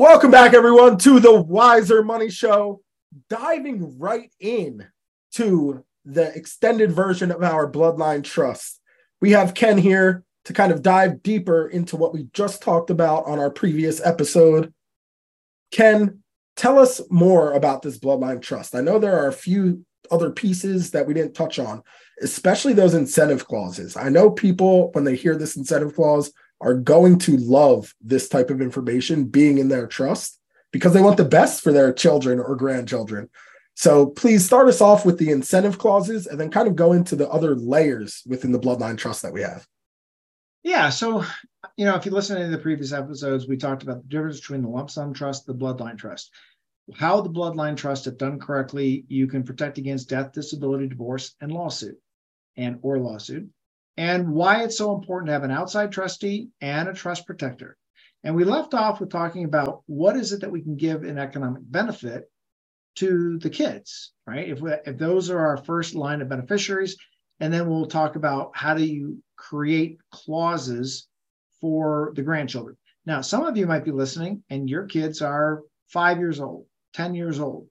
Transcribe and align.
Welcome 0.00 0.30
back, 0.30 0.54
everyone, 0.54 0.96
to 1.00 1.20
the 1.20 1.42
Wiser 1.42 2.02
Money 2.02 2.30
Show. 2.30 2.80
Diving 3.28 3.98
right 3.98 4.32
in 4.40 4.86
to 5.34 5.84
the 6.06 6.34
extended 6.34 6.90
version 6.90 7.30
of 7.30 7.42
our 7.42 7.70
Bloodline 7.70 8.24
Trust. 8.24 8.80
We 9.20 9.32
have 9.32 9.52
Ken 9.52 9.76
here 9.76 10.24
to 10.46 10.54
kind 10.54 10.72
of 10.72 10.80
dive 10.80 11.22
deeper 11.22 11.68
into 11.68 11.98
what 11.98 12.14
we 12.14 12.28
just 12.32 12.62
talked 12.62 12.88
about 12.88 13.26
on 13.26 13.38
our 13.38 13.50
previous 13.50 14.00
episode. 14.02 14.72
Ken, 15.70 16.22
tell 16.56 16.78
us 16.78 17.02
more 17.10 17.52
about 17.52 17.82
this 17.82 17.98
Bloodline 17.98 18.40
Trust. 18.40 18.74
I 18.74 18.80
know 18.80 18.98
there 18.98 19.20
are 19.22 19.28
a 19.28 19.34
few 19.34 19.84
other 20.10 20.30
pieces 20.30 20.92
that 20.92 21.06
we 21.06 21.12
didn't 21.12 21.34
touch 21.34 21.58
on, 21.58 21.82
especially 22.22 22.72
those 22.72 22.94
incentive 22.94 23.46
clauses. 23.46 23.98
I 23.98 24.08
know 24.08 24.30
people, 24.30 24.92
when 24.92 25.04
they 25.04 25.14
hear 25.14 25.36
this 25.36 25.58
incentive 25.58 25.94
clause, 25.94 26.32
are 26.60 26.74
going 26.74 27.18
to 27.18 27.36
love 27.36 27.94
this 28.00 28.28
type 28.28 28.50
of 28.50 28.60
information 28.60 29.24
being 29.24 29.58
in 29.58 29.68
their 29.68 29.86
trust 29.86 30.38
because 30.72 30.92
they 30.92 31.00
want 31.00 31.16
the 31.16 31.24
best 31.24 31.62
for 31.62 31.72
their 31.72 31.92
children 31.92 32.38
or 32.38 32.54
grandchildren. 32.54 33.28
So 33.74 34.06
please 34.06 34.44
start 34.44 34.68
us 34.68 34.80
off 34.80 35.06
with 35.06 35.18
the 35.18 35.30
incentive 35.30 35.78
clauses 35.78 36.26
and 36.26 36.38
then 36.38 36.50
kind 36.50 36.68
of 36.68 36.76
go 36.76 36.92
into 36.92 37.16
the 37.16 37.28
other 37.30 37.56
layers 37.56 38.22
within 38.26 38.52
the 38.52 38.58
bloodline 38.58 38.98
trust 38.98 39.22
that 39.22 39.32
we 39.32 39.40
have. 39.40 39.66
Yeah. 40.62 40.90
So, 40.90 41.24
you 41.76 41.86
know, 41.86 41.96
if 41.96 42.04
you 42.04 42.12
listen 42.12 42.38
to 42.38 42.48
the 42.48 42.58
previous 42.58 42.92
episodes, 42.92 43.48
we 43.48 43.56
talked 43.56 43.82
about 43.82 44.02
the 44.02 44.08
difference 44.08 44.40
between 44.40 44.62
the 44.62 44.68
lump 44.68 44.90
sum 44.90 45.14
trust, 45.14 45.46
the 45.46 45.54
bloodline 45.54 45.96
trust. 45.96 46.30
How 46.94 47.22
the 47.22 47.30
bloodline 47.30 47.76
trust, 47.76 48.06
if 48.06 48.18
done 48.18 48.38
correctly, 48.38 49.04
you 49.08 49.26
can 49.28 49.44
protect 49.44 49.78
against 49.78 50.10
death, 50.10 50.32
disability, 50.32 50.88
divorce, 50.88 51.34
and 51.40 51.50
lawsuit, 51.50 51.98
and 52.56 52.78
or 52.82 52.98
lawsuit 52.98 53.48
and 53.96 54.32
why 54.32 54.62
it's 54.62 54.78
so 54.78 54.94
important 54.94 55.28
to 55.28 55.32
have 55.32 55.44
an 55.44 55.50
outside 55.50 55.92
trustee 55.92 56.48
and 56.60 56.88
a 56.88 56.94
trust 56.94 57.26
protector. 57.26 57.76
And 58.22 58.34
we 58.34 58.44
left 58.44 58.74
off 58.74 59.00
with 59.00 59.10
talking 59.10 59.44
about 59.44 59.82
what 59.86 60.16
is 60.16 60.32
it 60.32 60.40
that 60.40 60.50
we 60.50 60.62
can 60.62 60.76
give 60.76 61.04
in 61.04 61.18
economic 61.18 61.62
benefit 61.64 62.30
to 62.96 63.38
the 63.38 63.50
kids, 63.50 64.12
right? 64.26 64.48
If, 64.48 64.60
we, 64.60 64.72
if 64.84 64.98
those 64.98 65.30
are 65.30 65.38
our 65.38 65.56
first 65.56 65.94
line 65.94 66.20
of 66.20 66.28
beneficiaries, 66.28 66.96
and 67.40 67.52
then 67.52 67.68
we'll 67.68 67.86
talk 67.86 68.16
about 68.16 68.50
how 68.54 68.74
do 68.74 68.84
you 68.84 69.22
create 69.36 69.98
clauses 70.10 71.08
for 71.60 72.12
the 72.14 72.22
grandchildren. 72.22 72.76
Now, 73.06 73.22
some 73.22 73.46
of 73.46 73.56
you 73.56 73.66
might 73.66 73.84
be 73.84 73.92
listening 73.92 74.42
and 74.50 74.68
your 74.68 74.84
kids 74.84 75.22
are 75.22 75.62
five 75.88 76.18
years 76.18 76.40
old, 76.40 76.66
10 76.92 77.14
years 77.14 77.40
old. 77.40 77.66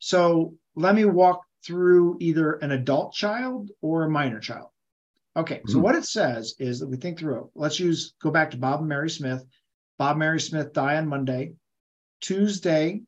So 0.00 0.54
let 0.74 0.94
me 0.94 1.04
walk 1.04 1.42
through 1.64 2.18
either 2.20 2.54
an 2.54 2.72
adult 2.72 3.12
child 3.12 3.70
or 3.80 4.04
a 4.04 4.10
minor 4.10 4.40
child. 4.40 4.68
Okay, 5.36 5.60
so 5.66 5.74
mm-hmm. 5.74 5.82
what 5.82 5.94
it 5.94 6.06
says 6.06 6.54
is 6.58 6.80
that 6.80 6.88
we 6.88 6.96
think 6.96 7.18
through 7.18 7.38
it. 7.38 7.44
Let's 7.54 7.78
use 7.78 8.14
go 8.22 8.30
back 8.30 8.50
to 8.52 8.56
Bob 8.56 8.80
and 8.80 8.88
Mary 8.88 9.10
Smith. 9.10 9.44
Bob 9.98 10.12
and 10.12 10.20
Mary 10.20 10.40
Smith 10.40 10.72
die 10.72 10.96
on 10.96 11.08
Monday. 11.08 11.52
Tuesday, 12.22 13.02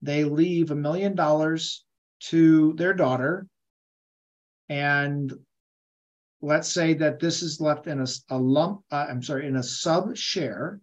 they 0.00 0.22
leave 0.22 0.70
a 0.70 0.76
million 0.76 1.16
dollars 1.16 1.84
to 2.20 2.72
their 2.74 2.94
daughter. 2.94 3.48
And 4.68 5.32
let's 6.40 6.68
say 6.68 6.94
that 6.94 7.18
this 7.18 7.42
is 7.42 7.60
left 7.60 7.88
in 7.88 8.00
a, 8.00 8.06
a 8.30 8.38
lump, 8.38 8.82
uh, 8.92 9.06
I'm 9.08 9.22
sorry, 9.22 9.48
in 9.48 9.56
a 9.56 9.62
sub 9.62 10.16
share. 10.16 10.80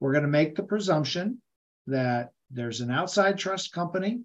We're 0.00 0.12
going 0.12 0.22
to 0.22 0.28
make 0.28 0.54
the 0.54 0.62
presumption 0.62 1.40
that 1.86 2.30
there's 2.50 2.82
an 2.82 2.90
outside 2.90 3.38
trust 3.38 3.72
company 3.72 4.20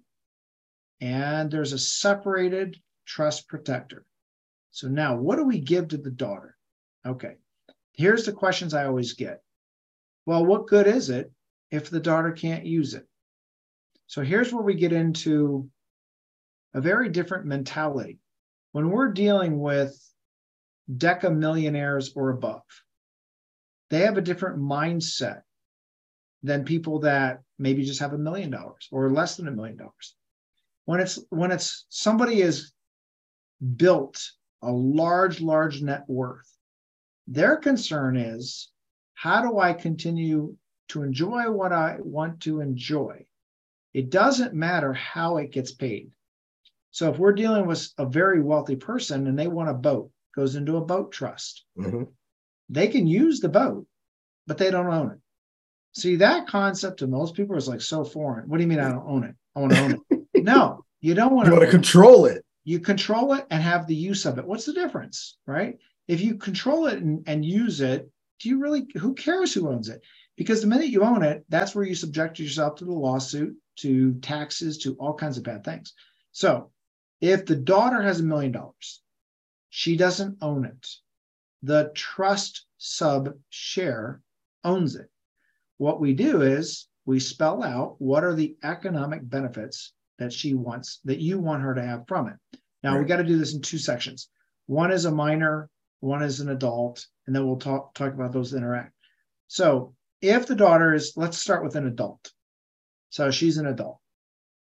and 1.00 1.50
there's 1.50 1.72
a 1.72 1.78
separated 1.78 2.76
trust 3.06 3.48
protector. 3.48 4.04
So 4.74 4.88
now, 4.88 5.14
what 5.14 5.36
do 5.36 5.44
we 5.44 5.60
give 5.60 5.86
to 5.88 5.98
the 5.98 6.10
daughter? 6.10 6.56
Okay, 7.06 7.36
here's 7.92 8.26
the 8.26 8.32
questions 8.32 8.74
I 8.74 8.86
always 8.86 9.12
get. 9.12 9.40
Well, 10.26 10.44
what 10.44 10.66
good 10.66 10.88
is 10.88 11.10
it 11.10 11.30
if 11.70 11.90
the 11.90 12.00
daughter 12.00 12.32
can't 12.32 12.66
use 12.66 12.94
it? 12.94 13.06
So 14.08 14.22
here's 14.22 14.52
where 14.52 14.64
we 14.64 14.74
get 14.74 14.92
into 14.92 15.70
a 16.74 16.80
very 16.80 17.08
different 17.08 17.46
mentality. 17.46 18.18
When 18.72 18.90
we're 18.90 19.12
dealing 19.12 19.60
with 19.60 19.96
deca 20.92 21.32
millionaires 21.32 22.12
or 22.16 22.30
above, 22.30 22.62
they 23.90 24.00
have 24.00 24.18
a 24.18 24.22
different 24.22 24.58
mindset 24.58 25.42
than 26.42 26.64
people 26.64 26.98
that 27.00 27.42
maybe 27.60 27.84
just 27.84 28.00
have 28.00 28.12
a 28.12 28.18
million 28.18 28.50
dollars 28.50 28.88
or 28.90 29.12
less 29.12 29.36
than 29.36 29.46
a 29.46 29.52
million 29.52 29.76
dollars. 29.76 30.16
When 30.84 30.98
it's 30.98 31.20
when 31.30 31.52
it's 31.52 31.86
somebody 31.90 32.42
is 32.42 32.72
built 33.76 34.20
a 34.62 34.72
large, 34.72 35.40
large 35.40 35.82
net 35.82 36.04
worth. 36.08 36.50
Their 37.26 37.56
concern 37.56 38.16
is 38.16 38.70
how 39.14 39.42
do 39.42 39.58
I 39.58 39.72
continue 39.72 40.56
to 40.88 41.02
enjoy 41.02 41.50
what 41.50 41.72
I 41.72 41.96
want 42.00 42.40
to 42.40 42.60
enjoy? 42.60 43.26
It 43.92 44.10
doesn't 44.10 44.54
matter 44.54 44.92
how 44.92 45.38
it 45.38 45.52
gets 45.52 45.72
paid. 45.72 46.10
So 46.90 47.10
if 47.10 47.18
we're 47.18 47.32
dealing 47.32 47.66
with 47.66 47.88
a 47.98 48.06
very 48.06 48.40
wealthy 48.40 48.76
person 48.76 49.26
and 49.26 49.38
they 49.38 49.48
want 49.48 49.70
a 49.70 49.74
boat, 49.74 50.10
goes 50.34 50.56
into 50.56 50.76
a 50.76 50.84
boat 50.84 51.12
trust. 51.12 51.64
Mm-hmm. 51.78 52.04
They 52.68 52.88
can 52.88 53.06
use 53.06 53.40
the 53.40 53.48
boat, 53.48 53.86
but 54.46 54.58
they 54.58 54.70
don't 54.70 54.86
own 54.86 55.12
it. 55.12 55.18
See, 55.92 56.16
that 56.16 56.48
concept 56.48 56.98
to 56.98 57.06
most 57.06 57.34
people 57.34 57.56
is 57.56 57.68
like 57.68 57.80
so 57.80 58.04
foreign. 58.04 58.48
What 58.48 58.56
do 58.56 58.62
you 58.62 58.68
mean 58.68 58.80
I 58.80 58.90
don't 58.90 59.08
own 59.08 59.24
it? 59.24 59.34
I 59.54 59.60
want 59.60 59.72
to 59.72 59.80
own 59.80 60.04
it. 60.10 60.22
no, 60.42 60.84
you 61.00 61.14
don't 61.14 61.34
want 61.34 61.46
to. 61.46 61.52
You 61.52 61.58
want 61.58 61.70
to 61.70 61.76
control 61.76 62.26
it 62.26 62.44
you 62.64 62.80
control 62.80 63.34
it 63.34 63.46
and 63.50 63.62
have 63.62 63.86
the 63.86 63.94
use 63.94 64.24
of 64.24 64.38
it. 64.38 64.46
What's 64.46 64.64
the 64.64 64.72
difference, 64.72 65.36
right? 65.46 65.78
If 66.08 66.20
you 66.20 66.36
control 66.36 66.86
it 66.86 66.98
and, 66.98 67.22
and 67.26 67.44
use 67.44 67.80
it, 67.80 68.10
do 68.40 68.48
you 68.48 68.60
really, 68.60 68.86
who 68.98 69.14
cares 69.14 69.52
who 69.54 69.68
owns 69.68 69.88
it? 69.88 70.00
Because 70.36 70.60
the 70.60 70.66
minute 70.66 70.88
you 70.88 71.02
own 71.02 71.22
it, 71.22 71.44
that's 71.48 71.74
where 71.74 71.84
you 71.84 71.94
subject 71.94 72.38
yourself 72.38 72.76
to 72.76 72.84
the 72.84 72.92
lawsuit, 72.92 73.56
to 73.76 74.14
taxes, 74.14 74.78
to 74.78 74.94
all 74.94 75.14
kinds 75.14 75.38
of 75.38 75.44
bad 75.44 75.64
things. 75.64 75.92
So 76.32 76.70
if 77.20 77.46
the 77.46 77.56
daughter 77.56 78.02
has 78.02 78.20
a 78.20 78.24
million 78.24 78.52
dollars, 78.52 79.02
she 79.70 79.96
doesn't 79.96 80.38
own 80.40 80.64
it. 80.64 80.88
The 81.62 81.92
trust 81.94 82.66
sub 82.78 83.34
share 83.50 84.20
owns 84.64 84.96
it. 84.96 85.10
What 85.78 86.00
we 86.00 86.14
do 86.14 86.42
is 86.42 86.88
we 87.06 87.20
spell 87.20 87.62
out 87.62 87.96
what 88.00 88.24
are 88.24 88.34
the 88.34 88.56
economic 88.62 89.28
benefits 89.28 89.92
that 90.18 90.32
she 90.32 90.54
wants, 90.54 91.00
that 91.04 91.20
you 91.20 91.38
want 91.38 91.62
her 91.62 91.74
to 91.74 91.82
have 91.82 92.04
from 92.06 92.28
it. 92.28 92.58
Now 92.82 92.92
right. 92.92 93.00
we 93.00 93.06
got 93.06 93.16
to 93.16 93.24
do 93.24 93.38
this 93.38 93.54
in 93.54 93.62
two 93.62 93.78
sections. 93.78 94.28
One 94.66 94.92
is 94.92 95.04
a 95.04 95.10
minor, 95.10 95.68
one 96.00 96.22
is 96.22 96.40
an 96.40 96.50
adult, 96.50 97.06
and 97.26 97.34
then 97.34 97.46
we'll 97.46 97.56
talk 97.56 97.94
talk 97.94 98.12
about 98.12 98.32
those 98.32 98.54
interact. 98.54 98.92
So 99.48 99.94
if 100.20 100.46
the 100.46 100.54
daughter 100.54 100.94
is, 100.94 101.12
let's 101.16 101.38
start 101.38 101.64
with 101.64 101.76
an 101.76 101.86
adult. 101.86 102.32
So 103.10 103.30
she's 103.30 103.58
an 103.58 103.66
adult. 103.66 103.98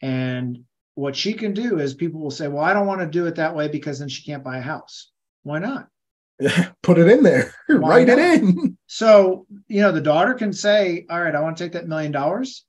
And 0.01 0.63
what 0.95 1.15
she 1.15 1.33
can 1.33 1.53
do 1.53 1.79
is 1.79 1.93
people 1.93 2.21
will 2.21 2.31
say, 2.31 2.47
Well, 2.47 2.63
I 2.63 2.73
don't 2.73 2.87
want 2.87 3.01
to 3.01 3.07
do 3.07 3.25
it 3.25 3.35
that 3.35 3.55
way 3.55 3.67
because 3.67 3.99
then 3.99 4.09
she 4.09 4.23
can't 4.23 4.43
buy 4.43 4.57
a 4.57 4.61
house. 4.61 5.11
Why 5.43 5.59
not? 5.59 5.87
Put 6.83 6.97
it 6.97 7.09
in 7.09 7.23
there, 7.23 7.53
write 7.69 8.07
not? 8.07 8.17
it 8.17 8.41
in. 8.41 8.77
So, 8.87 9.45
you 9.67 9.81
know, 9.81 9.91
the 9.91 10.01
daughter 10.01 10.33
can 10.33 10.53
say, 10.53 11.05
All 11.09 11.21
right, 11.21 11.35
I 11.35 11.41
want 11.41 11.57
to 11.57 11.63
take 11.63 11.73
that 11.73 11.87
million 11.87 12.11
dollars 12.11 12.65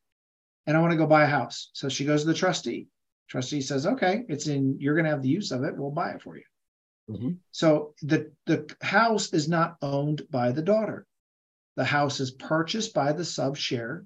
and 0.67 0.77
I 0.77 0.81
want 0.81 0.93
to 0.93 0.99
go 0.99 1.07
buy 1.07 1.25
a 1.25 1.27
house. 1.27 1.71
So 1.73 1.89
she 1.89 2.05
goes 2.05 2.23
to 2.23 2.29
the 2.29 2.35
trustee. 2.35 2.89
Trustee 3.29 3.61
says, 3.61 3.87
okay, 3.87 4.25
it's 4.29 4.49
in, 4.49 4.77
you're 4.81 4.95
going 4.95 5.05
to 5.05 5.11
have 5.11 5.23
the 5.23 5.29
use 5.29 5.53
of 5.53 5.63
it. 5.65 5.77
We'll 5.77 5.91
buy 5.91 6.11
it 6.11 6.23
for 6.23 6.37
you. 6.37 6.43
Mm-hmm. 7.09 7.31
So 7.51 7.95
the, 8.03 8.33
the 8.47 8.75
house 8.81 9.33
is 9.33 9.49
not 9.49 9.77
owned 9.83 10.23
by 10.31 10.53
the 10.53 10.63
daughter. 10.63 11.07
The 11.77 11.85
house 11.85 12.21
is 12.21 12.33
purchased 12.33 12.93
by 12.93 13.13
the 13.13 13.25
sub 13.25 13.57
share, 13.57 14.05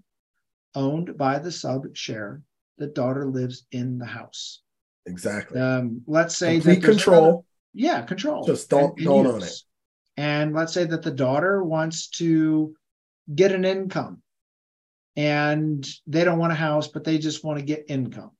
owned 0.74 1.16
by 1.16 1.38
the 1.38 1.52
sub 1.52 1.96
share. 1.96 2.42
The 2.78 2.86
daughter 2.86 3.26
lives 3.26 3.66
in 3.72 3.98
the 3.98 4.06
house. 4.06 4.60
Exactly. 5.06 5.60
Um, 5.60 6.02
let's 6.06 6.36
say 6.36 6.56
complete 6.56 6.82
control. 6.82 7.24
Another, 7.24 7.42
yeah, 7.72 8.02
control. 8.02 8.44
Just 8.44 8.68
don't 8.70 8.96
and, 8.96 9.06
don't 9.06 9.26
own 9.26 9.42
it. 9.42 9.54
And 10.16 10.54
let's 10.54 10.72
say 10.72 10.84
that 10.84 11.02
the 11.02 11.10
daughter 11.10 11.62
wants 11.62 12.08
to 12.18 12.74
get 13.34 13.52
an 13.52 13.64
income 13.64 14.22
and 15.16 15.86
they 16.06 16.24
don't 16.24 16.38
want 16.38 16.52
a 16.52 16.56
house, 16.56 16.88
but 16.88 17.04
they 17.04 17.18
just 17.18 17.44
want 17.44 17.58
to 17.58 17.64
get 17.64 17.86
income. 17.88 18.32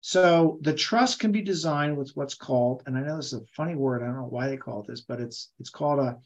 So 0.00 0.58
the 0.62 0.74
trust 0.74 1.18
can 1.18 1.32
be 1.32 1.42
designed 1.42 1.96
with 1.96 2.12
what's 2.14 2.34
called, 2.34 2.82
and 2.86 2.96
I 2.96 3.00
know 3.00 3.16
this 3.16 3.32
is 3.32 3.40
a 3.40 3.46
funny 3.56 3.74
word, 3.74 4.02
I 4.02 4.06
don't 4.06 4.16
know 4.16 4.28
why 4.28 4.48
they 4.48 4.56
call 4.56 4.80
it 4.80 4.86
this, 4.86 5.00
but 5.00 5.20
it's 5.20 5.50
it's 5.58 5.70
called 5.70 5.98
a 5.98 6.18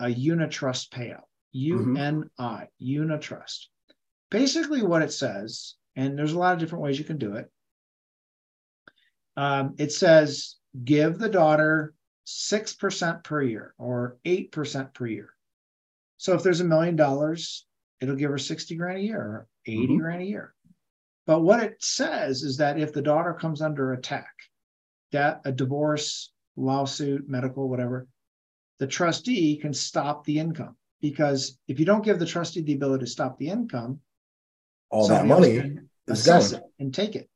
a 0.00 0.06
unitrust 0.06 0.90
payout. 0.90 1.22
UNI, 1.52 2.30
mm-hmm. 2.38 2.64
unitrust. 2.80 3.66
Basically, 4.30 4.82
what 4.82 5.02
it 5.02 5.12
says, 5.12 5.74
and 5.96 6.16
there's 6.16 6.32
a 6.32 6.38
lot 6.38 6.54
of 6.54 6.60
different 6.60 6.84
ways 6.84 6.98
you 6.98 7.04
can 7.04 7.18
do 7.18 7.34
it. 7.34 7.50
Um, 9.36 9.74
it 9.78 9.92
says 9.92 10.56
give 10.84 11.18
the 11.18 11.28
daughter 11.28 11.94
6% 12.26 13.24
per 13.24 13.42
year 13.42 13.74
or 13.78 14.18
8% 14.24 14.94
per 14.94 15.06
year. 15.06 15.30
So 16.18 16.34
if 16.34 16.42
there's 16.42 16.60
a 16.60 16.64
million 16.64 16.94
dollars, 16.94 17.66
it'll 18.00 18.16
give 18.16 18.30
her 18.30 18.38
60 18.38 18.74
grand 18.76 18.98
a 18.98 19.02
year 19.02 19.20
or 19.20 19.48
80 19.66 19.76
mm-hmm. 19.76 19.96
grand 19.98 20.22
a 20.22 20.26
year. 20.26 20.54
But 21.26 21.40
what 21.40 21.62
it 21.62 21.76
says 21.80 22.42
is 22.42 22.56
that 22.56 22.78
if 22.78 22.92
the 22.92 23.02
daughter 23.02 23.34
comes 23.34 23.62
under 23.62 23.92
attack, 23.92 24.32
that 25.12 25.42
a 25.44 25.52
divorce, 25.52 26.32
lawsuit, 26.56 27.28
medical, 27.28 27.68
whatever, 27.68 28.08
the 28.78 28.86
trustee 28.86 29.56
can 29.56 29.74
stop 29.74 30.24
the 30.24 30.38
income. 30.38 30.76
because 31.00 31.58
if 31.66 31.78
you 31.78 31.86
don't 31.86 32.04
give 32.04 32.18
the 32.18 32.26
trustee 32.26 32.62
the 32.62 32.74
ability 32.74 33.04
to 33.04 33.10
stop 33.10 33.38
the 33.38 33.48
income, 33.48 34.00
All 34.90 35.08
that 35.08 35.26
money 35.26 35.78
is 36.06 36.52
it 36.52 36.62
and 36.78 36.92
take 36.92 37.16
it. 37.16 37.28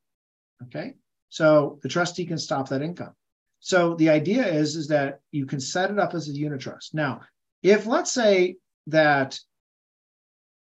Okay. 0.63 0.93
So 1.29 1.79
the 1.81 1.89
trustee 1.89 2.25
can 2.25 2.37
stop 2.37 2.69
that 2.69 2.81
income. 2.81 3.13
So 3.59 3.95
the 3.95 4.09
idea 4.09 4.45
is, 4.45 4.75
is 4.75 4.87
that 4.89 5.19
you 5.31 5.45
can 5.45 5.59
set 5.59 5.89
it 5.89 5.99
up 5.99 6.13
as 6.13 6.29
a 6.29 6.33
unitrust. 6.33 6.93
Now, 6.93 7.21
if 7.63 7.85
let's 7.87 8.11
say 8.11 8.57
that 8.87 9.39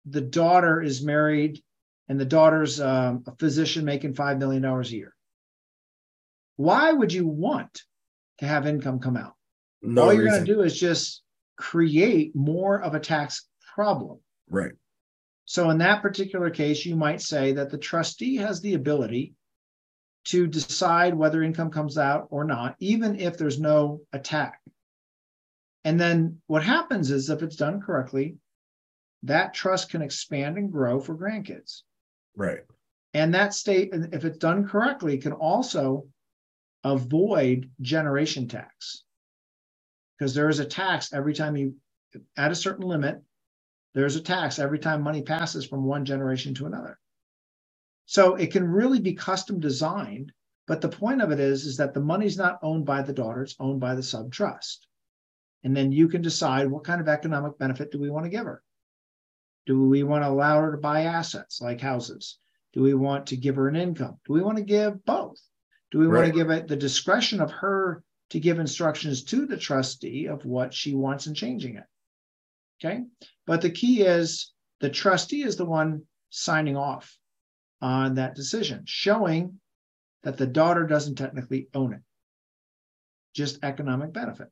the 0.05 0.21
daughter 0.21 0.81
is 0.81 1.03
married 1.03 1.61
and 2.09 2.19
the 2.19 2.25
daughter's 2.25 2.79
um, 2.81 3.23
a 3.27 3.35
physician 3.35 3.85
making 3.85 4.13
$5 4.13 4.37
million 4.37 4.63
a 4.63 4.81
year, 4.83 5.15
why 6.57 6.91
would 6.91 7.13
you 7.13 7.27
want 7.27 7.81
to 8.39 8.45
have 8.45 8.67
income 8.67 8.99
come 8.99 9.17
out? 9.17 9.33
No 9.81 10.03
All 10.03 10.13
you're 10.13 10.25
going 10.25 10.45
to 10.45 10.53
do 10.53 10.61
is 10.61 10.79
just 10.79 11.23
create 11.57 12.35
more 12.35 12.81
of 12.81 12.93
a 12.93 12.99
tax 12.99 13.47
problem. 13.75 14.19
right. 14.49 14.73
So 15.45 15.69
in 15.71 15.77
that 15.79 16.01
particular 16.01 16.49
case, 16.49 16.85
you 16.85 16.95
might 16.95 17.21
say 17.21 17.51
that 17.53 17.69
the 17.69 17.77
trustee 17.77 18.37
has 18.37 18.61
the 18.61 18.75
ability 18.75 19.33
to 20.25 20.47
decide 20.47 21.13
whether 21.13 21.43
income 21.43 21.69
comes 21.69 21.97
out 21.97 22.27
or 22.29 22.45
not, 22.45 22.75
even 22.79 23.19
if 23.19 23.37
there's 23.37 23.59
no 23.59 24.01
attack. 24.13 24.61
And 25.83 25.99
then 25.99 26.41
what 26.47 26.63
happens 26.63 27.11
is 27.11 27.29
if 27.29 27.43
it's 27.43 27.57
done 27.57 27.81
correctly, 27.81 28.37
that 29.23 29.53
trust 29.53 29.89
can 29.89 30.01
expand 30.01 30.57
and 30.57 30.71
grow 30.71 30.99
for 30.99 31.15
grandkids. 31.15 31.81
Right. 32.35 32.61
And 33.13 33.33
that 33.33 33.53
state, 33.53 33.89
if 33.93 34.25
it's 34.25 34.37
done 34.37 34.67
correctly, 34.67 35.17
can 35.17 35.33
also 35.33 36.07
avoid 36.83 37.69
generation 37.81 38.47
tax. 38.47 39.03
Because 40.17 40.33
there 40.33 40.49
is 40.49 40.59
a 40.59 40.65
tax 40.65 41.13
every 41.13 41.33
time 41.33 41.55
you, 41.55 41.75
at 42.37 42.51
a 42.51 42.55
certain 42.55 42.87
limit, 42.87 43.21
there's 43.93 44.15
a 44.15 44.21
tax 44.21 44.59
every 44.59 44.79
time 44.79 45.01
money 45.01 45.21
passes 45.21 45.65
from 45.65 45.85
one 45.85 46.05
generation 46.05 46.53
to 46.55 46.65
another. 46.65 46.99
So 48.05 48.35
it 48.35 48.51
can 48.51 48.67
really 48.67 48.99
be 48.99 49.13
custom 49.13 49.59
designed, 49.59 50.31
but 50.67 50.81
the 50.81 50.89
point 50.89 51.21
of 51.21 51.31
it 51.31 51.39
is, 51.39 51.65
is 51.65 51.77
that 51.77 51.93
the 51.93 52.01
money's 52.01 52.37
not 52.37 52.59
owned 52.61 52.85
by 52.85 53.01
the 53.01 53.13
daughter, 53.13 53.43
it's 53.43 53.55
owned 53.59 53.79
by 53.79 53.95
the 53.95 54.03
sub 54.03 54.31
trust. 54.31 54.87
And 55.63 55.75
then 55.75 55.91
you 55.91 56.09
can 56.09 56.21
decide 56.21 56.69
what 56.69 56.83
kind 56.83 56.99
of 56.99 57.07
economic 57.07 57.57
benefit 57.57 57.91
do 57.91 57.99
we 57.99 58.09
want 58.09 58.25
to 58.25 58.29
give 58.29 58.45
her? 58.45 58.61
Do 59.65 59.87
we 59.87 60.03
want 60.03 60.23
to 60.23 60.29
allow 60.29 60.61
her 60.61 60.71
to 60.71 60.77
buy 60.77 61.03
assets 61.03 61.61
like 61.61 61.79
houses? 61.79 62.37
Do 62.73 62.81
we 62.81 62.93
want 62.93 63.27
to 63.27 63.37
give 63.37 63.55
her 63.55 63.67
an 63.67 63.75
income? 63.75 64.17
Do 64.25 64.33
we 64.33 64.41
want 64.41 64.57
to 64.57 64.63
give 64.63 65.05
both? 65.05 65.39
Do 65.91 65.99
we 65.99 66.07
want 66.07 66.25
to 66.25 66.33
give 66.33 66.49
it 66.49 66.67
the 66.67 66.75
discretion 66.75 67.39
of 67.39 67.51
her 67.51 68.03
to 68.31 68.39
give 68.39 68.59
instructions 68.59 69.23
to 69.25 69.45
the 69.45 69.57
trustee 69.57 70.25
of 70.25 70.43
what 70.43 70.73
she 70.73 70.95
wants 70.95 71.27
and 71.27 71.35
changing 71.35 71.75
it? 71.75 71.83
Okay. 72.83 73.03
But 73.45 73.61
the 73.61 73.69
key 73.69 74.01
is 74.01 74.51
the 74.79 74.89
trustee 74.89 75.43
is 75.43 75.55
the 75.55 75.65
one 75.65 76.03
signing 76.29 76.75
off 76.75 77.15
on 77.79 78.15
that 78.15 78.35
decision, 78.35 78.83
showing 78.85 79.59
that 80.23 80.37
the 80.37 80.47
daughter 80.47 80.87
doesn't 80.87 81.15
technically 81.15 81.67
own 81.73 81.93
it, 81.93 82.01
just 83.35 83.63
economic 83.63 84.13
benefit. 84.13 84.47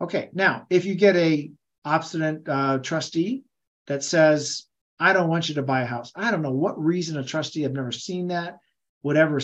Okay. 0.00 0.30
Now, 0.32 0.66
if 0.68 0.84
you 0.84 0.94
get 0.94 1.16
a 1.16 1.52
obstinate 1.84 2.48
uh, 2.48 2.78
trustee 2.78 3.44
that 3.86 4.04
says, 4.04 4.66
I 4.98 5.12
don't 5.12 5.28
want 5.28 5.48
you 5.48 5.56
to 5.56 5.62
buy 5.62 5.82
a 5.82 5.86
house. 5.86 6.12
I 6.14 6.30
don't 6.30 6.42
know 6.42 6.52
what 6.52 6.82
reason 6.82 7.16
a 7.16 7.24
trustee, 7.24 7.64
I've 7.64 7.72
never 7.72 7.92
seen 7.92 8.28
that, 8.28 8.58
would 9.02 9.16
ever 9.16 9.40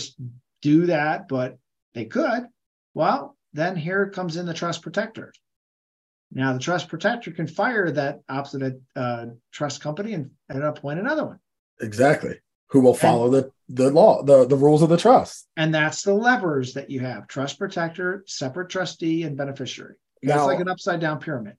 do 0.61 0.85
that, 0.87 1.27
but 1.27 1.57
they 1.93 2.05
could. 2.05 2.47
Well, 2.93 3.35
then 3.53 3.75
here 3.75 4.09
comes 4.09 4.37
in 4.37 4.45
the 4.45 4.53
trust 4.53 4.81
protector. 4.81 5.33
Now, 6.31 6.53
the 6.53 6.59
trust 6.59 6.89
protector 6.89 7.31
can 7.31 7.47
fire 7.47 7.89
that 7.91 8.19
obstinate 8.27 8.81
uh, 8.95 9.27
trust 9.51 9.81
company 9.81 10.13
and, 10.13 10.31
and 10.49 10.63
appoint 10.63 10.99
another 10.99 11.25
one. 11.25 11.39
Exactly. 11.81 12.35
Who 12.71 12.81
will 12.81 12.93
follow 12.93 13.29
the 13.29 13.51
the 13.69 13.89
law, 13.89 14.23
the 14.23 14.45
the 14.45 14.57
rules 14.57 14.81
of 14.81 14.89
the 14.89 14.97
trust. 14.97 15.47
And 15.55 15.73
that's 15.73 16.01
the 16.01 16.13
levers 16.13 16.73
that 16.73 16.89
you 16.89 16.99
have 16.99 17.27
trust 17.27 17.57
protector, 17.57 18.23
separate 18.27 18.69
trustee, 18.69 19.23
and 19.23 19.37
beneficiary. 19.37 19.95
It's 20.21 20.29
Now, 20.29 20.45
like 20.45 20.59
an 20.59 20.67
upside 20.67 20.99
down 20.99 21.19
pyramid. 21.19 21.55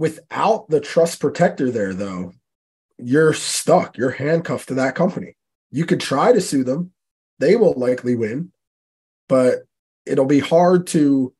Without 0.00 0.66
the 0.70 0.80
trust 0.80 1.20
protector 1.20 1.70
there, 1.70 1.92
though, 1.92 2.32
you're 2.96 3.34
stuck. 3.34 3.98
You're 3.98 4.10
handcuffed 4.10 4.68
to 4.68 4.74
that 4.74 4.94
company. 4.94 5.36
You 5.70 5.84
could 5.84 6.00
try 6.00 6.32
to 6.32 6.40
sue 6.40 6.64
them. 6.64 6.92
They 7.38 7.54
will 7.54 7.74
likely 7.74 8.16
win, 8.16 8.50
but 9.28 9.58
it'll 10.06 10.24
be 10.24 10.38
hard 10.40 10.86
to 10.88 11.34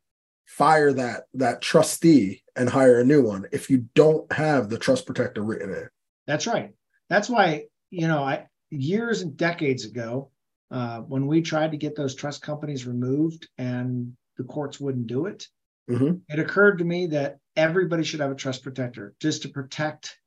fire 0.44 0.92
that 0.92 1.24
that 1.32 1.62
trustee 1.62 2.42
and 2.54 2.68
hire 2.68 3.00
a 3.00 3.04
new 3.04 3.22
one 3.22 3.46
if 3.50 3.70
you 3.70 3.88
don't 3.94 4.30
have 4.30 4.68
the 4.68 4.78
trust 4.78 5.06
protector 5.06 5.42
written 5.42 5.70
in. 5.70 5.88
That's 6.26 6.46
right. 6.46 6.74
That's 7.08 7.30
why, 7.30 7.64
you 7.88 8.08
know, 8.08 8.22
I 8.22 8.46
years 8.70 9.22
and 9.22 9.38
decades 9.38 9.86
ago, 9.86 10.30
uh, 10.70 11.00
when 11.00 11.26
we 11.26 11.40
tried 11.40 11.70
to 11.70 11.78
get 11.78 11.96
those 11.96 12.14
trust 12.14 12.42
companies 12.42 12.86
removed 12.86 13.48
and 13.56 14.14
the 14.36 14.44
courts 14.44 14.78
wouldn't 14.78 15.06
do 15.06 15.26
it, 15.26 15.48
Mhm. 15.88 16.20
it 16.28 16.38
occurred 16.38 16.78
to 16.78 16.84
me 16.84 17.06
that 17.06 17.38
everybody 17.56 18.04
should 18.04 18.20
have 18.20 18.30
a 18.30 18.36
trust 18.36 18.62
protector 18.62 19.14
just 19.20 19.42
to 19.42 19.48
protect 19.48 20.18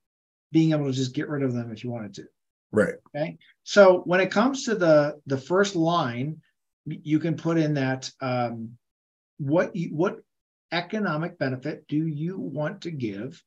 being 0.52 0.72
able 0.72 0.86
to 0.86 0.92
just 0.92 1.14
get 1.14 1.30
rid 1.30 1.44
of 1.44 1.54
them 1.54 1.72
if 1.72 1.84
you 1.84 1.90
wanted 1.90 2.14
to. 2.16 2.26
Right. 2.72 2.96
Okay. 3.16 3.38
So 3.64 4.02
when 4.06 4.20
it 4.20 4.32
comes 4.32 4.66
to 4.66 4.76
the 4.76 5.20
the 5.26 5.38
first 5.38 5.76
line, 5.76 6.42
you 6.86 7.20
can 7.20 7.36
put 7.36 7.58
in 7.58 7.76
that 7.76 8.12
um, 8.22 8.78
what 9.38 9.76
you, 9.76 9.90
what 9.90 10.20
economic 10.72 11.38
benefit 11.38 11.88
do 11.88 12.08
you 12.08 12.40
want 12.40 12.82
to 12.82 12.92
give 12.92 13.42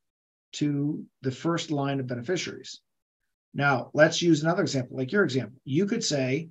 to 0.53 1.05
the 1.23 1.31
first 1.31 1.71
line 1.71 2.01
of 2.01 2.07
beneficiaries? 2.07 2.81
Now 3.53 3.91
let's 3.95 4.23
use 4.23 4.43
another 4.43 4.63
example, 4.63 4.97
like 4.97 5.13
your 5.13 5.25
example. 5.25 5.59
You 5.65 5.87
could 5.87 6.05
say, 6.05 6.51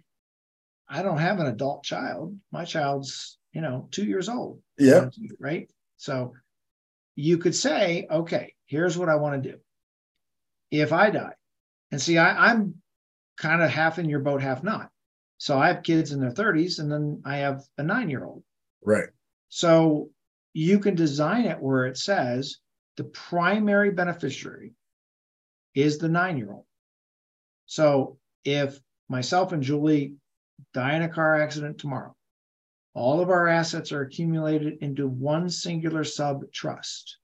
I 0.89 1.01
don't 1.01 1.17
have 1.17 1.39
an 1.39 1.47
adult 1.47 1.83
child. 1.83 2.37
My 2.51 2.65
child's 2.65 3.37
you 3.53 3.61
know 3.61 3.87
two 3.91 4.05
years 4.05 4.27
old. 4.27 4.61
Yeah. 4.77 5.09
Right. 5.39 5.69
So 5.97 6.33
you 7.15 7.37
could 7.37 7.55
say, 7.55 8.07
okay, 8.09 8.53
here's 8.65 8.97
what 8.97 9.09
I 9.09 9.15
want 9.15 9.41
to 9.41 9.51
do. 9.51 9.57
If 10.71 10.91
I 10.91 11.09
die, 11.09 11.35
and 11.91 12.01
see, 12.01 12.17
I, 12.17 12.51
I'm 12.51 12.75
kind 13.37 13.61
of 13.61 13.69
half 13.69 13.99
in 13.99 14.09
your 14.09 14.19
boat, 14.19 14.41
half 14.41 14.63
not. 14.63 14.89
So 15.37 15.57
I 15.57 15.67
have 15.67 15.83
kids 15.83 16.11
in 16.11 16.19
their 16.19 16.31
30s, 16.31 16.79
and 16.79 16.91
then 16.91 17.21
I 17.25 17.37
have 17.37 17.63
a 17.77 17.83
nine 17.83 18.09
year 18.09 18.25
old. 18.25 18.43
Right. 18.83 19.09
So 19.49 20.09
you 20.53 20.79
can 20.79 20.95
design 20.95 21.45
it 21.45 21.59
where 21.59 21.85
it 21.85 21.97
says 21.97 22.57
the 22.97 23.03
primary 23.03 23.91
beneficiary 23.91 24.73
is 25.73 25.97
the 25.97 26.09
nine 26.09 26.37
year 26.37 26.51
old. 26.51 26.65
So 27.65 28.17
if 28.43 28.79
myself 29.09 29.51
and 29.51 29.63
Julie 29.63 30.15
die 30.73 30.95
in 30.95 31.01
a 31.01 31.09
car 31.09 31.41
accident 31.41 31.77
tomorrow, 31.77 32.15
all 32.95 33.19
of 33.21 33.29
our 33.29 33.47
assets 33.47 33.91
are 33.91 34.01
accumulated 34.01 34.77
into 34.81 35.07
one 35.07 35.49
singular 35.49 36.03
sub 36.03 36.49
trust. 36.51 37.17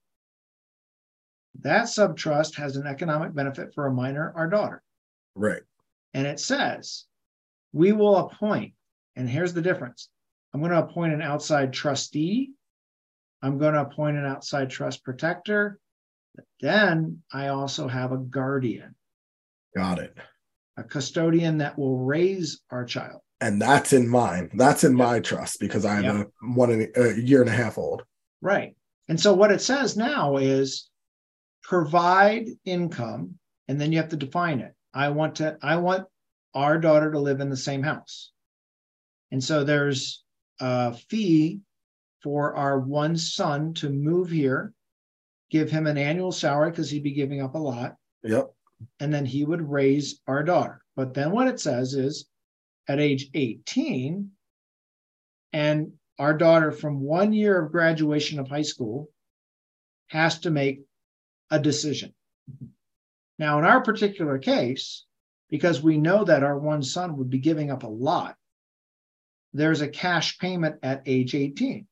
That 1.62 1.88
sub 1.88 2.16
trust 2.16 2.56
has 2.56 2.76
an 2.76 2.86
economic 2.86 3.34
benefit 3.34 3.74
for 3.74 3.86
a 3.86 3.92
minor, 3.92 4.32
our 4.36 4.48
daughter. 4.48 4.82
Right. 5.34 5.62
And 6.14 6.26
it 6.26 6.38
says, 6.38 7.06
we 7.72 7.92
will 7.92 8.16
appoint, 8.16 8.74
and 9.16 9.28
here's 9.28 9.54
the 9.54 9.62
difference 9.62 10.08
I'm 10.52 10.60
going 10.60 10.72
to 10.72 10.82
appoint 10.82 11.14
an 11.14 11.22
outside 11.22 11.72
trustee. 11.72 12.52
I'm 13.40 13.56
going 13.58 13.72
to 13.74 13.80
appoint 13.80 14.18
an 14.18 14.26
outside 14.26 14.68
trust 14.70 15.02
protector. 15.02 15.80
But 16.36 16.44
then 16.60 17.22
I 17.32 17.48
also 17.48 17.88
have 17.88 18.12
a 18.12 18.18
guardian, 18.18 18.94
Got 19.74 19.98
it. 20.00 20.16
a 20.76 20.82
custodian 20.82 21.58
that 21.58 21.78
will 21.78 21.98
raise 21.98 22.60
our 22.70 22.84
child. 22.84 23.21
And 23.42 23.60
that's 23.60 23.92
in 23.92 24.08
mine. 24.08 24.50
That's 24.54 24.84
in 24.84 24.94
my 24.94 25.18
trust 25.18 25.58
because 25.58 25.84
I'm 25.84 26.04
Yeah. 26.04 26.22
a 26.22 26.46
one 26.54 26.70
and 26.70 26.96
a 26.96 27.20
year 27.20 27.40
and 27.40 27.50
a 27.50 27.52
half 27.52 27.76
old. 27.76 28.04
Right. 28.40 28.76
And 29.08 29.18
so 29.20 29.34
what 29.34 29.50
it 29.50 29.60
says 29.60 29.96
now 29.96 30.36
is 30.36 30.88
provide 31.64 32.46
income, 32.64 33.38
and 33.66 33.80
then 33.80 33.90
you 33.90 33.98
have 33.98 34.10
to 34.10 34.16
define 34.16 34.60
it. 34.60 34.74
I 34.94 35.08
want 35.08 35.34
to, 35.36 35.58
I 35.60 35.76
want 35.76 36.06
our 36.54 36.78
daughter 36.78 37.10
to 37.10 37.18
live 37.18 37.40
in 37.40 37.50
the 37.50 37.56
same 37.56 37.82
house. 37.82 38.30
And 39.32 39.42
so 39.42 39.64
there's 39.64 40.22
a 40.60 40.94
fee 40.94 41.60
for 42.22 42.54
our 42.54 42.78
one 42.78 43.16
son 43.16 43.74
to 43.74 43.90
move 43.90 44.30
here, 44.30 44.72
give 45.50 45.68
him 45.68 45.88
an 45.88 45.98
annual 45.98 46.30
salary 46.30 46.70
because 46.70 46.90
he'd 46.90 47.02
be 47.02 47.12
giving 47.12 47.40
up 47.40 47.56
a 47.56 47.58
lot, 47.58 47.96
Yep. 48.22 48.54
and 49.00 49.12
then 49.12 49.26
he 49.26 49.44
would 49.44 49.68
raise 49.68 50.20
our 50.28 50.44
daughter. 50.44 50.80
But 50.94 51.12
then 51.14 51.32
what 51.32 51.48
it 51.48 51.58
says 51.58 51.94
is 51.94 52.28
at 52.88 53.00
age 53.00 53.30
18, 53.34 54.30
and 55.52 55.92
our 56.18 56.36
daughter 56.36 56.70
from 56.70 57.00
one 57.00 57.32
year 57.32 57.62
of 57.62 57.72
graduation 57.72 58.38
of 58.38 58.48
high 58.48 58.62
school 58.62 59.08
has 60.08 60.40
to 60.40 60.50
make 60.50 60.82
a 61.50 61.58
decision. 61.58 62.14
Now, 63.38 63.58
in 63.58 63.64
our 63.64 63.82
particular 63.82 64.38
case, 64.38 65.04
because 65.48 65.82
we 65.82 65.98
know 65.98 66.24
that 66.24 66.42
our 66.42 66.58
one 66.58 66.82
son 66.82 67.16
would 67.16 67.30
be 67.30 67.38
giving 67.38 67.70
up 67.70 67.82
a 67.82 67.88
lot, 67.88 68.36
there's 69.52 69.80
a 69.80 69.88
cash 69.88 70.38
payment 70.38 70.76
at 70.82 71.02
age 71.06 71.34
18 71.34 71.86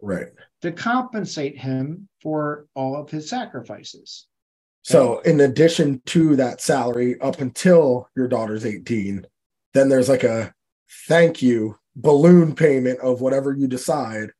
Right. 0.00 0.28
to 0.62 0.72
compensate 0.72 1.58
him 1.58 2.08
for 2.22 2.66
all 2.74 2.96
of 2.96 3.10
his 3.10 3.28
sacrifices. 3.28 4.26
So, 4.82 5.18
in 5.20 5.40
addition 5.40 6.00
to 6.06 6.36
that 6.36 6.60
salary, 6.60 7.20
up 7.20 7.40
until 7.40 8.08
your 8.16 8.26
daughter's 8.26 8.64
18, 8.64 9.26
then 9.78 9.88
there's 9.88 10.08
like 10.08 10.24
a 10.24 10.52
thank 11.06 11.40
you 11.40 11.78
balloon 11.96 12.54
payment 12.54 12.98
of 13.00 13.20
whatever 13.20 13.52
you 13.52 13.66
decide 13.68 14.30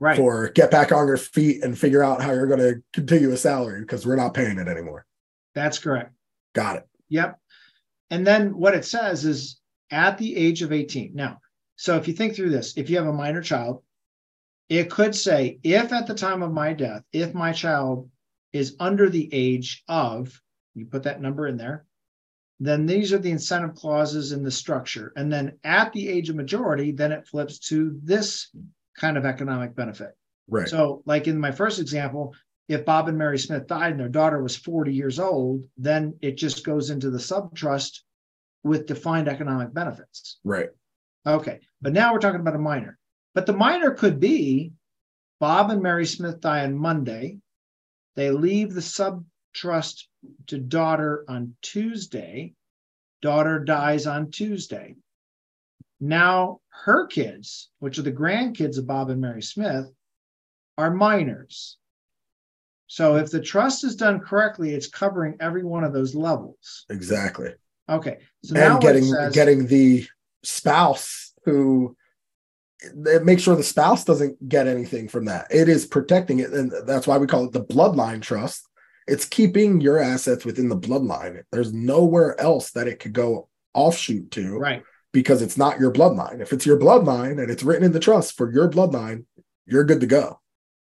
Right. 0.00 0.16
for 0.16 0.48
get 0.48 0.70
back 0.72 0.90
on 0.92 1.06
your 1.06 1.16
feet 1.16 1.62
and 1.62 1.78
figure 1.78 2.02
out 2.02 2.20
how 2.20 2.32
you're 2.32 2.48
going 2.48 2.58
to 2.58 2.82
continue 2.92 3.30
a 3.30 3.36
salary 3.36 3.80
because 3.80 4.04
we're 4.04 4.16
not 4.16 4.34
paying 4.34 4.58
it 4.58 4.66
anymore. 4.68 5.06
That's 5.54 5.78
correct. 5.78 6.12
Got 6.52 6.76
it. 6.76 6.88
Yep. 7.08 7.38
And 8.10 8.26
then 8.26 8.58
what 8.58 8.74
it 8.74 8.84
says 8.84 9.24
is 9.24 9.60
at 9.90 10.18
the 10.18 10.36
age 10.36 10.62
of 10.62 10.72
18. 10.72 11.12
Now, 11.14 11.38
so 11.76 11.96
if 11.96 12.08
you 12.08 12.12
think 12.12 12.34
through 12.34 12.50
this, 12.50 12.76
if 12.76 12.90
you 12.90 12.96
have 12.96 13.06
a 13.06 13.12
minor 13.12 13.40
child, 13.40 13.82
it 14.68 14.90
could 14.90 15.14
say, 15.14 15.58
if 15.62 15.92
at 15.92 16.06
the 16.06 16.14
time 16.14 16.42
of 16.42 16.52
my 16.52 16.72
death, 16.72 17.02
if 17.12 17.32
my 17.32 17.52
child 17.52 18.10
is 18.52 18.76
under 18.80 19.08
the 19.08 19.28
age 19.32 19.84
of, 19.88 20.38
you 20.74 20.86
put 20.86 21.04
that 21.04 21.22
number 21.22 21.46
in 21.46 21.56
there, 21.56 21.86
then 22.60 22.86
these 22.86 23.12
are 23.12 23.18
the 23.18 23.30
incentive 23.30 23.74
clauses 23.74 24.32
in 24.32 24.42
the 24.42 24.50
structure. 24.50 25.12
And 25.16 25.32
then 25.32 25.58
at 25.64 25.92
the 25.92 26.08
age 26.08 26.30
of 26.30 26.36
majority, 26.36 26.92
then 26.92 27.12
it 27.12 27.26
flips 27.26 27.58
to 27.70 27.98
this 28.02 28.50
kind 28.96 29.16
of 29.16 29.24
economic 29.24 29.74
benefit. 29.74 30.16
Right. 30.48 30.68
So, 30.68 31.02
like 31.06 31.26
in 31.26 31.38
my 31.38 31.50
first 31.50 31.80
example, 31.80 32.34
if 32.68 32.84
Bob 32.84 33.08
and 33.08 33.18
Mary 33.18 33.38
Smith 33.38 33.66
died 33.66 33.92
and 33.92 34.00
their 34.00 34.08
daughter 34.08 34.42
was 34.42 34.56
40 34.56 34.92
years 34.92 35.18
old, 35.18 35.64
then 35.76 36.14
it 36.22 36.36
just 36.36 36.64
goes 36.64 36.90
into 36.90 37.10
the 37.10 37.18
subtrust 37.18 38.00
with 38.62 38.86
defined 38.86 39.28
economic 39.28 39.74
benefits. 39.74 40.38
right. 40.44 40.70
Okay. 41.26 41.60
But 41.80 41.94
now 41.94 42.12
we're 42.12 42.18
talking 42.18 42.40
about 42.40 42.54
a 42.54 42.58
minor. 42.58 42.98
But 43.34 43.46
the 43.46 43.54
minor 43.54 43.92
could 43.92 44.20
be 44.20 44.72
Bob 45.40 45.70
and 45.70 45.82
Mary 45.82 46.06
Smith 46.06 46.40
die 46.40 46.64
on 46.64 46.76
Monday. 46.76 47.38
They 48.14 48.30
leave 48.30 48.74
the 48.74 48.80
subtrust 48.82 50.04
to 50.48 50.58
daughter 50.58 51.24
on 51.28 51.54
Tuesday. 51.62 52.54
Daughter 53.22 53.58
dies 53.58 54.06
on 54.06 54.30
Tuesday. 54.30 54.96
Now 56.00 56.60
her 56.68 57.06
kids, 57.06 57.70
which 57.78 57.98
are 57.98 58.02
the 58.02 58.12
grandkids 58.12 58.78
of 58.78 58.86
Bob 58.86 59.10
and 59.10 59.20
Mary 59.20 59.42
Smith, 59.42 59.90
are 60.76 60.90
minors. 60.90 61.78
So 62.86 63.16
if 63.16 63.30
the 63.30 63.40
trust 63.40 63.84
is 63.84 63.96
done 63.96 64.20
correctly, 64.20 64.74
it's 64.74 64.88
covering 64.88 65.36
every 65.40 65.64
one 65.64 65.84
of 65.84 65.92
those 65.92 66.14
levels. 66.14 66.84
Exactly. 66.90 67.54
Okay. 67.88 68.18
So 68.42 68.56
and 68.56 68.76
it 68.76 68.80
getting 68.82 69.04
says- 69.04 69.34
getting 69.34 69.66
the 69.66 70.06
spouse 70.42 71.32
who 71.44 71.96
make 72.94 73.40
sure 73.40 73.56
the 73.56 73.62
spouse 73.62 74.04
doesn't 74.04 74.48
get 74.48 74.66
anything 74.66 75.08
from 75.08 75.24
that. 75.24 75.46
It 75.50 75.68
is 75.68 75.86
protecting 75.86 76.40
it, 76.40 76.52
and 76.52 76.72
that's 76.86 77.06
why 77.06 77.16
we 77.16 77.26
call 77.26 77.44
it 77.44 77.52
the 77.52 77.64
bloodline 77.64 78.20
trust. 78.20 78.68
It's 79.06 79.24
keeping 79.26 79.80
your 79.80 79.98
assets 79.98 80.44
within 80.44 80.68
the 80.68 80.76
bloodline. 80.76 81.42
There's 81.52 81.72
nowhere 81.72 82.40
else 82.40 82.70
that 82.72 82.88
it 82.88 83.00
could 83.00 83.12
go 83.12 83.48
offshoot 83.74 84.30
to 84.32 84.56
right. 84.56 84.82
because 85.12 85.42
it's 85.42 85.58
not 85.58 85.78
your 85.78 85.92
bloodline. 85.92 86.40
If 86.40 86.52
it's 86.52 86.64
your 86.64 86.78
bloodline 86.78 87.40
and 87.40 87.50
it's 87.50 87.62
written 87.62 87.84
in 87.84 87.92
the 87.92 88.00
trust 88.00 88.36
for 88.36 88.52
your 88.52 88.70
bloodline, 88.70 89.24
you're 89.66 89.84
good 89.84 90.00
to 90.00 90.06
go. 90.06 90.40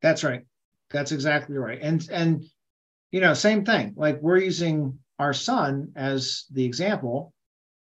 That's 0.02 0.24
right. 0.24 0.42
That's 0.90 1.12
exactly 1.12 1.56
right. 1.58 1.78
And 1.82 2.06
and 2.10 2.44
you 3.10 3.20
know, 3.20 3.34
same 3.34 3.64
thing. 3.64 3.94
Like 3.96 4.20
we're 4.20 4.38
using 4.38 4.98
our 5.18 5.32
son 5.32 5.92
as 5.96 6.44
the 6.52 6.64
example, 6.64 7.32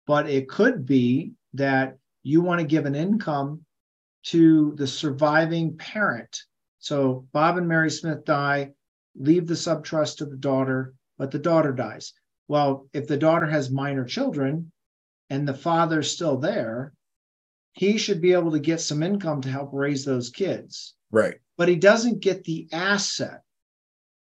but 0.06 0.28
it 0.28 0.48
could 0.48 0.86
be 0.86 1.32
that 1.54 1.96
you 2.22 2.40
want 2.40 2.60
to 2.60 2.66
give 2.66 2.86
an 2.86 2.94
income 2.94 3.64
to 4.24 4.74
the 4.76 4.86
surviving 4.86 5.76
parent. 5.76 6.40
So 6.78 7.26
Bob 7.32 7.58
and 7.58 7.68
Mary 7.68 7.90
Smith 7.90 8.24
die, 8.24 8.72
leave 9.16 9.46
the 9.46 9.54
subtrust 9.54 10.18
to 10.18 10.26
the 10.26 10.36
daughter, 10.36 10.94
but 11.18 11.30
the 11.30 11.38
daughter 11.38 11.72
dies. 11.72 12.12
Well, 12.48 12.88
if 12.92 13.06
the 13.06 13.16
daughter 13.16 13.46
has 13.46 13.70
minor 13.70 14.04
children 14.04 14.70
and 15.30 15.46
the 15.46 15.54
father's 15.54 16.10
still 16.10 16.36
there, 16.38 16.92
he 17.72 17.98
should 17.98 18.20
be 18.20 18.32
able 18.32 18.52
to 18.52 18.58
get 18.58 18.80
some 18.80 19.02
income 19.02 19.40
to 19.42 19.48
help 19.50 19.70
raise 19.72 20.04
those 20.04 20.30
kids 20.30 20.94
Right. 21.10 21.36
but 21.56 21.68
he 21.68 21.76
doesn't 21.76 22.20
get 22.20 22.44
the 22.44 22.68
asset, 22.72 23.40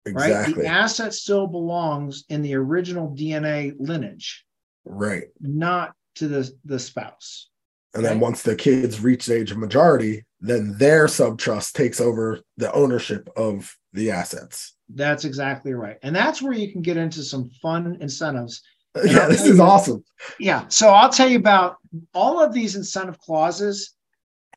right? 0.07 0.29
Exactly. 0.29 0.63
The 0.63 0.67
asset 0.69 1.13
still 1.13 1.47
belongs 1.47 2.25
in 2.29 2.41
the 2.41 2.55
original 2.55 3.15
DNA 3.15 3.73
lineage, 3.79 4.45
right. 4.85 5.25
not 5.39 5.93
to 6.15 6.27
the, 6.27 6.51
the 6.65 6.79
spouse. 6.79 7.49
And 7.93 8.05
then 8.05 8.19
once 8.19 8.43
the 8.43 8.55
kids 8.55 8.99
reach 8.99 9.25
the 9.25 9.35
age 9.35 9.51
of 9.51 9.57
majority, 9.57 10.25
then 10.39 10.77
their 10.77 11.07
subtrust 11.07 11.73
takes 11.73 11.99
over 11.99 12.39
the 12.57 12.71
ownership 12.73 13.29
of 13.35 13.75
the 13.93 14.11
assets. 14.11 14.75
That's 14.89 15.25
exactly 15.25 15.73
right. 15.73 15.97
And 16.03 16.15
that's 16.15 16.41
where 16.41 16.53
you 16.53 16.71
can 16.71 16.81
get 16.81 16.97
into 16.97 17.23
some 17.23 17.49
fun 17.61 17.97
incentives. 18.01 18.61
yeah, 19.05 19.27
this 19.27 19.45
is 19.45 19.59
awesome. 19.59 20.03
Yeah. 20.39 20.65
So 20.67 20.89
I'll 20.89 21.09
tell 21.09 21.29
you 21.29 21.37
about 21.37 21.77
all 22.13 22.43
of 22.43 22.53
these 22.53 22.75
incentive 22.75 23.19
clauses 23.19 23.93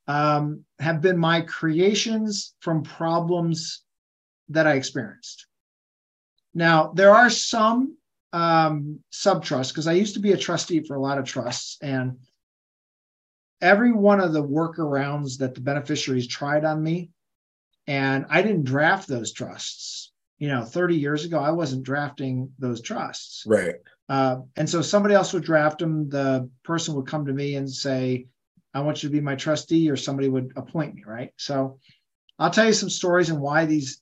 um, 0.08 0.64
have 0.78 1.00
been 1.00 1.18
my 1.18 1.42
creations 1.42 2.54
from 2.60 2.82
problems 2.82 3.82
that 4.48 4.66
I 4.66 4.74
experienced. 4.74 5.46
Now, 6.54 6.92
there 6.94 7.14
are 7.14 7.30
some 7.30 7.96
um, 8.32 9.00
subtrusts 9.12 9.68
because 9.68 9.86
I 9.86 9.92
used 9.92 10.14
to 10.14 10.20
be 10.20 10.32
a 10.32 10.36
trustee 10.36 10.80
for 10.80 10.96
a 10.96 11.00
lot 11.00 11.18
of 11.18 11.24
trusts, 11.24 11.78
and 11.80 12.18
every 13.60 13.92
one 13.92 14.20
of 14.20 14.32
the 14.32 14.42
workarounds 14.42 15.38
that 15.38 15.54
the 15.54 15.60
beneficiaries 15.60 16.26
tried 16.26 16.64
on 16.64 16.82
me, 16.82 17.10
and 17.92 18.24
I 18.30 18.40
didn't 18.40 18.64
draft 18.64 19.06
those 19.06 19.34
trusts. 19.34 20.12
You 20.38 20.48
know, 20.48 20.64
30 20.64 20.96
years 20.96 21.26
ago, 21.26 21.38
I 21.38 21.50
wasn't 21.50 21.82
drafting 21.82 22.50
those 22.58 22.80
trusts. 22.80 23.44
Right. 23.46 23.74
Uh, 24.08 24.38
and 24.56 24.68
so 24.68 24.80
somebody 24.80 25.14
else 25.14 25.34
would 25.34 25.44
draft 25.44 25.78
them. 25.78 26.08
The 26.08 26.48
person 26.64 26.94
would 26.94 27.06
come 27.06 27.26
to 27.26 27.34
me 27.34 27.56
and 27.56 27.70
say, 27.70 28.28
I 28.72 28.80
want 28.80 29.02
you 29.02 29.10
to 29.10 29.12
be 29.12 29.20
my 29.20 29.34
trustee, 29.34 29.90
or 29.90 29.96
somebody 29.96 30.30
would 30.30 30.52
appoint 30.56 30.94
me, 30.94 31.04
right? 31.06 31.32
So 31.36 31.80
I'll 32.38 32.50
tell 32.50 32.64
you 32.64 32.72
some 32.72 32.88
stories 32.88 33.28
and 33.28 33.42
why 33.42 33.66
these 33.66 34.00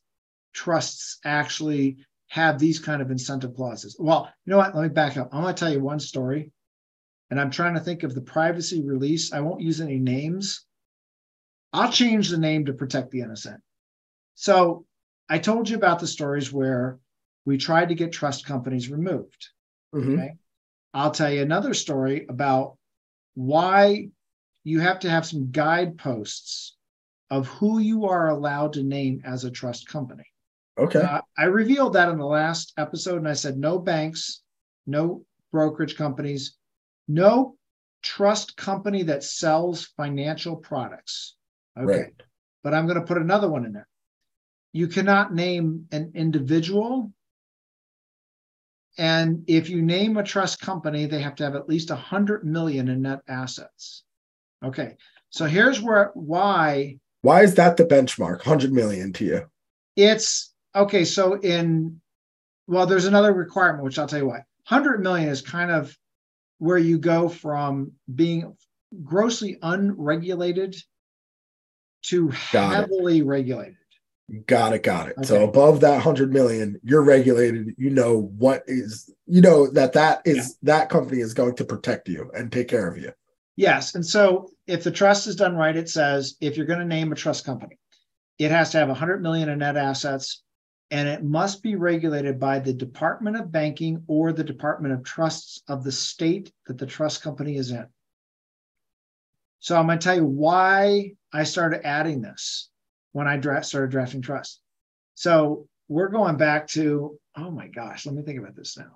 trusts 0.54 1.18
actually 1.24 1.96
have 2.28 2.60
these 2.60 2.78
kind 2.78 3.02
of 3.02 3.10
incentive 3.10 3.56
clauses. 3.56 3.96
Well, 3.98 4.32
you 4.46 4.52
know 4.52 4.58
what? 4.58 4.72
Let 4.72 4.82
me 4.82 4.88
back 4.88 5.16
up. 5.16 5.30
I'm 5.32 5.42
going 5.42 5.52
to 5.52 5.58
tell 5.58 5.72
you 5.72 5.80
one 5.80 5.98
story, 5.98 6.52
and 7.28 7.40
I'm 7.40 7.50
trying 7.50 7.74
to 7.74 7.80
think 7.80 8.04
of 8.04 8.14
the 8.14 8.22
privacy 8.22 8.84
release. 8.86 9.32
I 9.32 9.40
won't 9.40 9.62
use 9.62 9.80
any 9.80 9.98
names. 9.98 10.64
I'll 11.72 11.90
change 11.90 12.28
the 12.28 12.38
name 12.38 12.66
to 12.66 12.72
protect 12.72 13.10
the 13.10 13.22
innocent. 13.22 13.60
So 14.34 14.86
I 15.28 15.38
told 15.38 15.68
you 15.68 15.76
about 15.76 16.00
the 16.00 16.06
stories 16.06 16.52
where 16.52 16.98
we 17.44 17.58
tried 17.58 17.88
to 17.88 17.94
get 17.94 18.12
trust 18.12 18.46
companies 18.46 18.90
removed. 18.90 19.48
Mhm. 19.94 20.14
Okay. 20.14 20.34
I'll 20.92 21.12
tell 21.12 21.30
you 21.30 21.42
another 21.42 21.74
story 21.74 22.26
about 22.28 22.76
why 23.34 24.10
you 24.64 24.80
have 24.80 25.00
to 25.00 25.10
have 25.10 25.26
some 25.26 25.50
guideposts 25.50 26.76
of 27.30 27.46
who 27.46 27.78
you 27.78 28.06
are 28.06 28.28
allowed 28.28 28.72
to 28.74 28.82
name 28.82 29.22
as 29.24 29.44
a 29.44 29.50
trust 29.50 29.86
company. 29.88 30.24
Okay. 30.76 31.00
Uh, 31.00 31.20
I 31.38 31.44
revealed 31.44 31.92
that 31.92 32.08
in 32.08 32.18
the 32.18 32.26
last 32.26 32.72
episode, 32.76 33.18
and 33.18 33.28
I 33.28 33.34
said 33.34 33.56
no 33.56 33.78
banks, 33.78 34.42
no 34.86 35.24
brokerage 35.52 35.96
companies, 35.96 36.56
no 37.06 37.56
trust 38.02 38.56
company 38.56 39.02
that 39.04 39.22
sells 39.22 39.84
financial 39.96 40.56
products. 40.56 41.36
Okay. 41.78 42.00
Right. 42.00 42.22
But 42.62 42.74
I'm 42.74 42.86
going 42.86 42.98
to 42.98 43.06
put 43.06 43.18
another 43.18 43.48
one 43.48 43.64
in 43.64 43.72
there. 43.72 43.88
You 44.72 44.86
cannot 44.88 45.34
name 45.34 45.86
an 45.92 46.12
individual. 46.14 47.12
And 48.98 49.44
if 49.46 49.68
you 49.68 49.82
name 49.82 50.16
a 50.16 50.22
trust 50.22 50.60
company, 50.60 51.06
they 51.06 51.20
have 51.20 51.34
to 51.36 51.44
have 51.44 51.54
at 51.56 51.68
least 51.68 51.90
100 51.90 52.44
million 52.44 52.88
in 52.88 53.02
net 53.02 53.20
assets. 53.28 54.04
Okay. 54.64 54.96
So 55.30 55.46
here's 55.46 55.80
where 55.80 56.10
why 56.14 56.98
Why 57.22 57.42
is 57.42 57.54
that 57.54 57.76
the 57.76 57.84
benchmark? 57.84 58.38
100 58.38 58.72
million 58.72 59.12
to 59.14 59.24
you. 59.24 59.50
it's 59.96 60.52
okay. 60.74 61.04
So 61.04 61.34
in 61.40 62.00
well, 62.66 62.86
there's 62.86 63.06
another 63.06 63.32
requirement, 63.32 63.82
which 63.84 63.98
I'll 63.98 64.06
tell 64.06 64.20
you 64.20 64.26
why. 64.28 64.44
100 64.68 65.02
million 65.02 65.28
is 65.28 65.40
kind 65.40 65.70
of 65.72 65.96
where 66.58 66.78
you 66.78 66.98
go 66.98 67.28
from 67.28 67.92
being 68.14 68.54
grossly 69.02 69.58
unregulated 69.62 70.76
to 72.02 72.30
Got 72.52 72.72
it. 72.72 72.76
heavily 72.76 73.22
regulated. 73.22 73.76
Got 74.46 74.74
it. 74.74 74.82
Got 74.84 75.08
it. 75.08 75.26
So 75.26 75.42
above 75.44 75.80
that 75.80 75.94
100 75.94 76.32
million, 76.32 76.80
you're 76.84 77.02
regulated. 77.02 77.74
You 77.76 77.90
know 77.90 78.30
what 78.36 78.62
is, 78.66 79.12
you 79.26 79.40
know 79.40 79.68
that 79.72 79.92
that 79.94 80.22
is 80.24 80.36
Yeah. 80.62 80.74
that 80.74 80.88
company 80.88 81.20
is 81.20 81.34
going 81.34 81.56
to 81.56 81.64
protect 81.64 82.08
you 82.08 82.30
and 82.32 82.52
take 82.52 82.68
care 82.68 82.86
of 82.86 82.96
you. 82.96 83.12
Yes. 83.56 83.94
And 83.94 84.06
so 84.06 84.50
if 84.66 84.84
the 84.84 84.90
trust 84.90 85.26
is 85.26 85.36
done 85.36 85.56
right, 85.56 85.76
it 85.76 85.88
says 85.88 86.36
if 86.40 86.56
you're 86.56 86.66
going 86.66 86.78
to 86.78 86.84
name 86.84 87.10
a 87.10 87.16
trust 87.16 87.44
company, 87.44 87.78
it 88.38 88.50
has 88.50 88.70
to 88.70 88.78
have 88.78 88.88
100 88.88 89.20
million 89.20 89.48
in 89.48 89.58
net 89.58 89.76
assets 89.76 90.42
and 90.92 91.08
it 91.08 91.22
must 91.22 91.62
be 91.62 91.76
regulated 91.76 92.40
by 92.40 92.58
the 92.58 92.72
Department 92.72 93.36
of 93.36 93.52
Banking 93.52 94.02
or 94.06 94.32
the 94.32 94.44
Department 94.44 94.94
of 94.94 95.04
Trusts 95.04 95.62
of 95.68 95.84
the 95.84 95.92
state 95.92 96.52
that 96.66 96.78
the 96.78 96.86
trust 96.86 97.22
company 97.22 97.56
is 97.56 97.70
in. 97.70 97.86
So 99.60 99.76
I'm 99.76 99.86
going 99.86 99.98
to 99.98 100.04
tell 100.04 100.16
you 100.16 100.24
why 100.24 101.12
I 101.32 101.44
started 101.44 101.86
adding 101.86 102.22
this 102.22 102.69
when 103.12 103.26
I 103.28 103.60
started 103.60 103.90
drafting 103.90 104.22
trust. 104.22 104.60
So 105.14 105.68
we're 105.88 106.08
going 106.08 106.36
back 106.36 106.68
to, 106.68 107.18
oh 107.36 107.50
my 107.50 107.66
gosh, 107.68 108.06
let 108.06 108.14
me 108.14 108.22
think 108.22 108.38
about 108.38 108.56
this 108.56 108.78
now. 108.78 108.92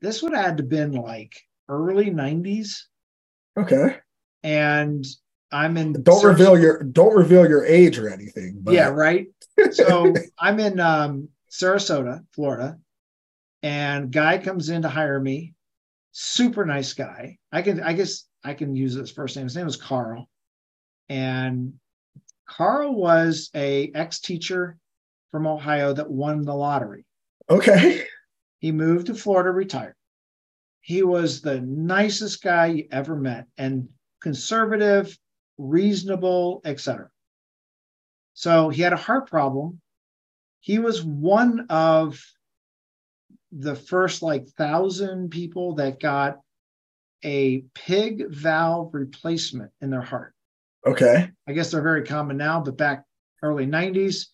This 0.00 0.22
would 0.22 0.34
have 0.34 0.44
had 0.44 0.56
to 0.56 0.62
been 0.64 0.92
like 0.92 1.32
early 1.68 2.10
90s. 2.10 2.82
Okay. 3.58 3.96
And 4.42 5.06
I'm 5.52 5.76
in 5.76 5.92
Don't 5.92 6.20
search- 6.20 6.38
reveal 6.38 6.58
your 6.58 6.82
don't 6.82 7.14
reveal 7.14 7.48
your 7.48 7.64
age 7.64 7.98
or 7.98 8.08
anything. 8.08 8.58
But 8.62 8.74
Yeah, 8.74 8.88
right. 8.88 9.26
So 9.70 10.12
I'm 10.38 10.58
in 10.58 10.80
um, 10.80 11.28
Sarasota, 11.50 12.24
Florida, 12.32 12.78
and 13.62 14.10
guy 14.10 14.38
comes 14.38 14.70
in 14.70 14.82
to 14.82 14.88
hire 14.88 15.20
me. 15.20 15.54
Super 16.10 16.64
nice 16.64 16.94
guy. 16.94 17.38
I 17.52 17.62
can, 17.62 17.82
I 17.82 17.92
guess, 17.92 18.24
I 18.42 18.54
can 18.54 18.74
use 18.74 18.94
his 18.94 19.10
first 19.10 19.36
name. 19.36 19.44
His 19.44 19.54
name 19.56 19.66
was 19.66 19.76
Carl, 19.76 20.28
and 21.08 21.74
Carl 22.48 22.94
was 22.94 23.50
a 23.54 23.90
ex 23.94 24.20
teacher 24.20 24.76
from 25.30 25.46
Ohio 25.46 25.92
that 25.92 26.10
won 26.10 26.42
the 26.42 26.54
lottery. 26.54 27.04
Okay. 27.48 28.04
He 28.58 28.70
moved 28.70 29.06
to 29.06 29.14
Florida, 29.14 29.50
retired. 29.50 29.96
He 30.82 31.02
was 31.02 31.40
the 31.40 31.60
nicest 31.60 32.42
guy 32.42 32.66
you 32.66 32.88
ever 32.90 33.16
met, 33.16 33.46
and 33.58 33.88
conservative, 34.20 35.18
reasonable, 35.58 36.60
etc. 36.64 37.08
So 38.34 38.68
he 38.68 38.82
had 38.82 38.92
a 38.92 38.96
heart 38.96 39.28
problem. 39.28 39.80
He 40.60 40.78
was 40.78 41.02
one 41.02 41.66
of 41.70 42.20
the 43.50 43.74
first 43.74 44.22
like 44.22 44.48
thousand 44.48 45.30
people 45.30 45.74
that 45.74 46.00
got 46.00 46.38
a 47.24 47.64
pig 47.74 48.28
valve 48.30 48.94
replacement 48.94 49.70
in 49.80 49.90
their 49.90 50.02
heart. 50.02 50.34
Okay. 50.86 51.30
I 51.46 51.52
guess 51.52 51.70
they're 51.70 51.82
very 51.82 52.04
common 52.04 52.36
now, 52.36 52.60
but 52.60 52.76
back 52.76 53.04
early 53.42 53.66
90s, 53.66 54.26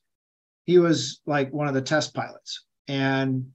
he 0.65 0.79
was 0.79 1.21
like 1.27 1.53
one 1.53 1.69
of 1.69 1.75
the 1.75 1.83
test 1.83 2.15
pilots. 2.15 2.65
And 2.87 3.49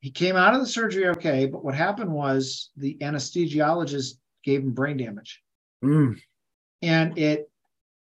he 0.00 0.10
came 0.10 0.36
out 0.36 0.54
of 0.54 0.60
the 0.60 0.66
surgery 0.66 1.08
okay, 1.08 1.46
but 1.46 1.64
what 1.64 1.74
happened 1.74 2.12
was 2.12 2.70
the 2.76 2.96
anesthesiologist 3.00 4.14
gave 4.44 4.62
him 4.62 4.72
brain 4.72 4.96
damage 4.96 5.42
Mm. 5.82 6.20
and 6.82 7.16
it 7.18 7.48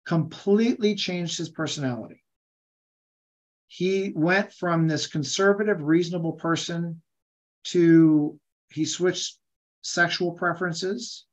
completely 0.05 0.95
changed 0.95 1.37
his 1.37 1.49
personality. 1.49 2.23
He 3.67 4.11
went 4.15 4.51
from 4.53 4.87
this 4.87 5.07
conservative, 5.07 5.83
reasonable 5.83 6.33
person 6.33 7.01
to 7.65 8.39
he 8.69 8.85
switched 8.85 9.37
sexual 9.81 10.31
preferences 10.31 11.25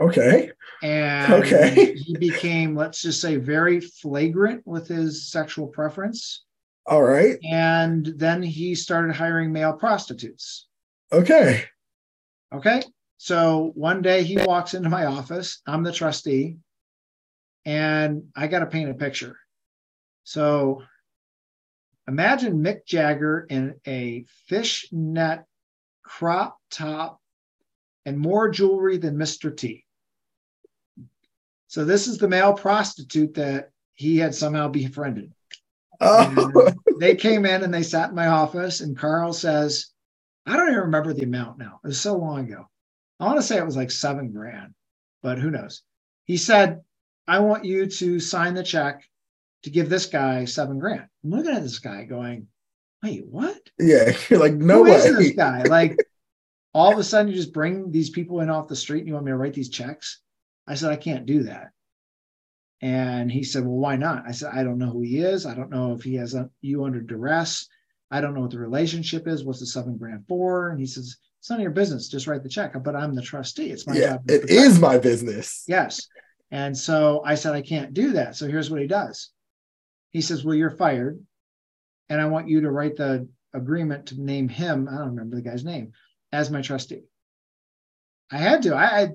Okay. 0.00 0.50
and 0.82 1.32
Okay. 1.34 1.94
he 1.96 2.16
became, 2.16 2.76
let's 2.76 3.02
just 3.02 3.20
say, 3.20 3.36
very 3.36 3.80
flagrant 3.80 4.66
with 4.66 4.88
his 4.88 5.30
sexual 5.30 5.68
preference. 5.68 6.44
All 6.86 7.02
right. 7.02 7.38
And 7.44 8.06
then 8.16 8.42
he 8.42 8.74
started 8.74 9.14
hiring 9.14 9.52
male 9.52 9.72
prostitutes. 9.72 10.66
Okay. 11.12 11.64
Okay. 12.52 12.82
So 13.16 13.72
one 13.74 14.02
day 14.02 14.22
he 14.22 14.36
walks 14.36 14.74
into 14.74 14.90
my 14.90 15.06
office. 15.06 15.62
I'm 15.66 15.82
the 15.82 15.92
trustee, 15.92 16.58
and 17.64 18.24
I 18.36 18.48
got 18.48 18.58
to 18.58 18.66
paint 18.66 18.90
a 18.90 18.94
picture. 18.94 19.38
So 20.24 20.82
imagine 22.06 22.62
Mick 22.62 22.84
Jagger 22.86 23.46
in 23.48 23.76
a 23.86 24.26
fishnet 24.46 25.44
crop 26.02 26.58
top 26.70 27.20
and 28.04 28.18
more 28.18 28.50
jewelry 28.50 28.98
than 28.98 29.16
Mr. 29.16 29.56
T. 29.56 29.83
So 31.74 31.84
this 31.84 32.06
is 32.06 32.18
the 32.18 32.28
male 32.28 32.52
prostitute 32.52 33.34
that 33.34 33.70
he 33.94 34.16
had 34.16 34.32
somehow 34.32 34.68
befriended. 34.68 35.32
Oh. 36.00 36.72
They 37.00 37.16
came 37.16 37.44
in 37.44 37.64
and 37.64 37.74
they 37.74 37.82
sat 37.82 38.10
in 38.10 38.14
my 38.14 38.28
office, 38.28 38.80
and 38.80 38.96
Carl 38.96 39.32
says, 39.32 39.88
I 40.46 40.56
don't 40.56 40.68
even 40.68 40.82
remember 40.82 41.12
the 41.12 41.24
amount 41.24 41.58
now. 41.58 41.80
It 41.82 41.88
was 41.88 42.00
so 42.00 42.16
long 42.16 42.48
ago. 42.48 42.68
I 43.18 43.24
want 43.24 43.38
to 43.38 43.42
say 43.42 43.58
it 43.58 43.66
was 43.66 43.76
like 43.76 43.90
seven 43.90 44.30
grand, 44.30 44.72
but 45.20 45.40
who 45.40 45.50
knows? 45.50 45.82
He 46.26 46.36
said, 46.36 46.82
I 47.26 47.40
want 47.40 47.64
you 47.64 47.86
to 47.86 48.20
sign 48.20 48.54
the 48.54 48.62
check 48.62 49.02
to 49.64 49.70
give 49.70 49.88
this 49.88 50.06
guy 50.06 50.44
seven 50.44 50.78
grand. 50.78 51.08
I'm 51.24 51.30
looking 51.30 51.56
at 51.56 51.64
this 51.64 51.80
guy 51.80 52.04
going, 52.04 52.46
wait, 53.02 53.26
what? 53.26 53.58
yeah. 53.80 54.16
You're 54.30 54.38
like, 54.38 54.54
no 54.54 54.84
Who 54.84 54.92
is 54.92 55.16
this 55.16 55.32
guy? 55.32 55.64
Like, 55.64 55.96
all 56.72 56.92
of 56.92 57.00
a 57.00 57.02
sudden, 57.02 57.32
you 57.32 57.34
just 57.34 57.52
bring 57.52 57.90
these 57.90 58.10
people 58.10 58.42
in 58.42 58.48
off 58.48 58.68
the 58.68 58.76
street 58.76 59.00
and 59.00 59.08
you 59.08 59.14
want 59.14 59.26
me 59.26 59.32
to 59.32 59.36
write 59.36 59.54
these 59.54 59.70
checks? 59.70 60.20
I 60.66 60.74
said, 60.74 60.90
I 60.90 60.96
can't 60.96 61.26
do 61.26 61.44
that. 61.44 61.70
And 62.80 63.30
he 63.30 63.42
said, 63.44 63.64
Well, 63.64 63.76
why 63.76 63.96
not? 63.96 64.24
I 64.26 64.32
said, 64.32 64.52
I 64.54 64.62
don't 64.62 64.78
know 64.78 64.90
who 64.90 65.00
he 65.02 65.18
is. 65.18 65.46
I 65.46 65.54
don't 65.54 65.70
know 65.70 65.92
if 65.92 66.02
he 66.02 66.14
has 66.16 66.34
a, 66.34 66.50
you 66.60 66.84
under 66.84 67.00
duress. 67.00 67.66
I 68.10 68.20
don't 68.20 68.34
know 68.34 68.40
what 68.42 68.50
the 68.50 68.58
relationship 68.58 69.26
is. 69.26 69.44
What's 69.44 69.60
the 69.60 69.66
seven 69.66 69.96
grand 69.96 70.26
for? 70.28 70.70
And 70.70 70.78
he 70.80 70.86
says, 70.86 71.16
It's 71.40 71.50
none 71.50 71.60
of 71.60 71.62
your 71.62 71.70
business. 71.72 72.08
Just 72.08 72.26
write 72.26 72.42
the 72.42 72.48
check. 72.48 72.74
But 72.82 72.96
I'm 72.96 73.14
the 73.14 73.22
trustee. 73.22 73.70
It's 73.70 73.86
my 73.86 73.94
Yeah. 73.96 74.12
job. 74.12 74.30
It 74.30 74.50
is 74.50 74.74
you." 74.76 74.80
my 74.80 74.98
business. 74.98 75.64
Yes. 75.66 76.08
And 76.50 76.76
so 76.76 77.22
I 77.24 77.34
said, 77.36 77.54
I 77.54 77.62
can't 77.62 77.94
do 77.94 78.12
that. 78.12 78.36
So 78.36 78.46
here's 78.46 78.70
what 78.70 78.80
he 78.80 78.86
does. 78.86 79.30
He 80.10 80.20
says, 80.20 80.44
Well, 80.44 80.54
you're 80.54 80.70
fired. 80.70 81.18
And 82.08 82.20
I 82.20 82.26
want 82.26 82.48
you 82.48 82.60
to 82.62 82.70
write 82.70 82.96
the 82.96 83.28
agreement 83.54 84.06
to 84.08 84.20
name 84.20 84.48
him. 84.48 84.88
I 84.88 84.98
don't 84.98 85.10
remember 85.10 85.36
the 85.36 85.42
guy's 85.42 85.64
name 85.64 85.92
as 86.32 86.50
my 86.50 86.60
trustee. 86.60 87.04
I 88.30 88.38
had 88.38 88.62
to. 88.62 88.74
I 88.74 89.00
I, 89.00 89.08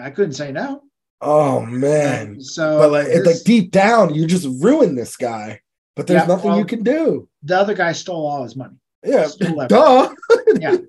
I 0.00 0.10
couldn't 0.10 0.34
say 0.34 0.52
no. 0.52 0.82
Oh 1.20 1.58
uh, 1.62 1.66
man. 1.66 2.40
So 2.40 2.78
But 2.78 2.90
like, 2.92 3.06
it's 3.06 3.24
this- 3.24 3.38
like 3.38 3.44
deep 3.44 3.70
down, 3.70 4.14
you 4.14 4.26
just 4.26 4.48
ruined 4.62 4.98
this 4.98 5.16
guy. 5.16 5.60
But 5.96 6.06
there's 6.06 6.22
Yeah, 6.22 6.26
nothing 6.26 6.50
well- 6.50 6.58
you 6.58 6.64
can 6.64 6.82
do. 6.82 7.28
the 7.42 7.56
other 7.58 7.74
guy 7.74 7.92
stole 7.92 8.26
all 8.26 8.42
his 8.42 8.56
money. 8.56 8.76
Yeah. 9.04 9.28
Duh. 9.68 10.14
Yeah. 10.58 10.76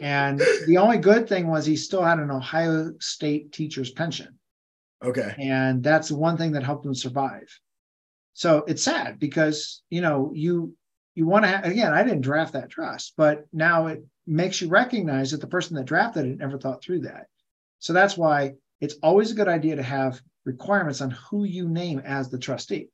And 0.00 0.40
the 0.68 0.76
only 0.78 0.98
good 0.98 1.28
thing 1.28 1.48
was 1.48 1.66
he 1.66 1.74
still 1.74 2.04
had 2.04 2.20
an 2.20 2.30
Ohio 2.30 2.92
State 3.00 3.50
teacher's 3.50 3.90
pension. 3.90 4.38
Okay. 5.04 5.34
and 5.38 5.82
that's 5.82 6.08
the 6.08 6.16
one 6.16 6.36
thing 6.36 6.52
that 6.52 6.64
helped 6.64 6.84
him 6.84 6.94
survive 6.94 7.48
so 8.34 8.64
it's 8.66 8.82
sad 8.82 9.20
because 9.20 9.82
you 9.90 10.00
know 10.00 10.32
you 10.34 10.74
you 11.14 11.24
want 11.24 11.44
to 11.44 11.48
have 11.48 11.64
again 11.64 11.92
i 11.92 12.02
didn't 12.02 12.22
draft 12.22 12.52
that 12.54 12.68
trust 12.68 13.14
but 13.16 13.46
now 13.52 13.86
it 13.86 14.04
makes 14.26 14.60
you 14.60 14.68
recognize 14.68 15.30
that 15.30 15.40
the 15.40 15.46
person 15.46 15.76
that 15.76 15.84
drafted 15.86 16.26
it 16.26 16.38
never 16.38 16.58
thought 16.58 16.82
through 16.82 16.98
that 17.00 17.26
so 17.78 17.92
that's 17.92 18.16
why 18.16 18.54
it's 18.80 18.94
always 19.02 19.30
a 19.30 19.34
good 19.34 19.48
idea 19.48 19.76
to 19.76 19.82
have 19.82 20.20
requirements 20.44 21.00
on 21.00 21.10
who 21.10 21.44
you 21.44 21.68
name 21.68 22.00
as 22.04 22.30
the 22.30 22.38
trustee 22.38 22.88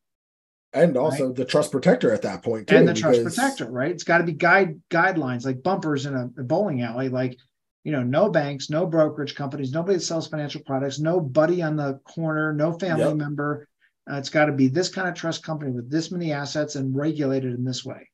And 0.72 0.96
also 0.96 1.32
the 1.32 1.44
trust 1.44 1.70
protector 1.72 2.12
at 2.12 2.22
that 2.22 2.42
point 2.42 2.68
too. 2.68 2.76
and 2.76 2.88
the 2.88 2.94
trust 2.94 3.22
protector 3.22 3.70
right 3.70 3.90
it's 3.90 4.04
got 4.04 4.18
to 4.18 4.24
be 4.24 4.32
guide 4.32 4.80
guidelines 4.90 5.44
like 5.44 5.62
bumpers 5.62 6.06
in 6.06 6.14
a, 6.14 6.24
a 6.40 6.44
bowling 6.44 6.82
alley 6.82 7.08
like 7.08 7.36
you 7.84 7.92
know 7.92 8.02
no 8.02 8.30
banks 8.30 8.70
no 8.70 8.86
brokerage 8.86 9.34
companies 9.34 9.72
nobody 9.72 9.94
that 9.98 10.00
sells 10.02 10.26
financial 10.28 10.62
products 10.62 10.98
no 10.98 11.20
buddy 11.20 11.62
on 11.62 11.76
the 11.76 12.00
corner 12.04 12.52
no 12.52 12.72
family 12.78 13.04
Yep. 13.08 13.16
member 13.16 13.68
Uh, 14.10 14.16
it's 14.16 14.30
got 14.30 14.46
to 14.46 14.52
be 14.52 14.68
this 14.68 14.88
kind 14.90 15.08
of 15.08 15.14
trust 15.14 15.42
company 15.44 15.70
with 15.70 15.90
this 15.90 16.10
many 16.10 16.32
assets 16.32 16.76
and 16.76 16.94
regulated 16.96 17.54
in 17.54 17.64
this 17.64 17.84
way 17.84 18.08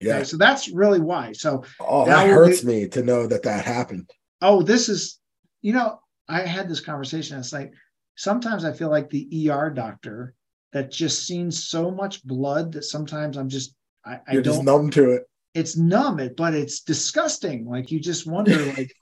Yeah. 0.00 0.14
Okay, 0.16 0.24
so 0.24 0.36
that's 0.38 0.68
really 0.70 1.00
why 1.00 1.32
so 1.32 1.62
Oh, 1.78 2.06
that 2.06 2.26
hurts 2.28 2.62
be- 2.62 2.66
me 2.66 2.88
to 2.88 3.02
know 3.02 3.26
that 3.26 3.42
that 3.42 3.64
happened. 3.64 4.08
oh 4.40 4.62
this 4.62 4.88
is 4.88 5.18
you 5.62 5.72
know 5.72 6.00
i 6.28 6.40
had 6.40 6.68
this 6.68 6.80
conversation 6.80 7.38
it's 7.38 7.52
like 7.52 7.72
sometimes 8.16 8.64
i 8.64 8.72
feel 8.72 8.90
like 8.90 9.10
the 9.10 9.50
er 9.50 9.70
doctor 9.70 10.34
that 10.72 10.90
just 10.90 11.26
seen 11.26 11.50
so 11.50 11.90
much 11.90 12.24
blood 12.24 12.72
that 12.72 12.84
sometimes 12.84 13.36
i'm 13.36 13.48
just 13.48 13.74
i, 14.04 14.14
I 14.26 14.32
You're 14.32 14.42
don't 14.42 14.54
just 14.54 14.64
numb 14.64 14.90
to 14.90 15.10
it. 15.12 15.22
it's 15.54 15.76
numb 15.76 16.20
it 16.20 16.36
but 16.36 16.54
it's 16.54 16.80
disgusting. 16.80 17.68
Like 17.68 17.90
you 17.90 18.00
just 18.00 18.26
wonder 18.26 18.56
like 18.76 18.94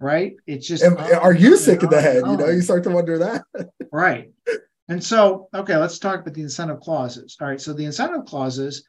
right? 0.00 0.34
It's 0.46 0.66
just 0.66 0.84
And 0.84 0.96
on 0.96 1.14
are 1.14 1.34
you 1.34 1.56
sick 1.56 1.82
in 1.82 1.90
the 1.90 2.00
head? 2.00 2.22
You 2.24 2.36
know, 2.36 2.46
you 2.46 2.60
start 2.60 2.84
to 2.84 2.90
wonder 2.90 3.18
that. 3.18 3.42
right. 3.92 4.30
And 4.88 5.02
so 5.02 5.48
okay 5.54 5.76
let's 5.76 5.98
talk 5.98 6.20
about 6.20 6.34
the 6.34 6.42
incentive 6.42 6.80
clauses. 6.80 7.36
All 7.40 7.48
right 7.48 7.60
so 7.60 7.72
the 7.72 7.84
incentive 7.84 8.24
clauses 8.26 8.84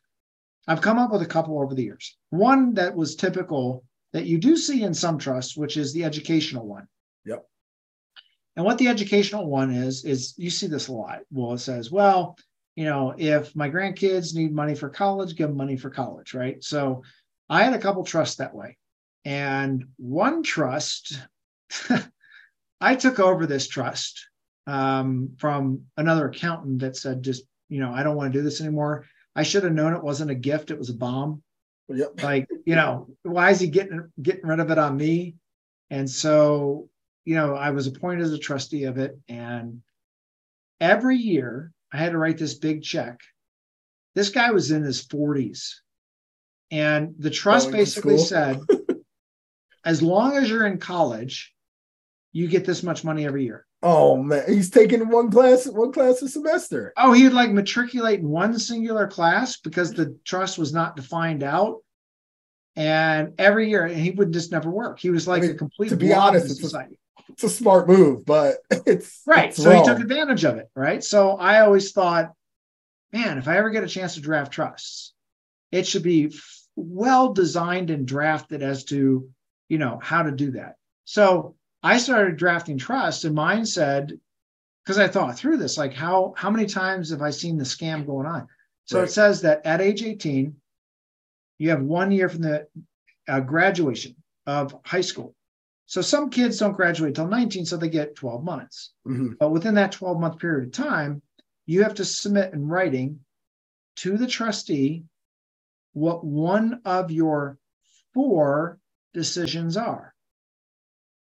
i've 0.68 0.82
come 0.82 1.00
up 1.00 1.12
with 1.12 1.24
a 1.24 1.26
couple 1.26 1.60
over 1.62 1.74
the 1.74 1.84
years. 1.84 2.18
One 2.30 2.76
that 2.76 2.96
was 2.96 3.16
typical 3.16 3.84
that 4.14 4.26
you 4.26 4.38
do 4.38 4.56
see 4.56 4.84
in 4.84 4.94
some 4.94 5.18
trusts 5.18 5.58
which 5.58 5.78
is 5.78 5.94
the 5.94 6.04
educational 6.04 6.68
one 6.68 6.88
Yep. 7.26 7.46
and 8.56 8.66
what 8.66 8.78
the 8.78 8.88
educational 8.88 9.48
one 9.50 9.72
is 9.72 10.06
is 10.06 10.34
you 10.38 10.50
see 10.50 10.68
this 10.68 10.88
a 10.88 10.94
lot. 10.94 11.20
Well 11.32 11.54
it 11.54 11.60
says 11.60 11.92
well 11.92 12.38
you 12.76 12.86
know 12.86 13.14
if 13.18 13.56
my 13.56 13.70
grandkids 13.70 14.36
need 14.36 14.54
money 14.54 14.76
for 14.76 14.90
college 14.90 15.36
give 15.36 15.50
them 15.50 15.58
money 15.58 15.78
for 15.78 15.90
college 15.90 16.34
right? 16.34 16.64
So 16.64 17.04
i 17.50 17.64
had 17.64 17.74
a 17.74 17.80
couple 17.80 18.04
trusts 18.04 18.38
that 18.38 18.56
way. 18.56 18.78
And 19.26 19.86
one 19.98 20.44
trust 20.44 21.20
i 22.82 22.96
took 22.96 23.20
over 23.20 23.46
this 23.46 23.68
trust 23.68 24.28
um, 24.68 25.32
from 25.38 25.82
another 25.98 26.28
accountant 26.30 26.80
that 26.80 26.96
said 26.96 27.24
just 27.24 27.44
you 27.70 27.80
know 27.80 27.92
i 27.92 28.04
don't 28.04 28.16
want 28.16 28.32
to 28.32 28.40
do 28.40 28.44
this 28.44 28.62
anymore. 28.62 29.06
I 29.36 29.44
should 29.44 29.64
have 29.64 29.74
known 29.74 29.94
it 29.94 30.04
wasn't 30.04 30.32
a 30.32 30.36
gift 30.36 30.72
it 30.72 30.80
was 30.80 30.90
a 30.90 30.94
bomb. 30.96 31.44
Yep. 31.90 32.22
like 32.24 32.48
you 32.66 32.76
know 32.76 33.08
why 33.24 33.50
is 33.50 33.60
he 33.60 33.68
getting 33.68 34.12
getting 34.22 34.46
rid 34.48 34.60
of 34.60 34.70
it 34.72 34.78
on 34.78 34.96
me? 34.96 35.36
And 35.90 36.08
so 36.08 36.88
you 37.30 37.36
know 37.36 37.56
i 37.56 37.70
was 37.70 37.86
appointed 37.86 38.24
as 38.24 38.34
a 38.34 38.40
trustee 38.40 38.86
of 38.86 38.98
it 38.98 39.18
and 39.30 39.82
every 40.82 41.18
year 41.18 41.72
i 41.94 41.98
had 41.98 42.14
to 42.14 42.18
write 42.18 42.40
this 42.40 42.56
big 42.56 42.82
check 42.82 43.20
This 44.16 44.30
guy 44.30 44.52
was 44.52 44.72
in 44.72 44.84
his 44.84 45.06
40s. 45.06 45.76
And 46.72 47.16
the 47.18 47.30
trust 47.30 47.72
basically 47.72 48.18
said, 48.18 48.62
as 49.86 50.02
long 50.02 50.38
as 50.38 50.50
you're 50.50 50.68
in 50.68 50.78
college, 50.78 51.54
you 52.32 52.48
get 52.48 52.66
this 52.66 52.84
much 52.84 53.04
money 53.04 53.26
every 53.26 53.44
year. 53.44 53.66
Oh 53.82 54.18
man, 54.18 54.44
he's 54.48 54.70
taking 54.70 55.08
one 55.10 55.32
class, 55.32 55.68
one 55.68 55.94
class 55.94 56.22
a 56.22 56.28
semester. 56.28 56.94
Oh, 56.98 57.14
he 57.14 57.24
would 57.24 57.34
like 57.34 57.52
matriculate 57.52 58.20
in 58.20 58.30
one 58.30 58.60
singular 58.60 59.08
class 59.08 59.58
because 59.58 59.94
the 59.94 60.18
trust 60.26 60.58
was 60.58 60.74
not 60.74 60.96
defined 60.96 61.44
out. 61.44 61.78
And 62.76 63.34
every 63.38 63.70
year, 63.70 63.86
and 63.86 64.00
he 64.00 64.12
would 64.12 64.32
just 64.32 64.52
never 64.52 64.70
work. 64.70 65.00
He 65.00 65.10
was 65.10 65.28
like 65.28 65.44
I 65.44 65.48
mean, 65.48 65.56
a 65.56 65.58
complete 65.58 65.90
to 65.90 65.98
be 65.98 66.14
honest, 66.14 66.46
in 66.46 66.52
it's 66.52 66.62
society. 66.62 67.00
It's 67.30 67.44
a 67.44 67.50
smart 67.50 67.88
move, 67.88 68.26
but 68.26 68.58
it's 68.86 69.22
Right. 69.26 69.50
it's 69.50 69.58
So 69.58 69.70
wrong. 69.70 69.80
he 69.84 69.86
took 69.86 70.00
advantage 70.00 70.44
of 70.44 70.58
it. 70.58 70.70
Right. 70.76 71.04
So 71.04 71.32
I 71.38 71.62
always 71.62 71.92
thought, 71.92 72.34
man, 73.14 73.38
if 73.38 73.48
I 73.48 73.58
ever 73.58 73.70
get 73.70 73.84
a 73.84 73.88
chance 73.88 74.16
to 74.16 74.22
draft 74.22 74.52
trusts, 74.52 75.14
it 75.72 75.86
should 75.88 76.04
be 76.04 76.34
well 76.76 77.34
designed 77.34 77.90
and 77.90 78.08
drafted 78.08 78.64
as 78.64 78.84
to, 78.86 79.30
you 79.68 79.78
know, 79.78 80.00
how 80.02 80.24
to 80.24 80.32
do 80.32 80.52
that. 80.52 80.76
So 81.06 81.56
I 81.84 81.98
started 81.98 82.38
drafting 82.38 82.78
trusts, 82.78 83.24
and 83.24 83.36
mine 83.36 83.66
said, 83.66 84.20
because 84.84 84.98
I 84.98 85.08
thought 85.08 85.38
through 85.38 85.58
this, 85.58 85.78
like 85.78 85.94
how 85.94 86.34
how 86.36 86.50
many 86.50 86.66
times 86.66 87.12
have 87.12 87.22
I 87.22 87.30
seen 87.30 87.58
the 87.58 87.64
scam 87.64 88.06
going 88.06 88.26
on? 88.26 88.48
So 88.86 89.00
Right. 89.00 89.08
it 89.08 89.12
says 89.12 89.42
that 89.42 89.66
at 89.66 89.82
age 89.82 90.02
18, 90.04 90.56
you 91.60 91.70
have 91.70 91.82
one 91.84 92.12
year 92.12 92.28
from 92.30 92.42
the 92.42 92.68
uh, 93.28 93.40
graduation 93.42 94.16
of 94.48 94.76
high 94.84 95.02
school. 95.02 95.36
So 95.90 96.02
some 96.02 96.30
kids 96.30 96.60
don't 96.60 96.76
graduate 96.76 97.16
till 97.16 97.28
19, 97.28 97.66
so 97.66 97.76
they 97.76 97.90
get 97.90 98.14
12 98.14 98.44
months. 98.44 98.94
Mhm. 99.08 99.40
But 99.40 99.50
within 99.50 99.74
that 99.74 99.92
12 99.92 100.20
month 100.20 100.38
period 100.38 100.68
of 100.68 100.72
time, 100.72 101.24
you 101.66 101.82
have 101.82 101.96
to 101.96 102.06
submit 102.06 102.54
in 102.54 102.68
writing 102.68 103.26
to 103.96 104.16
the 104.16 104.28
trustee 104.28 105.06
what 105.94 106.24
one 106.24 106.84
of 106.86 107.10
your 107.10 107.58
four 108.14 108.80
decisions 109.14 109.78
are. 109.78 110.14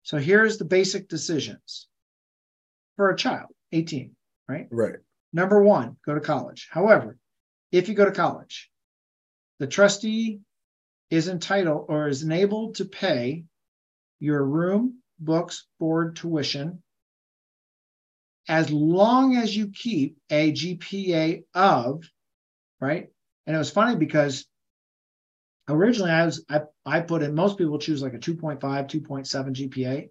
So 0.03 0.19
here's 0.19 0.59
the 0.59 0.67
basic 0.67 1.09
decisions 1.09 1.89
for 2.97 3.09
a 3.09 3.17
child, 3.17 3.55
18, 3.73 4.15
right? 4.47 4.69
Right. 4.71 4.99
Number 5.33 5.63
one, 5.63 5.97
go 6.05 6.15
to 6.15 6.21
college. 6.21 6.69
However, 6.71 7.19
if 7.73 7.89
you 7.89 7.95
go 7.95 8.05
to 8.05 8.13
college, 8.13 8.71
the 9.59 9.67
trustee 9.67 10.43
is 11.09 11.29
entitled 11.29 11.87
or 11.89 12.09
is 12.09 12.23
enabled 12.23 12.75
to 12.75 12.85
pay 12.85 13.47
your 14.21 14.45
room, 14.45 14.99
books, 15.19 15.67
board, 15.79 16.17
tuition, 16.17 16.83
as 18.49 18.71
long 18.71 19.37
as 19.37 19.57
you 19.57 19.71
keep 19.71 20.17
a 20.31 20.53
GPA 20.53 21.45
of, 21.55 22.05
right? 22.81 23.09
And 23.47 23.57
it 23.57 23.59
was 23.59 23.71
funny 23.71 23.97
because 23.97 24.47
originally 25.69 26.11
I 26.11 26.27
was 26.27 26.45
I, 26.49 26.63
I 26.85 27.01
put 27.01 27.23
in 27.23 27.35
most 27.35 27.59
people 27.59 27.79
choose 27.79 28.03
like 28.03 28.15
a 28.15 28.19
2.5, 28.19 28.61
2.7 28.61 29.71
GPA. 29.71 30.11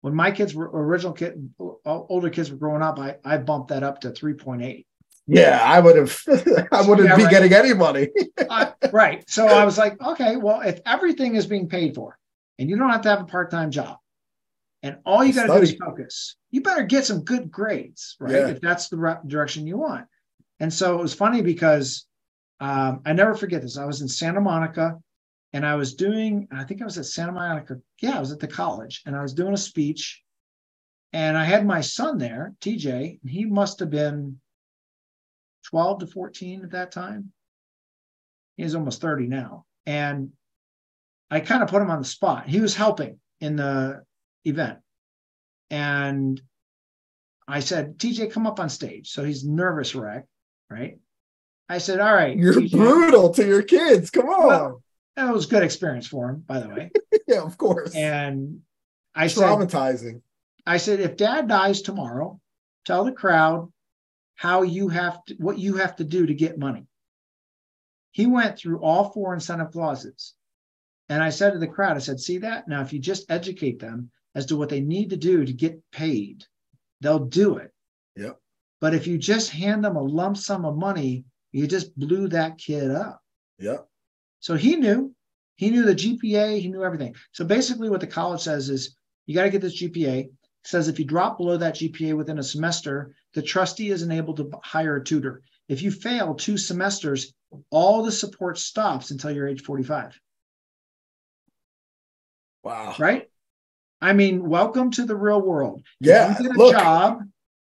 When 0.00 0.14
my 0.14 0.32
kids 0.32 0.54
were 0.54 0.68
original 0.72 1.12
kid, 1.12 1.50
older 1.84 2.30
kids 2.30 2.50
were 2.50 2.56
growing 2.56 2.82
up, 2.82 2.98
I, 2.98 3.16
I 3.24 3.38
bumped 3.38 3.68
that 3.68 3.82
up 3.84 4.00
to 4.00 4.10
3.8. 4.10 4.84
Yeah, 5.28 5.60
I 5.62 5.78
would 5.78 5.96
have. 5.96 6.20
I 6.72 6.82
wouldn't 6.86 7.08
Yeah, 7.08 7.16
be 7.16 7.22
right. 7.22 7.30
getting 7.30 7.52
any 7.52 7.72
money. 7.72 8.08
Uh, 8.48 8.72
right. 8.92 9.28
So 9.30 9.46
I 9.46 9.64
was 9.64 9.78
like, 9.78 10.00
okay, 10.02 10.36
well, 10.36 10.60
if 10.62 10.80
everything 10.84 11.36
is 11.36 11.46
being 11.46 11.68
paid 11.68 11.94
for 11.94 12.18
and 12.62 12.70
you 12.70 12.78
don't 12.78 12.88
have 12.88 13.02
to 13.02 13.10
have 13.10 13.20
a 13.20 13.24
part 13.24 13.50
time 13.50 13.70
job 13.70 13.98
and 14.82 14.98
all 15.06 15.24
you 15.24 15.32
got 15.32 15.46
to 15.46 15.54
do 15.54 15.62
is 15.62 15.74
focus, 15.74 16.36
you 16.50 16.60
better 16.60 16.82
get 16.82 17.06
some 17.06 17.22
good 17.22 17.50
grades, 17.50 18.16
right? 18.18 18.32
Yeah. 18.32 18.48
If 18.48 18.60
that's 18.60 18.88
the 18.88 18.96
re- 18.96 19.18
direction 19.26 19.66
you 19.66 19.78
want. 19.78 20.06
And 20.58 20.72
so 20.72 20.98
it 20.98 21.02
was 21.02 21.14
funny 21.14 21.40
because 21.40 22.06
um, 22.60 23.00
I 23.06 23.12
never 23.12 23.34
forget 23.34 23.62
this. 23.62 23.78
I 23.78 23.84
was 23.84 24.00
in 24.00 24.08
Santa 24.08 24.40
Monica 24.40 24.98
and 25.52 25.64
I 25.64 25.76
was 25.76 25.94
doing, 25.94 26.48
I 26.52 26.64
think 26.64 26.82
I 26.82 26.84
was 26.84 26.98
at 26.98 27.06
Santa 27.06 27.32
Monica. 27.32 27.78
Yeah, 28.00 28.16
I 28.16 28.20
was 28.20 28.32
at 28.32 28.40
the 28.40 28.48
college 28.48 29.02
and 29.06 29.14
I 29.14 29.22
was 29.22 29.34
doing 29.34 29.54
a 29.54 29.58
speech. 29.58 30.20
And 31.12 31.36
I 31.36 31.44
had 31.44 31.66
my 31.66 31.82
son 31.82 32.18
there, 32.18 32.54
TJ, 32.60 33.20
and 33.20 33.30
he 33.30 33.44
must 33.44 33.80
have 33.80 33.90
been 33.90 34.40
12 35.66 36.00
to 36.00 36.06
14 36.06 36.64
at 36.64 36.70
that 36.70 36.90
time. 36.90 37.32
He's 38.56 38.74
almost 38.74 39.00
30 39.00 39.26
now. 39.26 39.66
And 39.84 40.30
I 41.32 41.40
kind 41.40 41.62
of 41.62 41.70
put 41.70 41.80
him 41.80 41.90
on 41.90 41.98
the 41.98 42.04
spot. 42.04 42.46
He 42.46 42.60
was 42.60 42.74
helping 42.74 43.18
in 43.40 43.56
the 43.56 44.02
event. 44.44 44.80
And 45.70 46.38
I 47.48 47.60
said, 47.60 47.96
TJ, 47.96 48.32
come 48.32 48.46
up 48.46 48.60
on 48.60 48.68
stage. 48.68 49.08
So 49.08 49.24
he's 49.24 49.42
nervous 49.42 49.94
wreck, 49.94 50.26
right? 50.68 50.98
I 51.70 51.78
said, 51.78 52.00
all 52.00 52.12
right. 52.12 52.36
You're 52.36 52.52
TJ. 52.52 52.72
brutal 52.72 53.32
to 53.32 53.46
your 53.46 53.62
kids. 53.62 54.10
Come 54.10 54.28
on. 54.28 54.46
Well, 54.46 54.82
That 55.16 55.32
was 55.32 55.46
a 55.46 55.48
good 55.48 55.62
experience 55.62 56.06
for 56.06 56.28
him, 56.28 56.44
by 56.46 56.60
the 56.60 56.68
way. 56.68 56.90
yeah, 57.26 57.40
of 57.40 57.56
course. 57.56 57.94
And 57.94 58.60
I 59.14 59.28
said, 59.28 59.44
Traumatizing. 59.44 60.20
I 60.66 60.76
said, 60.76 61.00
if 61.00 61.16
dad 61.16 61.48
dies 61.48 61.80
tomorrow, 61.80 62.38
tell 62.84 63.04
the 63.04 63.12
crowd 63.12 63.72
how 64.34 64.62
you 64.62 64.90
have 64.90 65.24
to, 65.24 65.34
what 65.36 65.58
you 65.58 65.76
have 65.76 65.96
to 65.96 66.04
do 66.04 66.26
to 66.26 66.34
get 66.34 66.58
money. 66.58 66.86
He 68.10 68.26
went 68.26 68.58
through 68.58 68.80
all 68.82 69.12
four 69.12 69.32
incentive 69.32 69.72
clauses. 69.72 70.34
And 71.12 71.22
I 71.22 71.28
said 71.28 71.52
to 71.52 71.58
the 71.58 71.66
crowd, 71.66 71.98
I 71.98 72.00
said, 72.00 72.18
see 72.18 72.38
that? 72.38 72.66
Now, 72.68 72.80
if 72.80 72.90
you 72.90 72.98
just 72.98 73.30
educate 73.30 73.78
them 73.78 74.10
as 74.34 74.46
to 74.46 74.56
what 74.56 74.70
they 74.70 74.80
need 74.80 75.10
to 75.10 75.16
do 75.18 75.44
to 75.44 75.52
get 75.52 75.78
paid, 75.92 76.46
they'll 77.02 77.26
do 77.26 77.58
it. 77.58 77.70
Yep. 78.16 78.38
But 78.80 78.94
if 78.94 79.06
you 79.06 79.18
just 79.18 79.50
hand 79.50 79.84
them 79.84 79.96
a 79.96 80.02
lump 80.02 80.38
sum 80.38 80.64
of 80.64 80.78
money, 80.78 81.26
you 81.50 81.66
just 81.66 81.94
blew 81.98 82.28
that 82.28 82.56
kid 82.56 82.90
up. 82.90 83.20
Yep. 83.58 83.86
So 84.40 84.54
he 84.56 84.76
knew, 84.76 85.14
he 85.56 85.68
knew 85.68 85.84
the 85.84 85.94
GPA, 85.94 86.58
he 86.58 86.68
knew 86.68 86.82
everything. 86.82 87.14
So 87.32 87.44
basically, 87.44 87.90
what 87.90 88.00
the 88.00 88.06
college 88.06 88.40
says 88.40 88.70
is 88.70 88.96
you 89.26 89.34
got 89.34 89.42
to 89.42 89.50
get 89.50 89.60
this 89.60 89.82
GPA. 89.82 90.24
It 90.24 90.32
says 90.64 90.88
if 90.88 90.98
you 90.98 91.04
drop 91.04 91.36
below 91.36 91.58
that 91.58 91.74
GPA 91.74 92.16
within 92.16 92.38
a 92.38 92.42
semester, 92.42 93.14
the 93.34 93.42
trustee 93.42 93.90
isn't 93.90 94.10
able 94.10 94.32
to 94.36 94.50
hire 94.64 94.96
a 94.96 95.04
tutor. 95.04 95.42
If 95.68 95.82
you 95.82 95.90
fail 95.90 96.34
two 96.34 96.56
semesters, 96.56 97.34
all 97.68 98.02
the 98.02 98.12
support 98.12 98.56
stops 98.56 99.10
until 99.10 99.30
you're 99.30 99.46
age 99.46 99.62
45, 99.62 100.18
Wow. 102.62 102.94
right? 102.98 103.28
I 104.00 104.12
mean, 104.12 104.48
welcome 104.48 104.90
to 104.92 105.04
the 105.04 105.16
real 105.16 105.40
world. 105.40 105.82
Yeah. 106.00 106.36
You 106.38 106.48
get 106.48 106.56
a 106.56 106.58
Look, 106.58 106.72
job 106.74 107.22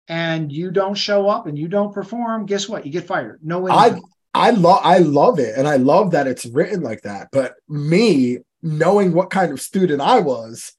and 0.09 0.53
you 0.53 0.71
don't 0.71 0.95
show 0.95 1.29
up 1.29 1.47
and 1.47 1.59
you 1.59 1.69
don't 1.69 1.93
perform, 1.93 2.47
guess 2.47 2.69
what? 2.69 2.87
You 2.87 2.93
get 2.93 3.07
fired. 3.07 3.41
No 3.43 3.59
way. 3.61 3.71
I. 3.73 3.99
I 4.35 4.51
love 4.51 4.81
I 4.85 4.99
love 4.99 5.39
it, 5.39 5.57
and 5.57 5.67
I 5.67 5.77
love 5.79 6.11
that 6.11 6.27
it's 6.27 6.45
written 6.45 6.83
like 6.83 7.01
that. 7.03 7.29
But 7.33 7.55
me 7.67 8.39
knowing 8.63 9.13
what 9.15 9.31
kind 9.31 9.51
of 9.51 9.61
student 9.61 10.03
I 10.03 10.21
was, 10.21 10.75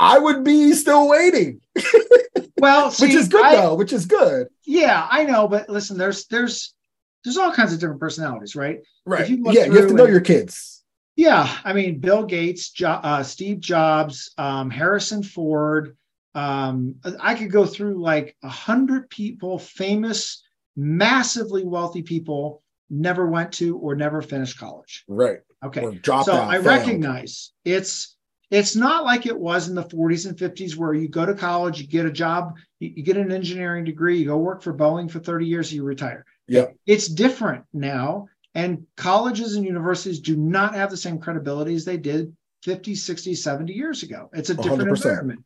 I 0.00 0.18
would 0.18 0.42
be 0.44 0.72
still 0.72 1.06
waiting, 1.08 1.60
well, 2.56 2.90
which 2.90 3.12
is 3.12 3.28
good 3.28 3.44
I- 3.44 3.56
though. 3.56 3.74
Which 3.74 3.92
is 3.92 4.06
good, 4.06 4.48
Yeah, 4.64 5.06
I 5.08 5.24
know, 5.24 5.46
but 5.46 5.68
listen, 5.68 5.98
there's 5.98 6.26
there's 6.28 6.74
there's 7.22 7.36
all 7.36 7.52
kinds 7.52 7.74
of 7.74 7.80
different 7.80 8.00
personalities, 8.00 8.56
right? 8.56 8.78
right? 9.04 9.28
you 9.28 9.44
yeah, 9.52 9.66
you 9.66 9.74
have 9.76 9.88
to 9.88 9.94
know 9.94 10.04
and- 10.04 10.12
your 10.12 10.22
kids. 10.22 10.79
Yeah, 11.20 11.54
I 11.64 11.74
mean, 11.74 11.98
Bill 11.98 12.24
Gates, 12.24 12.70
jo- 12.70 12.88
uh, 13.02 13.22
Steve 13.22 13.60
Jobs, 13.60 14.32
um, 14.38 14.70
Harrison 14.70 15.22
Ford. 15.22 15.94
Um, 16.34 16.94
I 17.20 17.34
could 17.34 17.50
go 17.50 17.66
through 17.66 18.00
like 18.00 18.38
a 18.42 18.48
hundred 18.48 19.10
people, 19.10 19.58
famous, 19.58 20.42
massively 20.76 21.62
wealthy 21.62 22.00
people, 22.00 22.62
never 22.88 23.26
went 23.26 23.52
to 23.52 23.76
or 23.76 23.94
never 23.94 24.22
finished 24.22 24.58
college. 24.58 25.04
Right. 25.08 25.40
Okay, 25.62 25.82
so 26.02 26.12
out. 26.12 26.28
I 26.30 26.54
failed. 26.54 26.64
recognize 26.64 27.52
it's 27.66 28.16
it's 28.50 28.74
not 28.74 29.04
like 29.04 29.26
it 29.26 29.38
was 29.38 29.68
in 29.68 29.74
the 29.74 29.84
40s 29.84 30.26
and 30.26 30.38
50s 30.38 30.74
where 30.74 30.94
you 30.94 31.06
go 31.06 31.26
to 31.26 31.34
college, 31.34 31.82
you 31.82 31.86
get 31.86 32.06
a 32.06 32.10
job, 32.10 32.56
you, 32.78 32.92
you 32.96 33.02
get 33.02 33.18
an 33.18 33.30
engineering 33.30 33.84
degree, 33.84 34.20
you 34.20 34.24
go 34.24 34.38
work 34.38 34.62
for 34.62 34.72
Boeing 34.72 35.10
for 35.10 35.18
30 35.20 35.44
years, 35.44 35.70
you 35.70 35.84
retire. 35.84 36.24
Yeah. 36.48 36.68
It's 36.86 37.08
different 37.08 37.66
now. 37.74 38.28
And 38.54 38.86
colleges 38.96 39.54
and 39.54 39.64
universities 39.64 40.20
do 40.20 40.36
not 40.36 40.74
have 40.74 40.90
the 40.90 40.96
same 40.96 41.18
credibility 41.18 41.74
as 41.74 41.84
they 41.84 41.96
did 41.96 42.34
50, 42.62 42.94
60, 42.94 43.34
70 43.34 43.72
years 43.72 44.02
ago. 44.02 44.28
It's 44.32 44.50
a 44.50 44.54
different 44.54 44.82
100%. 44.82 44.96
environment. 44.96 45.44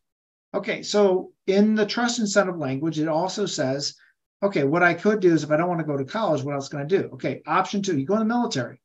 Okay, 0.55 0.83
so 0.83 1.33
in 1.47 1.75
the 1.75 1.85
trust 1.85 2.19
incentive 2.19 2.59
language, 2.59 2.99
it 2.99 3.09
also 3.09 3.45
says, 3.45 3.97
okay, 4.43 4.65
what 4.65 4.83
I 4.83 4.95
could 4.95 5.21
do 5.21 5.33
is 5.33 5.43
if 5.43 5.51
I 5.51 5.57
don't 5.57 5.69
want 5.69 5.81
to 5.81 5.87
go 5.87 5.97
to 5.97 6.05
college, 6.05 6.43
what 6.43 6.55
else 6.55 6.69
can 6.69 6.81
I 6.81 6.85
do? 6.85 7.11
Okay, 7.15 7.43
option 7.47 7.83
two, 7.83 7.99
you 7.99 8.07
go 8.07 8.15
in 8.15 8.21
the 8.21 8.35
military. 8.35 8.81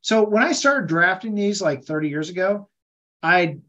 So 0.00 0.24
when 0.24 0.42
I 0.42 0.52
started 0.52 0.88
drafting 0.88 1.34
these 1.34 1.62
like 1.62 1.84
30 1.84 2.08
years 2.08 2.30
ago, 2.30 2.68
I'd 3.22 3.60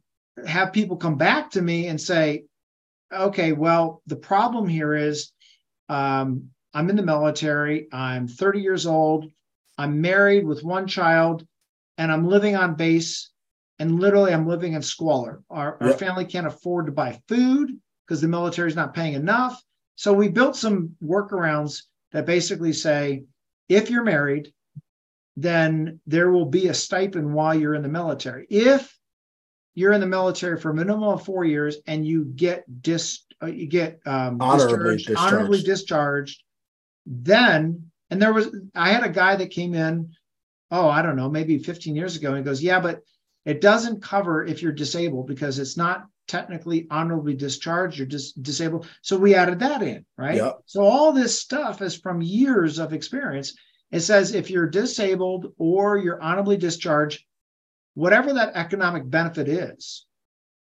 have 0.46 0.74
people 0.74 0.98
come 0.98 1.18
back 1.18 1.52
to 1.52 1.62
me 1.62 1.88
and 1.88 2.00
say, 2.00 2.46
okay, 3.14 3.52
well, 3.52 4.02
the 4.08 4.16
problem 4.16 4.68
here 4.68 4.96
is 4.96 5.32
um, 5.88 6.50
I'm 6.74 6.90
in 6.90 6.96
the 6.96 7.04
military, 7.04 7.88
I'm 7.92 8.28
30 8.28 8.62
years 8.62 8.86
old, 8.86 9.32
I'm 9.80 10.02
married 10.02 10.46
with 10.46 10.62
one 10.62 10.88
child, 10.88 11.48
and 11.98 12.12
I'm 12.12 12.28
living 12.28 12.56
on 12.58 12.76
base. 12.76 13.32
And 13.80 13.98
literally, 13.98 14.34
I'm 14.34 14.46
living 14.46 14.74
in 14.74 14.82
squalor. 14.82 15.42
Our, 15.50 15.78
our 15.80 15.94
family 15.94 16.26
can't 16.26 16.46
afford 16.46 16.88
to 16.88 16.92
buy 16.92 17.18
food 17.30 17.72
because 18.06 18.20
the 18.20 18.28
military 18.28 18.68
is 18.68 18.76
not 18.76 18.94
paying 18.94 19.14
enough. 19.14 19.64
So 19.96 20.12
we 20.12 20.28
built 20.28 20.58
some 20.58 20.98
workarounds 21.02 21.84
that 22.12 22.26
basically 22.26 22.74
say 22.74 23.24
if 23.70 23.90
you're 23.90 24.04
married, 24.04 24.52
then 25.38 26.02
there 26.06 26.30
will 26.30 26.46
be 26.46 26.68
a 26.68 26.74
stipend 26.74 27.34
while 27.34 27.56
you're 27.56 27.76
in 27.76 27.84
the 27.84 27.88
military. 27.88 28.48
If 28.50 28.94
you're 29.76 29.94
in 29.94 30.02
the 30.02 30.08
military 30.08 30.60
for 30.60 30.72
a 30.72 30.76
minimum 30.76 31.04
of 31.04 31.24
four 31.24 31.46
years 31.46 31.78
and 31.88 32.06
you 32.06 32.26
get 32.26 32.66
dis 32.82 33.24
uh, 33.42 33.46
you 33.46 33.68
get 33.68 34.02
um, 34.06 34.42
Honorably 34.42 34.98
discharged, 34.98 35.18
honorably 35.18 35.62
discharged. 35.62 35.68
discharged, 35.68 36.44
then 37.06 37.92
and 38.10 38.22
there 38.22 38.34
was 38.34 38.48
I 38.76 38.90
had 38.90 39.04
a 39.04 39.10
guy 39.10 39.36
that 39.36 39.52
came 39.52 39.74
in, 39.74 40.12
oh 40.72 40.88
I 40.90 41.02
don't 41.02 41.16
know 41.16 41.30
maybe 41.30 41.58
15 41.58 41.96
years 41.96 42.16
ago, 42.16 42.30
and 42.30 42.38
he 42.38 42.44
goes 42.44 42.64
yeah, 42.64 42.80
but 42.80 43.02
it 43.46 43.62
doesn't 43.62 44.02
cover 44.02 44.46
if 44.46 44.62
you're 44.62 44.72
disabled 44.72 45.28
because 45.28 45.60
it's 45.60 45.78
not 45.78 46.06
technically 46.28 46.88
honorably 46.92 47.34
discharged. 47.34 47.98
You're 47.98 48.08
just 48.08 48.42
disabled, 48.44 48.88
so 49.02 49.18
we 49.18 49.34
added 49.36 49.60
that 49.60 49.82
in, 49.82 50.06
right? 50.18 50.36
Yep. 50.36 50.60
So 50.66 50.84
all 50.84 51.12
this 51.12 51.40
stuff 51.40 51.82
is 51.82 51.96
from 51.96 52.22
years 52.22 52.78
of 52.80 52.94
experience. 52.94 53.54
It 53.92 54.02
says 54.02 54.36
if 54.36 54.50
you're 54.52 54.68
disabled 54.70 55.54
or 55.58 55.98
you're 55.98 56.22
honorably 56.22 56.58
discharged, 56.58 57.24
whatever 57.96 58.34
that 58.34 58.52
economic 58.56 59.10
benefit 59.10 59.48
is, 59.48 60.06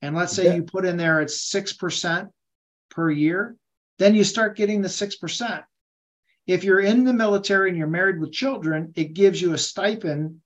and 0.01 0.15
let's 0.15 0.33
say 0.33 0.45
Yeah. 0.45 0.55
you 0.55 0.63
put 0.63 0.85
in 0.85 0.97
there 0.97 1.21
it's 1.21 1.43
six 1.43 1.73
percent 1.73 2.29
per 2.89 3.11
year, 3.11 3.55
then 3.99 4.15
you 4.15 4.23
start 4.23 4.57
getting 4.57 4.81
the 4.81 4.89
six 4.89 5.15
percent. 5.17 5.63
If 6.47 6.63
you're 6.63 6.79
in 6.79 7.03
the 7.03 7.13
military 7.13 7.69
and 7.69 7.77
you're 7.77 7.87
married 7.87 8.19
with 8.19 8.31
children, 8.31 8.93
it 8.95 9.13
gives 9.13 9.41
you 9.41 9.53
a 9.53 9.57
stipend 9.57 10.37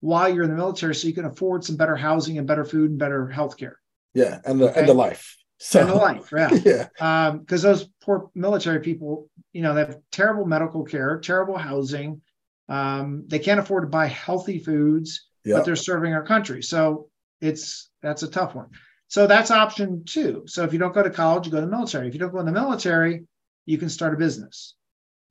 while 0.00 0.28
you're 0.28 0.44
in 0.44 0.50
the 0.50 0.56
military, 0.56 0.94
so 0.94 1.08
you 1.08 1.14
can 1.14 1.24
afford 1.24 1.64
some 1.64 1.76
better 1.76 1.96
housing 1.96 2.38
and 2.38 2.46
better 2.46 2.64
food 2.64 2.90
and 2.90 2.98
better 2.98 3.28
health 3.28 3.56
care 3.56 3.80
Yeah, 4.14 4.40
and 4.44 4.60
the 4.60 4.70
Okay. 4.70 4.80
and 4.80 4.88
the 4.88 4.94
life. 4.94 5.36
So 5.58 5.80
and 5.80 5.90
the 5.90 5.94
life. 5.94 6.30
Yeah. 6.32 6.54
yeah, 6.98 7.30
because 7.32 7.62
those 7.62 7.88
poor 8.00 8.30
military 8.34 8.80
people, 8.80 9.28
you 9.52 9.62
know, 9.62 9.74
they 9.74 9.80
have 9.80 9.98
terrible 10.12 10.44
medical 10.46 10.84
care, 10.84 11.18
terrible 11.18 11.58
housing. 11.58 12.20
Um, 12.68 13.24
they 13.26 13.40
can't 13.40 13.58
afford 13.58 13.82
to 13.84 13.88
buy 13.88 14.06
healthy 14.06 14.58
foods, 14.60 15.26
yeah, 15.44 15.56
but 15.56 15.64
they're 15.64 15.74
serving 15.74 16.12
our 16.12 16.22
country. 16.24 16.62
So 16.62 17.08
it's 17.40 17.90
that's 18.02 18.22
a 18.22 18.28
tough 18.30 18.54
one. 18.54 18.68
So 19.08 19.26
that's 19.26 19.50
option 19.50 20.04
two. 20.04 20.44
So 20.46 20.62
if 20.64 20.72
you 20.72 20.78
don't 20.78 20.94
go 20.94 21.02
to 21.02 21.10
college, 21.10 21.46
you 21.46 21.50
go 21.52 21.58
to 21.60 21.66
the 21.66 21.72
military. 21.72 22.06
If 22.06 22.14
you 22.14 22.20
don't 22.20 22.30
go 22.32 22.40
in 22.40 22.46
the 22.46 22.52
military, 22.52 23.24
you 23.66 23.78
can 23.78 23.88
start 23.88 24.14
a 24.14 24.16
business. 24.16 24.74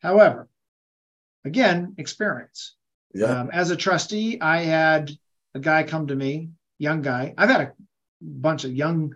However, 0.02 0.48
again, 1.46 1.96
experience. 1.98 2.76
yeah, 3.14 3.42
Um, 3.42 3.50
as 3.52 3.72
a 3.72 3.76
trustee, 3.76 4.40
I 4.42 4.62
had 4.62 5.12
a 5.56 5.60
guy 5.60 5.84
come 5.84 6.08
to 6.08 6.16
me, 6.16 6.50
young 6.78 7.02
guy. 7.02 7.34
I've 7.38 7.50
had 7.50 7.62
a 7.62 7.74
bunch 8.22 8.64
of 8.64 8.74
young, 8.74 9.14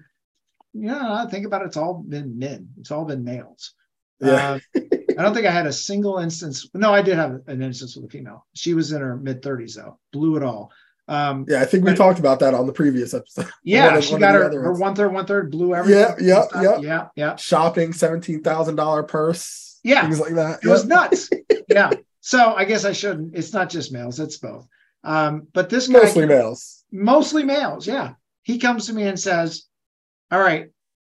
yeah, 0.73 1.13
I 1.25 1.27
think 1.29 1.45
about 1.45 1.61
it, 1.63 1.65
it's 1.67 1.77
all 1.77 1.95
been 2.07 2.39
men, 2.39 2.69
it's 2.79 2.91
all 2.91 3.05
been 3.05 3.23
males. 3.23 3.73
yeah. 4.19 4.59
Uh, 4.75 4.79
I 5.17 5.23
don't 5.23 5.33
think 5.33 5.45
I 5.45 5.51
had 5.51 5.67
a 5.67 5.73
single 5.73 6.19
instance. 6.19 6.69
No, 6.73 6.93
I 6.93 7.01
did 7.01 7.15
have 7.17 7.41
an 7.47 7.61
instance 7.61 7.95
with 7.97 8.05
a 8.05 8.09
female. 8.09 8.47
She 8.53 8.73
was 8.73 8.93
in 8.93 9.01
her 9.01 9.17
mid 9.17 9.41
30s, 9.41 9.75
though, 9.75 9.99
blew 10.13 10.37
it 10.37 10.41
all. 10.43 10.71
Um, 11.09 11.45
yeah. 11.49 11.61
I 11.61 11.65
think 11.65 11.83
we 11.83 11.91
but- 11.91 11.97
talked 11.97 12.17
about 12.19 12.39
that 12.39 12.53
on 12.53 12.65
the 12.65 12.71
previous 12.71 13.13
episode. 13.13 13.49
yeah, 13.63 13.91
One 13.91 14.01
she 14.01 14.11
one 14.13 14.21
got 14.21 14.35
her, 14.35 14.49
her 14.49 14.71
one 14.73 14.95
third, 14.95 15.13
one 15.13 15.25
third, 15.25 15.51
blew 15.51 15.75
everything. 15.75 16.15
Yeah, 16.25 16.45
yeah, 16.55 16.61
yeah. 16.61 16.77
yeah, 16.79 17.07
yeah. 17.15 17.35
Shopping, 17.35 17.91
seventeen 17.91 18.41
thousand 18.41 18.77
dollar 18.77 19.03
purse. 19.03 19.70
Yeah. 19.83 20.01
things 20.03 20.19
like 20.19 20.35
that. 20.35 20.59
It 20.63 20.67
was 20.67 20.85
nuts. 20.85 21.29
yeah. 21.69 21.91
So 22.19 22.53
I 22.53 22.65
guess 22.65 22.85
I 22.85 22.91
shouldn't. 22.91 23.35
It's 23.35 23.53
not 23.53 23.69
just 23.69 23.91
males, 23.91 24.19
it's 24.19 24.37
both. 24.37 24.67
Um, 25.03 25.47
but 25.53 25.69
this 25.69 25.87
guy 25.87 25.99
mostly 25.99 26.25
males. 26.27 26.83
mostly 26.91 27.43
males. 27.43 27.87
Yeah. 27.87 28.13
He 28.43 28.59
comes 28.59 28.87
to 28.87 28.93
me 28.93 29.03
and 29.03 29.19
says, 29.19 29.65
All 30.31 30.39
right, 30.39 30.67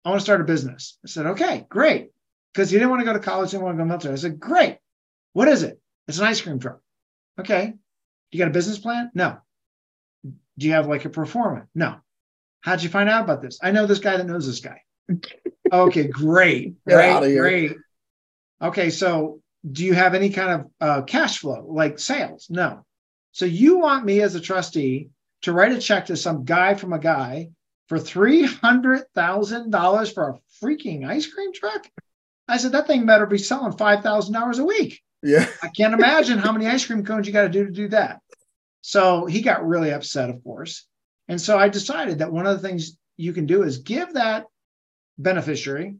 I 0.03 0.09
want 0.09 0.19
to 0.19 0.23
start 0.23 0.41
a 0.41 0.45
business. 0.45 0.97
I 1.05 1.07
said, 1.07 1.25
Okay, 1.27 1.65
great. 1.69 2.09
Because 2.53 2.69
he 2.69 2.77
didn't 2.77 2.89
want 2.89 3.01
to 3.01 3.05
go 3.05 3.13
to 3.13 3.19
college, 3.19 3.51
didn't 3.51 3.63
want 3.63 3.77
to 3.77 3.83
go 3.83 3.87
military. 3.87 4.13
I 4.13 4.17
said, 4.17 4.39
Great. 4.39 4.77
What 5.33 5.47
is 5.47 5.63
it? 5.63 5.79
It's 6.07 6.19
an 6.19 6.25
ice 6.25 6.41
cream 6.41 6.59
truck. 6.59 6.79
Okay. 7.39 7.73
You 8.31 8.39
got 8.39 8.47
a 8.47 8.51
business 8.51 8.79
plan? 8.79 9.11
No. 9.13 9.37
Do 10.57 10.67
you 10.67 10.73
have 10.73 10.87
like 10.87 11.05
a 11.05 11.09
performance? 11.09 11.69
No. 11.75 11.97
How'd 12.61 12.81
you 12.81 12.89
find 12.89 13.09
out 13.09 13.23
about 13.23 13.41
this? 13.41 13.59
I 13.61 13.71
know 13.71 13.85
this 13.85 13.99
guy 13.99 14.17
that 14.17 14.25
knows 14.25 14.47
this 14.47 14.59
guy. 14.59 14.81
okay, 15.71 16.07
great. 16.07 16.75
Get 16.87 17.19
Great. 17.21 17.37
Great. 17.37 17.77
Okay, 18.61 18.89
so 18.89 19.41
do 19.69 19.83
you 19.83 19.93
have 19.93 20.13
any 20.13 20.29
kind 20.29 20.61
of 20.61 20.71
uh, 20.79 21.01
cash 21.03 21.39
flow, 21.39 21.65
like 21.67 21.99
sales? 21.99 22.47
No. 22.49 22.85
So 23.31 23.45
you 23.45 23.79
want 23.79 24.05
me 24.05 24.21
as 24.21 24.35
a 24.35 24.39
trustee 24.39 25.09
to 25.41 25.53
write 25.53 25.73
a 25.73 25.79
check 25.79 26.05
to 26.07 26.17
some 26.17 26.45
guy 26.45 26.75
from 26.75 26.93
a 26.93 26.99
guy 26.99 27.49
for 27.87 27.99
three 27.99 28.43
hundred 28.43 29.03
thousand 29.13 29.71
dollars 29.71 30.11
for 30.11 30.29
a 30.29 30.39
freaking 30.63 31.07
ice 31.07 31.27
cream 31.27 31.51
truck? 31.53 31.85
I 32.47 32.57
said 32.57 32.71
that 32.73 32.87
thing 32.87 33.05
better 33.05 33.25
be 33.25 33.37
selling 33.37 33.77
five 33.77 34.03
thousand 34.03 34.33
dollars 34.33 34.59
a 34.59 34.65
week. 34.65 35.01
Yeah, 35.21 35.47
I 35.61 35.69
can't 35.69 35.93
imagine 35.93 36.37
how 36.37 36.51
many 36.51 36.67
ice 36.67 36.85
cream 36.85 37.03
cones 37.03 37.27
you 37.27 37.33
got 37.33 37.43
to 37.43 37.49
do 37.49 37.65
to 37.65 37.71
do 37.71 37.87
that. 37.89 38.19
So 38.81 39.25
he 39.25 39.41
got 39.41 39.65
really 39.65 39.91
upset, 39.91 40.29
of 40.29 40.43
course. 40.43 40.85
And 41.27 41.41
so 41.41 41.57
I 41.57 41.69
decided 41.69 42.19
that 42.19 42.31
one 42.31 42.45
of 42.45 42.61
the 42.61 42.67
things 42.67 42.97
you 43.17 43.33
can 43.33 43.47
do 43.47 43.63
is 43.63 43.79
give 43.79 44.13
that 44.13 44.45
beneficiary 45.17 45.95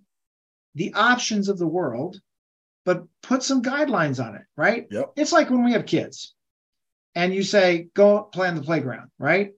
the 0.75 0.93
options 0.93 1.49
of 1.49 1.57
the 1.57 1.67
world, 1.67 2.19
but 2.85 3.03
put 3.21 3.43
some 3.43 3.61
guidelines 3.61 4.23
on 4.23 4.35
it, 4.35 4.43
right? 4.55 4.87
Yep. 4.89 5.13
It's 5.17 5.33
like 5.33 5.49
when 5.49 5.65
we 5.65 5.73
have 5.73 5.85
kids 5.85 6.33
and 7.15 7.33
you 7.33 7.43
say, 7.43 7.87
go 7.93 8.21
play 8.21 8.47
on 8.47 8.55
the 8.55 8.61
playground, 8.61 9.09
right? 9.17 9.53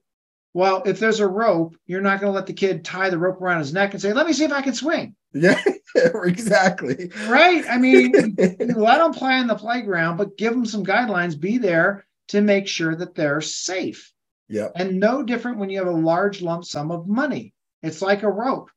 Well, 0.54 0.82
if 0.86 0.98
there's 0.98 1.20
a 1.20 1.28
rope, 1.28 1.76
you're 1.86 2.00
not 2.00 2.20
going 2.20 2.32
to 2.32 2.34
let 2.34 2.46
the 2.46 2.54
kid 2.54 2.84
tie 2.84 3.10
the 3.10 3.18
rope 3.18 3.40
around 3.40 3.58
his 3.58 3.72
neck 3.72 3.92
and 3.92 4.02
say, 4.02 4.12
let 4.12 4.26
me 4.26 4.32
see 4.32 4.44
if 4.44 4.52
I 4.52 4.62
can 4.62 4.74
swing, 4.74 5.14
yeah, 5.32 5.62
exactly. 5.94 7.12
right? 7.26 7.64
I 7.68 7.78
mean, 7.78 8.12
let 8.38 8.98
them 8.98 9.12
play 9.12 9.34
on 9.34 9.46
the 9.46 9.54
playground, 9.54 10.16
but 10.16 10.38
give 10.38 10.52
them 10.52 10.64
some 10.64 10.84
guidelines. 10.84 11.38
Be 11.38 11.58
there 11.58 12.06
to 12.28 12.40
make 12.40 12.66
sure 12.66 12.96
that 12.96 13.14
they're 13.14 13.40
safe. 13.40 14.12
Yeah. 14.48 14.68
And 14.74 14.98
no 14.98 15.22
different 15.22 15.58
when 15.58 15.68
you 15.68 15.78
have 15.78 15.86
a 15.86 15.92
large 15.92 16.40
lump 16.40 16.64
sum 16.64 16.90
of 16.90 17.06
money. 17.06 17.52
It's 17.82 18.02
like 18.02 18.22
a 18.22 18.30
rope, 18.30 18.70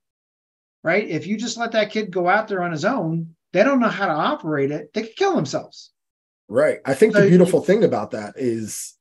right? 0.84 1.08
If 1.08 1.26
you 1.26 1.38
just 1.38 1.58
let 1.58 1.72
that 1.72 1.92
kid 1.92 2.12
go 2.12 2.28
out 2.28 2.50
there 2.50 2.62
on 2.62 2.72
his 2.72 2.86
own, 2.86 3.36
they 3.54 3.64
don't 3.64 3.80
know 3.80 3.90
how 3.90 4.08
to 4.08 4.14
operate 4.14 4.72
it. 4.72 4.94
They 4.94 5.04
could 5.04 5.16
kill 5.16 5.36
themselves. 5.36 5.92
Right. 6.48 6.80
I 6.86 6.94
think 6.94 7.14
So 7.14 7.20
the 7.20 7.26
you- 7.26 7.32
beautiful 7.32 7.62
thing 7.62 7.84
about 7.84 8.12
that 8.12 8.34
is 8.38 8.96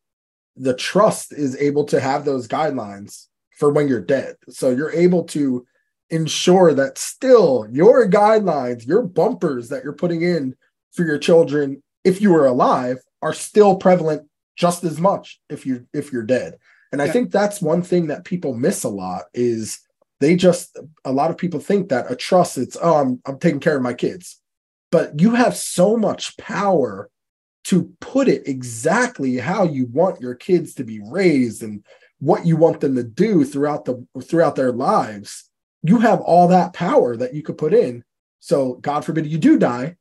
the 0.56 0.74
trust 0.74 1.32
is 1.32 1.56
able 1.56 1.84
to 1.84 2.00
have 2.00 2.24
those 2.24 2.48
guidelines 2.48 3.26
for 3.56 3.70
when 3.70 3.88
you're 3.88 4.00
dead. 4.00 4.36
So 4.48 4.70
you're 4.70 4.92
able 4.92 5.24
to 5.24 5.66
ensure 6.10 6.74
that 6.74 6.98
still 6.98 7.66
your 7.70 8.08
guidelines, 8.08 8.86
your 8.86 9.02
bumpers 9.02 9.68
that 9.68 9.84
you're 9.84 9.92
putting 9.92 10.22
in 10.22 10.54
for 10.92 11.04
your 11.04 11.18
children 11.18 11.82
if 12.04 12.20
you 12.20 12.32
were 12.32 12.46
alive 12.46 12.98
are 13.22 13.32
still 13.34 13.76
prevalent 13.76 14.26
just 14.56 14.82
as 14.84 15.00
much 15.00 15.40
if 15.48 15.64
you 15.66 15.86
if 15.94 16.12
you're 16.12 16.22
dead. 16.24 16.56
And 16.92 17.00
I 17.00 17.08
think 17.08 17.30
that's 17.30 17.62
one 17.62 17.82
thing 17.82 18.08
that 18.08 18.24
people 18.24 18.54
miss 18.54 18.82
a 18.82 18.88
lot 18.88 19.24
is 19.32 19.78
they 20.18 20.34
just 20.34 20.76
a 21.04 21.12
lot 21.12 21.30
of 21.30 21.38
people 21.38 21.60
think 21.60 21.90
that 21.90 22.10
a 22.10 22.16
trust 22.16 22.58
it's 22.58 22.76
oh 22.82 22.96
I'm 22.96 23.20
I'm 23.24 23.38
taking 23.38 23.60
care 23.60 23.76
of 23.76 23.82
my 23.82 23.94
kids. 23.94 24.39
But 24.90 25.20
you 25.20 25.34
have 25.34 25.56
so 25.56 25.96
much 25.96 26.36
power 26.36 27.10
to 27.64 27.92
put 28.00 28.28
it 28.28 28.48
exactly 28.48 29.36
how 29.36 29.64
you 29.64 29.86
want 29.86 30.20
your 30.20 30.34
kids 30.34 30.74
to 30.74 30.84
be 30.84 31.00
raised 31.00 31.62
and 31.62 31.84
what 32.18 32.46
you 32.46 32.56
want 32.56 32.80
them 32.80 32.96
to 32.96 33.02
do 33.02 33.44
throughout 33.44 33.84
the 33.84 34.06
throughout 34.22 34.56
their 34.56 34.72
lives. 34.72 35.48
You 35.82 35.98
have 36.00 36.20
all 36.20 36.48
that 36.48 36.72
power 36.72 37.16
that 37.16 37.34
you 37.34 37.42
could 37.42 37.58
put 37.58 37.74
in. 37.74 38.04
So 38.40 38.74
god 38.74 39.04
forbid 39.04 39.26
you 39.26 39.38
do 39.38 39.58
die. 39.58 39.96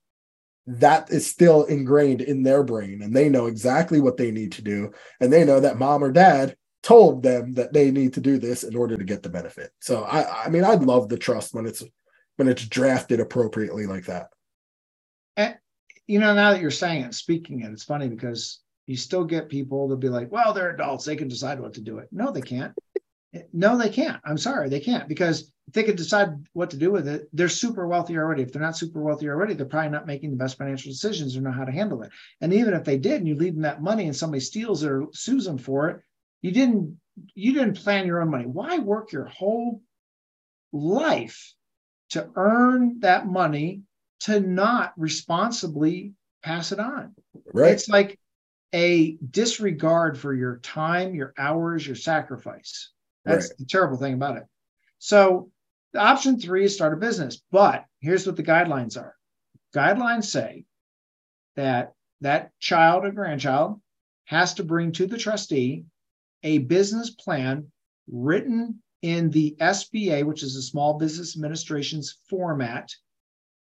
That 0.68 1.12
is 1.12 1.30
still 1.30 1.64
ingrained 1.66 2.22
in 2.22 2.44
their 2.44 2.64
brain 2.64 3.02
and 3.02 3.16
they 3.16 3.30
know 3.30 3.48
exactly 3.48 4.00
what 4.00 4.18
they 4.18 4.32
need 4.32 4.54
to 4.54 4.62
do. 4.62 4.92
And 5.20 5.32
they 5.32 5.44
know 5.44 5.60
that 5.60 5.80
mom 5.80 6.04
or 6.04 6.12
dad 6.12 6.56
told 6.82 7.24
them 7.24 7.54
that 7.54 7.74
they 7.74 7.92
need 7.92 8.14
to 8.14 8.22
do 8.22 8.38
this 8.38 8.64
in 8.64 8.76
order 8.76 8.98
to 8.98 9.04
get 9.04 9.24
the 9.24 9.30
benefit. 9.30 9.72
So 9.80 10.04
i 10.04 10.46
i 10.46 10.50
mean 10.50 10.64
i 10.64 10.76
love 10.76 11.10
the 11.10 11.18
trust 11.18 11.54
when 11.54 11.66
it's 11.66 11.84
when 12.38 12.48
it's 12.48 12.66
drafted 12.66 13.20
appropriately 13.20 13.86
like 13.86 14.06
that 14.06 14.30
And, 15.38 15.58
you 16.08 16.20
know, 16.20 16.34
now 16.34 16.52
that 16.52 16.62
you're 16.62 16.72
saying 16.72 17.04
it, 17.04 17.14
speaking 17.14 17.62
it, 17.62 17.72
it's 17.72 17.84
funny 17.84 18.08
because 18.08 18.62
you 18.88 18.98
still 18.98 19.24
get 19.24 19.50
people 19.50 19.90
to 19.90 19.96
be 19.96 20.10
like, 20.10 20.32
well, 20.32 20.54
they're 20.54 20.72
adults. 20.72 21.06
They 21.06 21.16
can 21.16 21.28
decide 21.28 21.60
what 21.60 21.76
to 21.76 21.82
do 21.82 22.00
it. 22.00 22.10
No, 22.12 22.32
they 22.32 22.42
can't. 22.42 22.74
Eh, 23.34 23.42
no, 23.54 23.78
they 23.78 23.90
can't. 23.90 24.20
I'm 24.26 24.38
sorry, 24.38 24.70
they 24.70 24.80
can't 24.80 25.08
because 25.08 25.52
if 25.68 25.74
they 25.74 25.84
could 25.84 25.98
decide 25.98 26.30
what 26.54 26.72
to 26.72 26.78
do 26.78 26.92
with 26.92 27.08
it, 27.08 27.30
they're 27.32 27.50
super 27.50 27.88
wealthy 27.88 28.18
already. 28.18 28.42
If 28.42 28.52
they're 28.52 28.62
not 28.62 28.78
super 28.78 29.02
wealthy 29.02 29.30
already, 29.30 29.54
they're 29.54 29.68
probably 29.68 29.92
not 29.92 30.08
making 30.08 30.32
the 30.32 30.38
best 30.38 30.58
financial 30.58 30.92
decisions 30.92 31.38
or 31.38 31.42
know 31.42 31.52
how 31.52 31.66
to 31.66 31.72
handle 31.72 32.02
it. 32.02 32.12
And 32.42 32.52
even 32.54 32.74
if 32.74 32.84
they 32.84 32.98
did, 32.98 33.18
and 33.18 33.28
you 33.28 33.36
leave 33.36 33.54
them 33.54 33.62
that 33.62 33.84
money 33.84 34.06
and 34.06 34.16
somebody 34.16 34.40
steals 34.40 34.84
or 34.84 35.08
sues 35.14 35.46
them 35.46 35.60
for 35.60 35.90
it, 35.90 36.02
you 36.42 36.52
didn't 36.52 37.00
you 37.36 37.54
didn't 37.54 37.78
plan 37.78 38.08
your 38.08 38.22
own 38.22 38.32
money. 38.32 38.46
Why 38.46 38.80
work 38.80 39.12
your 39.12 39.26
whole 39.26 39.82
life 40.72 41.54
to 42.12 42.30
earn 42.36 43.02
that 43.02 43.28
money 43.28 43.84
to 44.22 44.40
not 44.40 44.94
responsibly 44.98 46.14
pass 46.44 46.72
it 46.72 46.80
on? 46.80 47.16
right 47.54 47.72
It's 47.72 47.90
like 47.90 48.20
a 48.74 49.18
disregard 49.32 50.18
for 50.18 50.34
your 50.34 50.58
time, 50.58 51.16
your 51.16 51.34
hours, 51.38 51.86
your 51.86 51.96
sacrifice. 51.96 52.92
That's 53.26 53.50
Right. 53.50 53.58
the 53.58 53.66
terrible 53.66 53.98
thing 53.98 54.14
about 54.14 54.38
it. 54.38 54.44
So, 55.00 55.52
the 55.94 56.00
option 56.00 56.40
three 56.40 56.66
is 56.66 56.76
start 56.76 56.94
a 56.94 56.98
business. 56.98 57.42
But 57.52 57.86
here's 58.00 58.28
what 58.28 58.36
the 58.36 58.44
guidelines 58.44 58.96
are 58.98 59.16
guidelines 59.74 60.26
say 60.26 60.66
that 61.56 61.94
that 62.22 62.52
child 62.60 63.06
or 63.06 63.12
grandchild 63.12 63.82
has 64.26 64.54
to 64.56 64.64
bring 64.64 64.92
to 64.94 65.08
the 65.08 65.18
trustee 65.18 65.86
a 66.44 66.60
business 66.60 67.10
plan 67.12 67.72
written 68.08 68.82
in 69.02 69.30
the 69.32 69.56
SBA, 69.60 70.24
which 70.26 70.44
is 70.44 70.56
the 70.56 70.62
Small 70.62 70.98
Business 70.98 71.36
Administration's 71.36 72.18
format. 72.30 72.94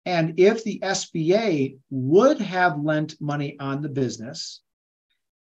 And 0.05 0.39
if 0.39 0.63
the 0.63 0.79
SBA 0.83 1.79
would 1.89 2.39
have 2.39 2.79
lent 2.79 3.19
money 3.19 3.57
on 3.59 3.81
the 3.81 3.89
business, 3.89 4.61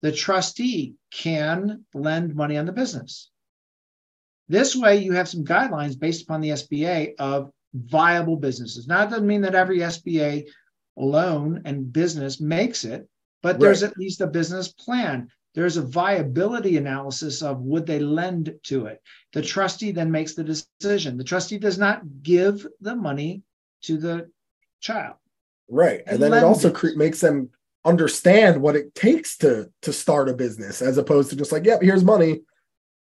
the 0.02 0.12
trustee 0.12 0.94
can 1.10 1.84
lend 1.94 2.34
money 2.34 2.58
on 2.58 2.66
the 2.66 2.72
business. 2.72 3.30
This 4.48 4.76
way, 4.76 4.98
you 4.98 5.12
have 5.12 5.28
some 5.28 5.44
guidelines 5.44 5.98
based 5.98 6.24
upon 6.24 6.40
the 6.40 6.50
SBA 6.50 7.14
of 7.18 7.50
viable 7.72 8.36
businesses. 8.36 8.86
Now, 8.86 9.04
it 9.04 9.10
doesn't 9.10 9.26
mean 9.26 9.40
that 9.42 9.54
every 9.54 9.78
SBA 9.78 10.48
loan 10.96 11.62
and 11.64 11.90
business 11.90 12.40
makes 12.40 12.84
it, 12.84 13.08
but 13.42 13.58
there's 13.58 13.82
at 13.82 13.96
least 13.96 14.20
a 14.20 14.26
business 14.26 14.68
plan. 14.68 15.28
There's 15.54 15.76
a 15.76 15.82
viability 15.82 16.76
analysis 16.76 17.42
of 17.42 17.60
would 17.60 17.86
they 17.86 17.98
lend 17.98 18.54
to 18.64 18.86
it. 18.86 19.00
The 19.32 19.42
trustee 19.42 19.92
then 19.92 20.10
makes 20.10 20.34
the 20.34 20.44
decision. 20.44 21.16
The 21.16 21.24
trustee 21.24 21.58
does 21.58 21.78
not 21.78 22.02
give 22.22 22.66
the 22.80 22.96
money 22.96 23.42
to 23.82 23.96
the 23.96 24.30
child. 24.82 25.14
Right. 25.68 26.02
And 26.06 26.22
then 26.22 26.34
it 26.34 26.44
also 26.44 26.70
cre- 26.70 26.96
makes 26.96 27.20
them 27.20 27.50
understand 27.84 28.60
what 28.60 28.76
it 28.76 28.94
takes 28.94 29.38
to 29.38 29.70
to 29.82 29.92
start 29.92 30.28
a 30.28 30.34
business 30.34 30.82
as 30.82 30.98
opposed 30.98 31.30
to 31.30 31.36
just 31.36 31.52
like, 31.52 31.64
yep, 31.64 31.80
here's 31.82 32.04
money. 32.04 32.42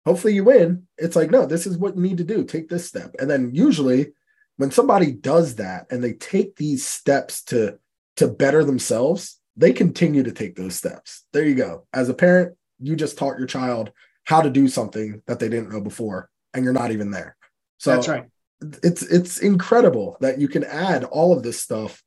Hopefully 0.05 0.33
you 0.33 0.45
win. 0.45 0.87
It's 0.97 1.15
like, 1.15 1.29
no, 1.29 1.45
this 1.45 1.67
is 1.67 1.77
what 1.77 1.95
you 1.95 2.01
need 2.01 2.17
to 2.17 2.23
do. 2.23 2.43
Take 2.43 2.69
this 2.69 2.87
step. 2.87 3.13
And 3.19 3.29
then 3.29 3.51
usually 3.53 4.13
when 4.57 4.71
somebody 4.71 5.11
does 5.11 5.55
that 5.55 5.87
and 5.91 6.03
they 6.03 6.13
take 6.13 6.55
these 6.55 6.85
steps 6.85 7.43
to 7.45 7.77
to 8.17 8.27
better 8.27 8.63
themselves, 8.63 9.39
they 9.55 9.73
continue 9.73 10.23
to 10.23 10.31
take 10.31 10.55
those 10.55 10.75
steps. 10.75 11.25
There 11.33 11.45
you 11.45 11.55
go. 11.55 11.87
As 11.93 12.09
a 12.09 12.13
parent, 12.13 12.55
you 12.79 12.95
just 12.95 13.17
taught 13.17 13.37
your 13.37 13.47
child 13.47 13.91
how 14.23 14.41
to 14.41 14.49
do 14.49 14.67
something 14.67 15.21
that 15.27 15.39
they 15.39 15.49
didn't 15.49 15.71
know 15.71 15.81
before, 15.81 16.29
and 16.53 16.63
you're 16.63 16.73
not 16.73 16.91
even 16.91 17.11
there. 17.11 17.35
So 17.77 17.91
that's 17.91 18.07
right. 18.07 18.25
It's 18.83 19.03
it's 19.03 19.39
incredible 19.39 20.17
that 20.21 20.39
you 20.39 20.47
can 20.47 20.63
add 20.63 21.03
all 21.03 21.35
of 21.35 21.43
this 21.43 21.61
stuff, 21.61 22.03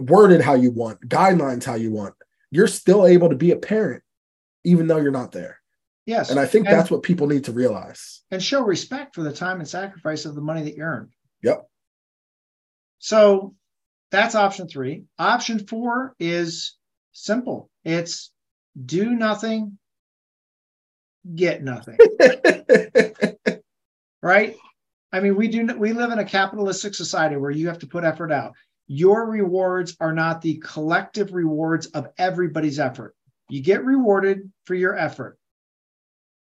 worded 0.00 0.40
how 0.40 0.54
you 0.54 0.70
want, 0.70 1.00
guidelines 1.08 1.64
how 1.64 1.74
you 1.74 1.90
want. 1.90 2.14
You're 2.50 2.68
still 2.68 3.06
able 3.06 3.30
to 3.30 3.36
be 3.36 3.50
a 3.50 3.56
parent, 3.56 4.02
even 4.64 4.86
though 4.86 4.98
you're 4.98 5.10
not 5.10 5.32
there. 5.32 5.58
Yes. 6.06 6.30
And 6.30 6.38
I 6.38 6.46
think 6.46 6.66
and, 6.66 6.76
that's 6.76 6.90
what 6.90 7.02
people 7.02 7.26
need 7.26 7.44
to 7.44 7.52
realize. 7.52 8.22
And 8.30 8.42
show 8.42 8.62
respect 8.62 9.14
for 9.14 9.22
the 9.22 9.32
time 9.32 9.58
and 9.58 9.68
sacrifice 9.68 10.26
of 10.26 10.34
the 10.34 10.40
money 10.40 10.62
that 10.62 10.76
you 10.76 10.82
earned. 10.82 11.10
Yep. 11.42 11.66
So 12.98 13.54
that's 14.10 14.34
option 14.34 14.68
three. 14.68 15.04
Option 15.18 15.66
four 15.66 16.14
is 16.18 16.76
simple 17.12 17.70
it's 17.84 18.30
do 18.84 19.10
nothing, 19.10 19.78
get 21.34 21.62
nothing. 21.62 21.98
right? 24.22 24.56
I 25.14 25.20
mean, 25.20 25.36
we 25.36 25.46
do 25.46 25.64
we 25.78 25.92
live 25.92 26.10
in 26.10 26.18
a 26.18 26.24
capitalistic 26.24 26.92
society 26.92 27.36
where 27.36 27.52
you 27.52 27.68
have 27.68 27.78
to 27.78 27.86
put 27.86 28.02
effort 28.02 28.32
out. 28.32 28.54
Your 28.88 29.30
rewards 29.30 29.96
are 30.00 30.12
not 30.12 30.42
the 30.42 30.56
collective 30.56 31.32
rewards 31.32 31.86
of 31.86 32.08
everybody's 32.18 32.80
effort. 32.80 33.14
You 33.48 33.62
get 33.62 33.84
rewarded 33.84 34.50
for 34.64 34.74
your 34.74 34.98
effort. 34.98 35.38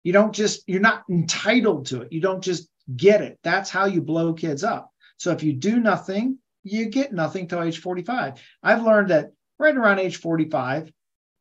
You 0.02 0.12
don't 0.12 0.34
just, 0.34 0.62
you're 0.68 0.80
not 0.80 1.04
entitled 1.10 1.86
to 1.86 2.02
it. 2.02 2.12
You 2.12 2.20
don't 2.20 2.44
just 2.44 2.68
get 2.94 3.22
it. 3.22 3.38
That's 3.42 3.70
how 3.70 3.86
you 3.86 4.02
blow 4.02 4.34
kids 4.34 4.62
up. 4.62 4.90
So 5.16 5.30
if 5.32 5.42
you 5.42 5.54
do 5.54 5.80
nothing, 5.80 6.36
you 6.62 6.84
get 6.90 7.14
nothing 7.14 7.48
till 7.48 7.62
age 7.62 7.80
45. 7.80 8.42
I've 8.62 8.82
learned 8.82 9.08
that 9.08 9.32
right 9.58 9.74
around 9.74 10.00
age 10.00 10.18
45, 10.18 10.92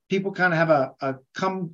people 0.10 0.32
kind 0.32 0.54
of 0.54 0.58
have 0.58 0.70
a, 0.70 0.94
a 1.02 1.16
come, 1.34 1.72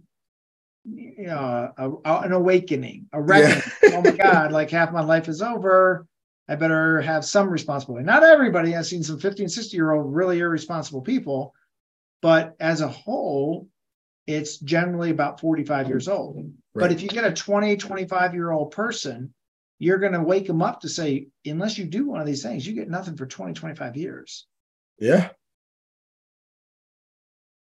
you 0.86 1.28
know, 1.28 1.72
a, 1.78 1.92
a, 1.92 2.20
an 2.22 2.32
awakening, 2.32 3.08
a 3.14 3.22
reckoning. 3.22 3.64
Yeah. 3.84 3.90
oh 3.98 4.02
my 4.02 4.12
God, 4.12 4.52
like 4.52 4.70
half 4.70 4.92
my 4.92 5.02
life 5.02 5.28
is 5.28 5.42
over. 5.42 6.06
I 6.48 6.56
better 6.56 7.02
have 7.02 7.26
some 7.26 7.50
responsibility. 7.50 8.06
Not 8.06 8.24
everybody. 8.24 8.76
I've 8.76 8.86
seen 8.86 9.04
some 9.04 9.20
15, 9.20 9.50
60 9.50 9.76
year 9.76 9.92
old 9.92 10.14
really 10.14 10.40
irresponsible 10.40 11.02
people, 11.02 11.54
but 12.22 12.56
as 12.60 12.82
a 12.82 12.88
whole, 12.88 13.68
it's 14.28 14.58
generally 14.60 15.10
about 15.10 15.40
45 15.40 15.88
years 15.88 16.08
old. 16.08 16.38
Right. 16.38 16.84
But 16.84 16.92
if 16.92 17.02
you 17.02 17.10
get 17.10 17.26
a 17.26 17.34
20, 17.34 17.78
25 17.78 18.34
year 18.34 18.52
old 18.52 18.72
person 18.72 19.34
you're 19.80 19.98
going 19.98 20.14
to 20.14 20.22
wake 20.22 20.48
them 20.48 20.62
up 20.62 20.82
to 20.82 20.90
say, 20.90 21.28
unless 21.46 21.78
you 21.78 21.86
do 21.86 22.08
one 22.08 22.22
of 22.22 22.28
these 22.28 22.44
things, 22.44 22.66
you 22.66 22.74
get 22.74 22.90
nothing 22.90 23.18
for 23.18 23.26
20, 23.26 23.54
25 23.54 23.98
years. 23.98 24.48
Yeah. 25.00 25.30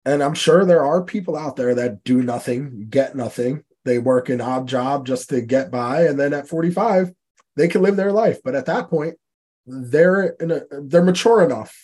And 0.06 0.22
I'm 0.22 0.36
sure 0.36 0.66
there 0.66 0.86
are 0.86 1.04
people 1.04 1.36
out 1.36 1.56
there 1.56 1.74
that 1.76 2.04
do 2.04 2.22
nothing, 2.22 2.88
get 2.90 3.16
nothing. 3.16 3.64
They 3.86 3.98
work 3.98 4.30
an 4.30 4.42
odd 4.42 4.68
job 4.68 5.06
just 5.06 5.30
to 5.30 5.42
get 5.42 5.72
by. 5.72 6.04
And 6.04 6.20
then 6.20 6.34
at 6.34 6.48
45, 6.48 7.12
they 7.56 7.68
can 7.68 7.82
live 7.82 7.96
their 7.96 8.12
life. 8.12 8.40
But 8.44 8.56
at 8.56 8.68
that 8.68 8.90
point, 8.90 9.16
they're 9.66 10.36
in 10.40 10.52
a, 10.52 10.62
they're 10.70 11.04
mature 11.04 11.44
enough 11.44 11.76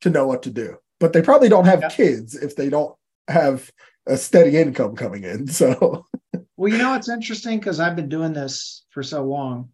to 0.00 0.10
know 0.10 0.26
what 0.26 0.42
to 0.44 0.50
do. 0.50 0.76
But 1.00 1.12
they 1.12 1.22
probably 1.22 1.48
don't 1.48 1.66
have 1.66 1.80
yeah. 1.80 1.88
kids 1.88 2.34
if 2.34 2.56
they 2.56 2.70
don't 2.70 2.94
have 3.28 3.70
a 4.06 4.16
steady 4.16 4.56
income 4.56 4.96
coming 4.96 5.24
in. 5.24 5.46
So 5.52 6.06
well, 6.56 6.72
you 6.72 6.78
know, 6.78 6.94
it's 6.94 7.08
interesting 7.08 7.60
because 7.60 7.78
I've 7.78 7.94
been 7.94 8.08
doing 8.08 8.32
this 8.32 8.84
for 8.90 9.02
so 9.04 9.24
long. 9.24 9.68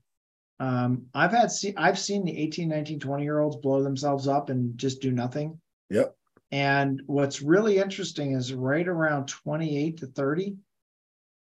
Um, 0.61 1.07
I've 1.14 1.33
had 1.33 1.50
see, 1.50 1.72
I've 1.76 1.98
seen 1.98 2.24
the 2.24 2.38
18, 2.38 2.68
19, 2.68 3.00
20 3.00 3.24
year 3.24 3.40
olds 3.40 3.57
blow 3.57 3.83
themselves 3.83 4.28
up 4.28 4.50
and 4.50 4.76
just 4.76 5.00
do 5.00 5.11
nothing. 5.11 5.59
Yep. 5.88 6.14
And 6.50 7.02
what's 7.07 7.42
really 7.42 7.78
interesting 7.78 8.33
is 8.33 8.52
right 8.52 8.87
around 8.87 9.26
28 9.26 9.98
to 9.98 10.07
30, 10.07 10.57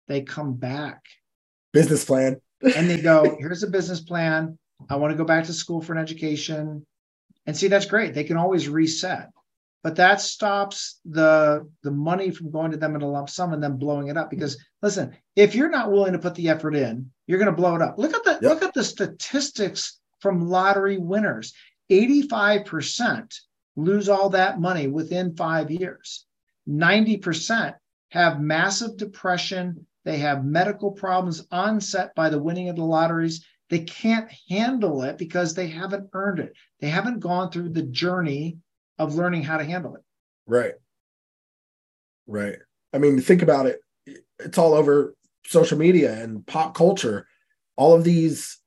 they 0.07 0.21
come 0.21 0.55
back. 0.55 1.03
Business 1.71 2.03
plan. 2.03 2.41
and 2.75 2.89
they 2.89 3.01
go, 3.01 3.35
here's 3.39 3.63
a 3.63 3.67
business 3.67 4.01
plan. 4.01 4.57
I 4.89 4.95
want 4.95 5.11
to 5.11 5.17
go 5.17 5.25
back 5.25 5.45
to 5.45 5.53
school 5.53 5.81
for 5.81 5.93
an 5.93 5.99
education. 5.99 6.85
And 7.45 7.55
see, 7.55 7.67
that's 7.67 7.85
great. 7.85 8.13
They 8.13 8.23
can 8.23 8.37
always 8.37 8.67
reset 8.67 9.29
but 9.83 9.95
that 9.95 10.21
stops 10.21 10.99
the 11.05 11.67
the 11.83 11.91
money 11.91 12.31
from 12.31 12.51
going 12.51 12.71
to 12.71 12.77
them 12.77 12.95
in 12.95 13.01
a 13.01 13.09
lump 13.09 13.29
sum 13.29 13.53
and 13.53 13.63
then 13.63 13.77
blowing 13.77 14.07
it 14.07 14.17
up 14.17 14.29
because 14.29 14.57
listen 14.81 15.15
if 15.35 15.55
you're 15.55 15.69
not 15.69 15.91
willing 15.91 16.13
to 16.13 16.19
put 16.19 16.35
the 16.35 16.49
effort 16.49 16.75
in 16.75 17.09
you're 17.27 17.39
going 17.39 17.51
to 17.51 17.55
blow 17.55 17.75
it 17.75 17.81
up 17.81 17.97
look 17.97 18.13
at 18.13 18.23
the 18.23 18.31
yep. 18.31 18.41
look 18.41 18.63
at 18.63 18.73
the 18.73 18.83
statistics 18.83 19.99
from 20.19 20.49
lottery 20.49 20.97
winners 20.97 21.53
85% 21.91 23.35
lose 23.79 24.09
all 24.09 24.29
that 24.29 24.59
money 24.59 24.87
within 24.87 25.35
5 25.35 25.71
years 25.71 26.25
90% 26.67 27.75
have 28.11 28.41
massive 28.41 28.97
depression 28.97 29.85
they 30.05 30.17
have 30.17 30.45
medical 30.45 30.91
problems 30.91 31.45
onset 31.51 32.13
by 32.15 32.29
the 32.29 32.41
winning 32.41 32.69
of 32.69 32.75
the 32.75 32.83
lotteries 32.83 33.45
they 33.69 33.79
can't 33.79 34.31
handle 34.49 35.03
it 35.03 35.17
because 35.17 35.53
they 35.53 35.67
haven't 35.67 36.09
earned 36.13 36.39
it 36.39 36.53
they 36.79 36.89
haven't 36.89 37.19
gone 37.19 37.51
through 37.51 37.69
the 37.69 37.83
journey 37.83 38.57
of 38.99 39.15
learning 39.15 39.43
how 39.43 39.57
to 39.57 39.63
handle 39.63 39.95
it. 39.95 40.01
Right. 40.45 40.73
Right. 42.27 42.57
I 42.93 42.99
mean, 42.99 43.19
think 43.21 43.41
about 43.41 43.65
it. 43.65 43.79
It's 44.37 44.57
all 44.57 44.73
over 44.73 45.15
social 45.45 45.77
media 45.77 46.21
and 46.21 46.45
pop 46.45 46.75
culture. 46.75 47.25
All 47.77 47.95
of 47.95 48.03
these 48.03 48.59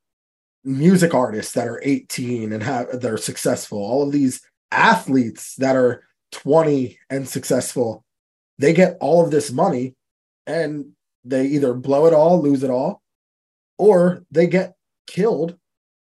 music 0.65 1.13
artists 1.15 1.53
that 1.53 1.69
are 1.69 1.81
18 1.85 2.53
and 2.53 2.63
have 2.63 3.01
they're 3.01 3.19
successful, 3.19 3.79
all 3.79 4.03
of 4.03 4.11
these 4.11 4.41
athletes 4.73 5.55
that 5.57 5.77
are 5.77 6.05
20 6.33 6.99
and 7.11 7.29
successful, 7.29 8.05
they 8.59 8.73
get 8.73 8.97
all 9.01 9.25
of 9.25 9.31
this 9.31 9.53
money 9.53 9.95
and 10.47 10.93
they 11.25 11.47
either 11.47 11.75
blow 11.75 12.07
it 12.07 12.15
all, 12.15 12.41
lose 12.41 12.63
it 12.63 12.71
all, 12.71 13.03
or 13.79 14.25
they 14.31 14.47
get 14.47 14.75
killed 15.07 15.57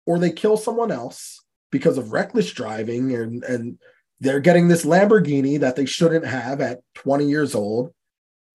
or 0.05 0.17
they 0.17 0.31
kill 0.31 0.57
someone 0.57 0.91
else 0.91 1.43
because 1.71 1.97
of 1.97 2.11
reckless 2.11 2.51
driving 2.51 3.13
and 3.15 3.43
and 3.43 3.77
they're 4.21 4.39
getting 4.39 4.67
this 4.67 4.85
Lamborghini 4.85 5.59
that 5.59 5.75
they 5.75 5.85
shouldn't 5.85 6.25
have 6.25 6.61
at 6.61 6.81
20 6.93 7.25
years 7.25 7.55
old, 7.55 7.91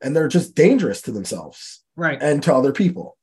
and 0.01 0.15
they're 0.15 0.29
just 0.29 0.55
dangerous 0.55 1.03
to 1.03 1.11
themselves 1.11 1.83
right. 1.97 2.23
and 2.23 2.41
to 2.45 2.55
other 2.55 2.73
people. 2.73 3.19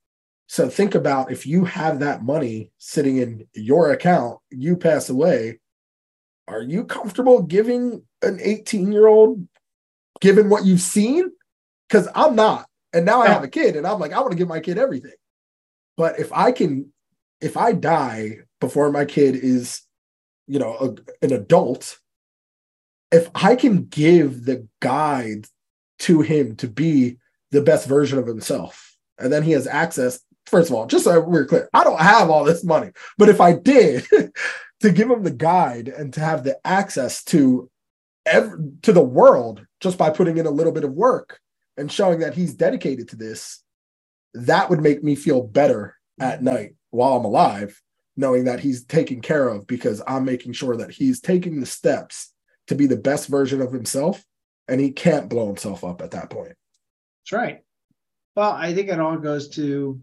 So 0.48 0.70
think 0.70 0.94
about 0.94 1.32
if 1.32 1.48
you 1.48 1.64
have 1.64 2.00
that 2.00 2.22
money 2.22 2.72
sitting 2.78 3.18
in 3.18 3.48
your 3.54 3.92
account, 3.92 4.40
you 4.52 4.76
pass 4.76 5.10
away, 5.10 5.60
are 6.48 6.62
you 6.62 6.86
comfortable 6.86 7.42
giving 7.42 8.04
an 8.22 8.40
18 8.42 8.92
year 8.92 9.08
old, 9.08 9.48
given 10.22 10.50
what 10.50 10.66
you've 10.66 10.82
seen? 10.82 11.32
Because 11.88 12.08
I'm 12.16 12.36
not. 12.36 12.68
And 12.94 13.06
now 13.06 13.22
I 13.22 13.28
have 13.30 13.44
a 13.44 13.48
kid, 13.48 13.76
and 13.76 13.88
I'm 13.88 14.00
like, 14.00 14.14
I 14.14 14.20
want 14.20 14.32
to 14.32 14.38
give 14.38 14.48
my 14.48 14.60
kid 14.60 14.78
everything. 14.78 15.14
But 15.98 16.20
if 16.20 16.32
I 16.32 16.52
can, 16.52 16.94
if 17.42 17.58
I 17.58 17.72
die 17.72 18.40
before 18.62 18.92
my 18.92 19.06
kid 19.06 19.36
is, 19.36 19.82
you 20.48 20.60
know, 20.60 20.74
a, 21.22 21.26
an 21.26 21.34
adult, 21.34 21.98
if 23.12 23.30
I 23.34 23.56
can 23.56 23.86
give 23.86 24.46
the 24.46 24.68
guide 24.80 25.48
to 26.00 26.22
him 26.22 26.56
to 26.58 26.68
be 26.68 27.18
the 27.52 27.62
best 27.62 27.88
version 27.88 28.20
of 28.20 28.28
himself, 28.28 28.96
and 29.18 29.34
then 29.34 29.42
he 29.42 29.52
has 29.52 29.66
access, 29.66 30.20
first 30.46 30.70
of 30.70 30.76
all, 30.76 30.86
just 30.86 31.06
so 31.06 31.20
we're 31.20 31.46
clear, 31.46 31.70
I 31.74 31.84
don't 31.84 32.00
have 32.00 32.30
all 32.30 32.44
this 32.44 32.64
money, 32.64 32.92
but 33.18 33.30
if 33.30 33.42
I 33.42 33.54
did, 33.54 34.08
to 34.84 34.92
give 34.92 35.10
him 35.10 35.24
the 35.24 35.32
guide 35.32 35.88
and 35.88 36.14
to 36.14 36.20
have 36.20 36.44
the 36.44 36.60
access 36.68 37.24
to 37.24 37.72
ever 38.26 38.62
to 38.82 38.92
the 38.92 39.02
world 39.02 39.66
just 39.80 39.98
by 39.98 40.10
putting 40.10 40.38
in 40.38 40.46
a 40.46 40.52
little 40.52 40.74
bit 40.74 40.84
of 40.84 40.92
work 40.92 41.40
and 41.78 41.90
showing 41.90 42.20
that 42.20 42.34
he's 42.34 42.54
dedicated 42.54 43.08
to 43.08 43.16
this, 43.16 43.64
that 44.34 44.70
would 44.70 44.82
make 44.82 45.02
me 45.02 45.16
feel 45.16 45.42
better 45.42 45.96
at 46.20 46.44
night 46.44 46.76
while 46.90 47.16
I'm 47.16 47.24
alive, 47.24 47.82
knowing 48.18 48.44
that 48.44 48.60
he's 48.60 48.84
taken 48.84 49.22
care 49.22 49.48
of 49.48 49.66
because 49.68 50.02
I'm 50.06 50.26
making 50.26 50.52
sure 50.52 50.76
that 50.76 50.92
he's 50.92 51.22
taking 51.22 51.62
the 51.62 51.66
steps 51.66 52.34
to 52.68 52.76
be 52.76 52.86
the 52.86 52.98
best 52.98 53.30
version 53.30 53.62
of 53.62 53.72
himself 53.72 54.26
and 54.68 54.82
he 54.82 54.92
can't 54.92 55.30
blow 55.30 55.48
himself 55.48 55.86
up 55.86 56.02
at 56.02 56.12
that 56.12 56.30
point. 56.30 56.56
That's 57.22 57.32
right. 57.32 57.62
Well, 58.36 58.52
I 58.52 58.74
think 58.74 58.90
it 58.90 59.00
all 59.00 59.16
goes 59.16 59.48
to, 59.52 60.02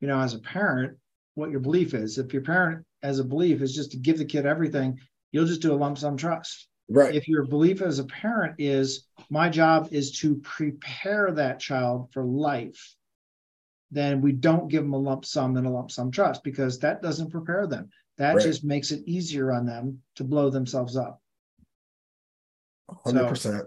you 0.00 0.08
know, 0.08 0.20
as 0.20 0.34
a 0.34 0.40
parent, 0.40 0.98
what 1.34 1.50
your 1.50 1.60
belief 1.60 1.94
is. 1.94 2.18
If 2.18 2.32
your 2.32 2.42
parent 2.42 2.84
as 3.02 3.18
a 3.18 3.24
belief 3.24 3.60
is 3.60 3.74
just 3.74 3.92
to 3.92 3.96
give 3.96 4.18
the 4.18 4.24
kid 4.24 4.46
everything, 4.46 4.98
you'll 5.32 5.46
just 5.46 5.62
do 5.62 5.72
a 5.72 5.76
lump 5.76 5.98
sum 5.98 6.16
trust. 6.16 6.68
Right. 6.88 7.14
If 7.14 7.28
your 7.28 7.44
belief 7.44 7.80
as 7.80 7.98
a 7.98 8.04
parent 8.04 8.56
is 8.58 9.06
my 9.30 9.48
job 9.48 9.88
is 9.90 10.18
to 10.20 10.36
prepare 10.36 11.30
that 11.32 11.60
child 11.60 12.10
for 12.12 12.24
life, 12.24 12.94
then 13.90 14.20
we 14.20 14.32
don't 14.32 14.68
give 14.68 14.82
them 14.82 14.92
a 14.92 14.98
lump 14.98 15.24
sum 15.24 15.56
and 15.56 15.66
a 15.66 15.70
lump 15.70 15.90
sum 15.90 16.10
trust 16.10 16.44
because 16.44 16.78
that 16.80 17.02
doesn't 17.02 17.30
prepare 17.30 17.66
them. 17.66 17.88
That 18.18 18.36
right. 18.36 18.44
just 18.44 18.64
makes 18.64 18.90
it 18.90 19.02
easier 19.06 19.52
on 19.52 19.66
them 19.66 20.02
to 20.16 20.24
blow 20.24 20.50
themselves 20.50 20.96
up. 20.96 21.20
100%. 22.90 23.38
So, 23.38 23.66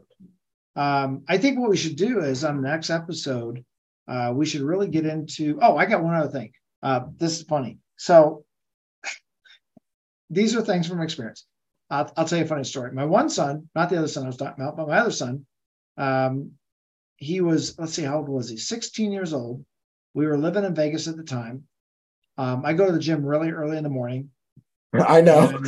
um, 0.76 1.24
I 1.28 1.38
think 1.38 1.60
what 1.60 1.70
we 1.70 1.78
should 1.78 1.96
do 1.96 2.20
is 2.20 2.44
on 2.44 2.62
the 2.62 2.68
next 2.68 2.90
episode, 2.90 3.66
uh, 4.08 4.32
we 4.34 4.46
should 4.46 4.62
really 4.62 4.88
get 4.88 5.06
into. 5.06 5.60
Oh, 5.62 5.76
I 5.76 5.86
got 5.86 6.04
one 6.04 6.16
other 6.16 6.32
thing. 6.32 6.52
Uh, 6.84 7.02
this 7.18 7.40
is 7.40 7.44
funny. 7.44 7.80
So 7.98 8.46
these 10.30 10.56
are 10.56 10.62
things 10.62 10.88
from 10.88 11.02
experience. 11.02 11.46
I'll, 11.90 12.12
I'll, 12.18 12.26
tell 12.26 12.38
you 12.38 12.46
a 12.46 12.48
funny 12.48 12.64
story. 12.64 12.92
My 12.92 13.06
one 13.06 13.30
son, 13.30 13.70
not 13.74 13.90
the 13.90 13.98
other 13.98 14.08
son 14.08 14.24
I 14.24 14.28
was 14.28 14.38
talking 14.38 14.62
about, 14.62 14.76
but 14.76 14.88
my 14.88 14.98
other 14.98 15.12
son, 15.12 15.46
um, 15.98 16.52
he 17.16 17.42
was, 17.42 17.78
let's 17.80 17.94
see, 17.94 18.04
how 18.04 18.18
old 18.18 18.30
was 18.30 18.50
he? 18.50 18.58
16 18.58 19.12
years 19.12 19.34
old. 19.34 19.66
We 20.14 20.28
were 20.28 20.38
living 20.38 20.66
in 20.66 20.76
Vegas 20.76 21.08
at 21.08 21.16
the 21.16 21.24
time. 21.24 21.64
Um, 22.38 22.64
I 22.66 22.74
go 22.74 22.86
to 22.86 22.92
the 22.92 23.00
gym 23.00 23.26
really 23.26 23.52
early 23.52 23.78
in 23.78 23.84
the 23.84 23.90
morning. 23.90 24.30
I 24.94 25.22
know. 25.22 25.60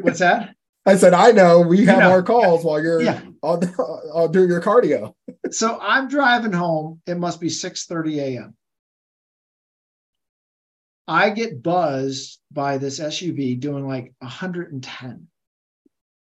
what's 0.00 0.20
that? 0.20 0.54
I 0.84 0.96
said, 0.96 1.14
I 1.14 1.32
know. 1.32 1.60
We 1.60 1.84
have 1.86 1.98
know. 1.98 2.10
our 2.10 2.22
calls 2.22 2.64
while 2.64 2.80
you're 2.80 3.02
yeah. 3.02 3.20
on, 3.42 3.62
on 4.12 4.32
doing 4.32 4.48
your 4.48 4.62
cardio. 4.62 5.14
so 5.50 5.78
I'm 5.80 6.08
driving 6.08 6.52
home. 6.52 7.00
It 7.06 7.18
must 7.18 7.40
be 7.40 7.48
6 7.48 7.86
30 7.86 8.20
a.m. 8.20 8.56
I 11.08 11.30
get 11.30 11.62
buzzed 11.62 12.40
by 12.50 12.78
this 12.78 12.98
SUV 12.98 13.60
doing 13.60 13.86
like 13.86 14.12
110. 14.18 15.28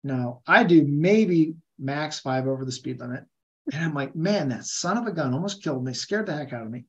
Now 0.04 0.42
I 0.46 0.64
do 0.64 0.84
maybe 0.86 1.54
max 1.78 2.18
five 2.20 2.46
over 2.46 2.64
the 2.64 2.72
speed 2.72 3.00
limit. 3.00 3.24
And 3.72 3.84
I'm 3.84 3.94
like, 3.94 4.16
man, 4.16 4.48
that 4.48 4.64
son 4.64 4.98
of 4.98 5.06
a 5.06 5.12
gun 5.12 5.32
almost 5.32 5.62
killed 5.62 5.84
me, 5.84 5.92
scared 5.92 6.26
the 6.26 6.34
heck 6.34 6.52
out 6.52 6.66
of 6.66 6.70
me. 6.70 6.84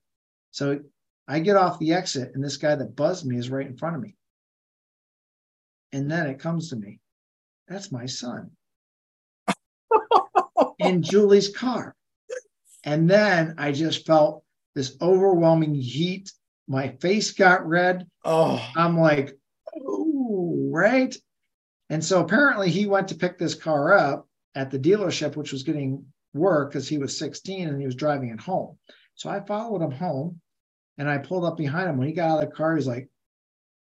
So 0.51 0.79
I 1.27 1.39
get 1.39 1.55
off 1.55 1.79
the 1.79 1.93
exit, 1.93 2.31
and 2.33 2.43
this 2.43 2.57
guy 2.57 2.75
that 2.75 2.95
buzzed 2.95 3.25
me 3.25 3.37
is 3.37 3.49
right 3.49 3.65
in 3.65 3.77
front 3.77 3.95
of 3.95 4.01
me. 4.01 4.15
And 5.91 6.09
then 6.09 6.27
it 6.27 6.39
comes 6.39 6.69
to 6.69 6.75
me 6.75 6.99
that's 7.67 7.91
my 7.91 8.07
son 8.07 8.51
in 10.79 11.01
Julie's 11.01 11.55
car. 11.55 11.95
And 12.83 13.09
then 13.09 13.55
I 13.57 13.71
just 13.71 14.05
felt 14.05 14.43
this 14.75 14.97
overwhelming 15.01 15.75
heat 15.75 16.31
my 16.67 16.89
face 17.01 17.31
got 17.31 17.67
red. 17.67 18.07
Oh, 18.23 18.63
I'm 18.75 18.97
like, 18.99 19.37
oh, 19.85 20.69
right. 20.71 21.15
And 21.89 22.03
so 22.03 22.21
apparently 22.21 22.69
he 22.69 22.85
went 22.85 23.09
to 23.09 23.15
pick 23.15 23.37
this 23.37 23.55
car 23.55 23.93
up 23.93 24.27
at 24.55 24.71
the 24.71 24.79
dealership, 24.79 25.35
which 25.35 25.51
was 25.51 25.63
getting 25.63 26.05
work 26.33 26.71
because 26.71 26.87
he 26.87 26.97
was 26.97 27.17
16 27.17 27.67
and 27.67 27.79
he 27.79 27.85
was 27.85 27.95
driving 27.95 28.29
it 28.29 28.39
home. 28.39 28.77
So 29.15 29.29
I 29.29 29.41
followed 29.41 29.81
him 29.81 29.91
home 29.91 30.41
and 30.97 31.09
I 31.09 31.17
pulled 31.17 31.45
up 31.45 31.57
behind 31.57 31.89
him. 31.89 31.97
When 31.97 32.07
he 32.07 32.13
got 32.13 32.29
out 32.29 32.43
of 32.43 32.49
the 32.49 32.55
car, 32.55 32.75
he's 32.75 32.87
like, 32.87 33.09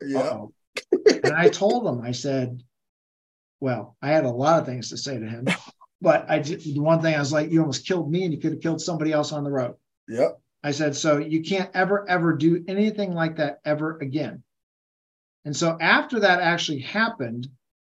yeah. 0.00 0.46
and 1.06 1.34
I 1.34 1.48
told 1.48 1.86
him, 1.86 2.00
I 2.02 2.12
said, 2.12 2.62
well, 3.60 3.96
I 4.00 4.08
had 4.10 4.24
a 4.24 4.30
lot 4.30 4.60
of 4.60 4.66
things 4.66 4.90
to 4.90 4.96
say 4.96 5.18
to 5.18 5.26
him, 5.26 5.46
but 6.00 6.30
I 6.30 6.38
did, 6.38 6.62
the 6.62 6.80
one 6.80 7.02
thing 7.02 7.14
I 7.14 7.18
was 7.18 7.32
like, 7.32 7.50
you 7.50 7.60
almost 7.60 7.86
killed 7.86 8.10
me 8.10 8.24
and 8.24 8.32
you 8.32 8.40
could 8.40 8.52
have 8.52 8.62
killed 8.62 8.80
somebody 8.80 9.12
else 9.12 9.32
on 9.32 9.44
the 9.44 9.50
road. 9.50 9.74
Yep. 10.08 10.40
I 10.62 10.72
said, 10.72 10.94
so 10.94 11.18
you 11.18 11.42
can't 11.42 11.70
ever, 11.74 12.08
ever 12.08 12.34
do 12.34 12.64
anything 12.68 13.14
like 13.14 13.36
that 13.36 13.60
ever 13.64 13.98
again. 13.98 14.42
And 15.44 15.56
so 15.56 15.76
after 15.80 16.20
that 16.20 16.40
actually 16.40 16.80
happened, 16.80 17.48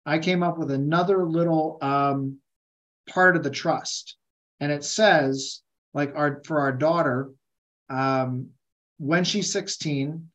I 0.06 0.20
came 0.20 0.44
up 0.44 0.58
with 0.58 0.72
another 0.72 1.26
little 1.26 1.78
um, 1.82 2.40
part 3.10 3.36
of 3.36 3.44
the 3.44 3.50
trust. 3.50 4.16
And 4.60 4.72
it 4.72 4.84
says, 4.84 5.62
like 5.94 6.16
our 6.16 6.42
for 6.46 6.62
our 6.62 6.72
daughter, 6.72 7.32
um, 7.90 8.50
when 8.98 9.26
she's 9.26 9.52
16, 9.52 10.30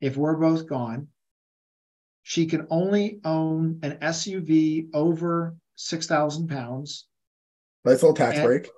if 0.00 0.16
we're 0.16 0.36
both 0.36 0.66
gone, 0.66 1.08
she 2.22 2.46
can 2.46 2.66
only 2.70 3.20
own 3.24 3.80
an 3.82 3.98
SUV 3.98 4.88
over 4.94 5.54
6,000 5.76 6.48
pounds 6.48 7.06
Nice 7.84 8.02
little 8.02 8.14
tax 8.14 8.38
and, 8.38 8.46
break. 8.46 8.70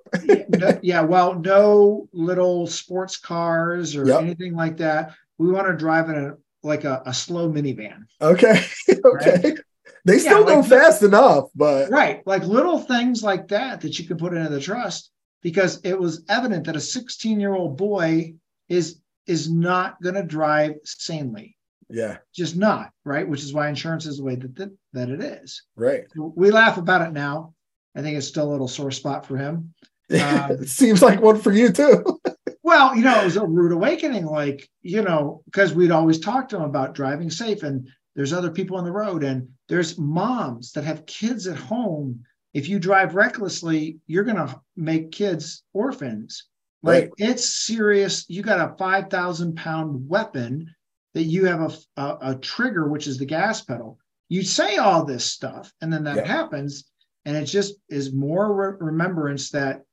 no, 0.59 0.79
yeah, 0.81 1.01
well, 1.01 1.39
no 1.39 2.09
little 2.11 2.67
sports 2.67 3.17
cars 3.17 3.95
or 3.95 4.05
yep. 4.05 4.21
anything 4.21 4.53
like 4.53 4.77
that. 4.77 5.13
We 5.37 5.49
want 5.49 5.67
to 5.67 5.77
drive 5.77 6.09
in 6.09 6.15
a 6.17 6.37
like 6.63 6.83
a, 6.83 7.03
a 7.05 7.13
slow 7.13 7.49
minivan. 7.49 8.05
Okay. 8.21 8.61
okay. 9.05 9.41
Right? 9.43 9.59
They 10.03 10.19
still 10.19 10.41
yeah, 10.41 10.45
go 10.45 10.59
like, 10.59 10.69
fast 10.69 11.03
enough, 11.03 11.49
but 11.55 11.89
right, 11.89 12.25
like 12.25 12.43
little 12.43 12.79
things 12.79 13.23
like 13.23 13.49
that 13.49 13.81
that 13.81 13.99
you 13.99 14.07
can 14.07 14.17
put 14.17 14.33
into 14.33 14.49
the 14.49 14.59
trust 14.59 15.11
because 15.41 15.81
it 15.83 15.99
was 15.99 16.23
evident 16.29 16.65
that 16.65 16.75
a 16.75 16.81
16 16.81 17.39
year 17.39 17.53
old 17.53 17.77
boy 17.77 18.35
is 18.69 19.01
is 19.25 19.51
not 19.51 20.01
going 20.01 20.15
to 20.15 20.23
drive 20.23 20.75
sanely. 20.85 21.57
Yeah, 21.89 22.17
just 22.33 22.55
not 22.55 22.91
right, 23.03 23.27
which 23.27 23.43
is 23.43 23.53
why 23.53 23.67
insurance 23.67 24.05
is 24.05 24.17
the 24.17 24.23
way 24.23 24.35
that 24.35 24.55
that, 24.55 24.71
that 24.93 25.09
it 25.09 25.21
is. 25.21 25.63
Right. 25.75 26.05
We 26.15 26.51
laugh 26.51 26.77
about 26.77 27.07
it 27.07 27.13
now 27.13 27.53
I 27.95 28.01
think 28.01 28.17
it's 28.17 28.27
still 28.27 28.49
a 28.49 28.51
little 28.51 28.67
sore 28.67 28.91
spot 28.91 29.25
for 29.25 29.37
him. 29.37 29.73
Um, 30.09 30.51
it 30.51 30.69
seems 30.69 31.01
like 31.01 31.19
one 31.19 31.37
for 31.37 31.51
you 31.51 31.69
too. 31.69 32.17
well, 32.63 32.95
you 32.95 33.01
know, 33.01 33.19
it 33.19 33.25
was 33.25 33.35
a 33.35 33.45
rude 33.45 33.73
awakening, 33.73 34.25
like, 34.25 34.69
you 34.81 35.01
know, 35.01 35.41
because 35.43 35.73
we'd 35.73 35.91
always 35.91 36.17
talk 36.17 36.47
to 36.47 36.55
him 36.55 36.61
about 36.61 36.95
driving 36.95 37.29
safe 37.29 37.61
and 37.63 37.89
there's 38.15 38.31
other 38.31 38.49
people 38.49 38.77
on 38.77 38.85
the 38.85 38.91
road 38.91 39.25
and 39.25 39.49
there's 39.67 39.97
moms 39.97 40.71
that 40.71 40.85
have 40.85 41.05
kids 41.07 41.45
at 41.45 41.57
home. 41.57 42.23
If 42.53 42.69
you 42.69 42.79
drive 42.79 43.15
recklessly, 43.15 43.99
you're 44.07 44.23
going 44.23 44.37
to 44.37 44.61
make 44.77 45.11
kids 45.11 45.63
orphans. 45.73 46.45
Like 46.83 47.03
right. 47.03 47.11
it's 47.17 47.65
serious. 47.65 48.25
You 48.29 48.43
got 48.43 48.71
a 48.71 48.77
5,000 48.77 49.55
pound 49.55 50.07
weapon 50.07 50.73
that 51.13 51.23
you 51.23 51.45
have 51.45 51.61
a, 51.97 52.01
a, 52.01 52.17
a, 52.21 52.35
trigger, 52.35 52.87
which 52.87 53.07
is 53.07 53.17
the 53.17 53.25
gas 53.25 53.61
pedal. 53.61 53.97
You 54.29 54.43
say 54.43 54.77
all 54.77 55.03
this 55.03 55.25
stuff, 55.25 55.71
and 55.81 55.91
then 55.91 56.03
that 56.03 56.17
yeah. 56.17 56.27
happens 56.27 56.85
and 57.27 57.35
it 57.35 57.43
just 57.43 57.75
is 57.89 58.13
more 58.13 58.53
re- 58.53 58.77
remembrance 58.79 59.49
that 59.49 59.83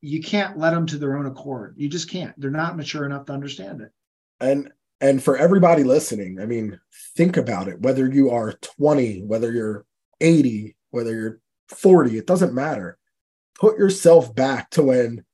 you 0.00 0.22
can't 0.22 0.56
let 0.56 0.70
them 0.70 0.86
to 0.86 0.96
their 0.96 1.18
own 1.18 1.26
accord. 1.26 1.74
You 1.76 1.88
just 1.88 2.08
can't. 2.08 2.40
They're 2.40 2.52
not 2.52 2.76
mature 2.76 3.04
enough 3.04 3.26
to 3.26 3.32
understand 3.32 3.80
it. 3.80 3.90
And 4.40 4.70
and 5.00 5.20
for 5.20 5.36
everybody 5.36 5.82
listening 5.82 6.38
i 6.40 6.46
mean 6.46 6.78
think 7.16 7.36
about 7.36 7.66
it. 7.66 7.80
Whether 7.80 8.08
you 8.08 8.30
are 8.30 8.52
20 8.52 9.22
whether 9.24 9.50
you're 9.50 9.84
80 10.20 10.76
whether 10.90 11.12
you're 11.12 11.40
40 11.68 12.16
it 12.16 12.28
doesn't 12.28 12.54
matter. 12.54 12.96
Put 13.58 13.76
yourself 13.76 14.32
back 14.32 14.70
to 14.70 14.84
when 14.84 15.24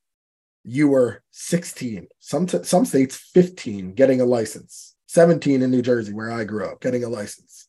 you 0.63 0.87
were 0.87 1.21
16 1.29 2.07
some 2.17 2.47
t- 2.47 2.63
some 2.63 2.85
states 2.85 3.15
15 3.33 3.93
getting 3.93 4.19
a 4.19 4.25
license. 4.25 4.95
17 5.05 5.61
in 5.61 5.69
new 5.69 5.83
jersey 5.83 6.11
where 6.11 6.31
i 6.31 6.43
grew 6.43 6.65
up 6.65 6.81
getting 6.81 7.03
a 7.03 7.09
license. 7.09 7.67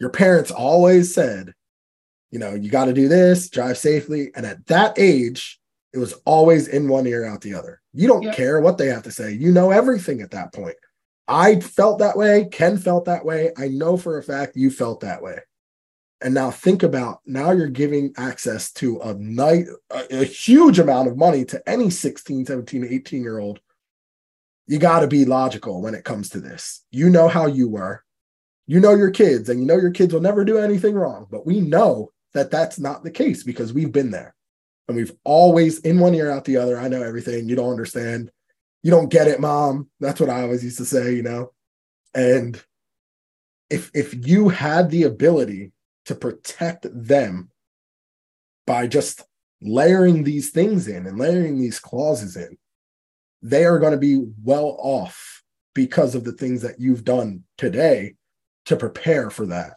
Your 0.00 0.10
parents 0.10 0.50
always 0.50 1.14
said 1.14 1.52
you 2.32 2.38
know, 2.38 2.54
you 2.54 2.70
got 2.70 2.86
to 2.86 2.94
do 2.94 3.06
this, 3.06 3.48
drive 3.50 3.78
safely. 3.78 4.32
And 4.34 4.44
at 4.44 4.66
that 4.66 4.98
age, 4.98 5.60
it 5.92 5.98
was 5.98 6.14
always 6.24 6.66
in 6.66 6.88
one 6.88 7.06
ear, 7.06 7.26
out 7.26 7.42
the 7.42 7.54
other. 7.54 7.82
You 7.92 8.08
don't 8.08 8.34
care 8.34 8.60
what 8.60 8.78
they 8.78 8.86
have 8.86 9.02
to 9.02 9.12
say. 9.12 9.32
You 9.32 9.52
know 9.52 9.70
everything 9.70 10.22
at 10.22 10.30
that 10.30 10.54
point. 10.54 10.76
I 11.28 11.60
felt 11.60 11.98
that 11.98 12.16
way. 12.16 12.48
Ken 12.50 12.78
felt 12.78 13.04
that 13.04 13.24
way. 13.24 13.52
I 13.58 13.68
know 13.68 13.98
for 13.98 14.18
a 14.18 14.22
fact 14.22 14.56
you 14.56 14.70
felt 14.70 15.00
that 15.00 15.22
way. 15.22 15.38
And 16.22 16.32
now 16.32 16.50
think 16.50 16.82
about 16.82 17.20
now 17.26 17.50
you're 17.50 17.68
giving 17.68 18.14
access 18.16 18.72
to 18.74 19.00
a 19.00 19.12
night, 19.14 19.66
a, 19.90 20.20
a 20.22 20.24
huge 20.24 20.78
amount 20.78 21.08
of 21.08 21.18
money 21.18 21.44
to 21.46 21.68
any 21.68 21.90
16, 21.90 22.46
17, 22.46 22.86
18 22.88 23.22
year 23.22 23.38
old. 23.38 23.60
You 24.66 24.78
got 24.78 25.00
to 25.00 25.08
be 25.08 25.24
logical 25.24 25.82
when 25.82 25.94
it 25.94 26.04
comes 26.04 26.30
to 26.30 26.40
this. 26.40 26.84
You 26.90 27.10
know 27.10 27.28
how 27.28 27.46
you 27.46 27.68
were. 27.68 28.04
You 28.66 28.78
know 28.78 28.94
your 28.94 29.10
kids, 29.10 29.48
and 29.48 29.60
you 29.60 29.66
know 29.66 29.76
your 29.76 29.90
kids 29.90 30.14
will 30.14 30.20
never 30.20 30.44
do 30.44 30.58
anything 30.58 30.94
wrong. 30.94 31.26
But 31.28 31.44
we 31.44 31.60
know 31.60 32.11
that 32.34 32.50
that's 32.50 32.78
not 32.78 33.04
the 33.04 33.10
case 33.10 33.42
because 33.42 33.72
we've 33.72 33.92
been 33.92 34.10
there 34.10 34.34
and 34.88 34.96
we've 34.96 35.12
always 35.24 35.78
in 35.80 35.98
one 35.98 36.14
ear 36.14 36.30
out 36.30 36.44
the 36.44 36.56
other. 36.56 36.78
I 36.78 36.88
know 36.88 37.02
everything. 37.02 37.48
You 37.48 37.56
don't 37.56 37.70
understand. 37.70 38.30
You 38.82 38.90
don't 38.90 39.10
get 39.10 39.28
it, 39.28 39.40
mom. 39.40 39.88
That's 40.00 40.20
what 40.20 40.30
I 40.30 40.42
always 40.42 40.64
used 40.64 40.78
to 40.78 40.84
say, 40.84 41.14
you 41.14 41.22
know. 41.22 41.52
And 42.14 42.60
if 43.70 43.90
if 43.94 44.26
you 44.26 44.48
had 44.48 44.90
the 44.90 45.04
ability 45.04 45.72
to 46.06 46.14
protect 46.14 46.86
them 46.92 47.50
by 48.66 48.86
just 48.86 49.22
layering 49.60 50.24
these 50.24 50.50
things 50.50 50.88
in 50.88 51.06
and 51.06 51.18
layering 51.18 51.58
these 51.58 51.78
clauses 51.78 52.36
in, 52.36 52.58
they 53.40 53.64
are 53.64 53.78
going 53.78 53.92
to 53.92 53.98
be 53.98 54.24
well 54.42 54.76
off 54.78 55.42
because 55.74 56.14
of 56.14 56.24
the 56.24 56.32
things 56.32 56.62
that 56.62 56.80
you've 56.80 57.04
done 57.04 57.44
today 57.56 58.14
to 58.66 58.76
prepare 58.76 59.30
for 59.30 59.46
that 59.46 59.74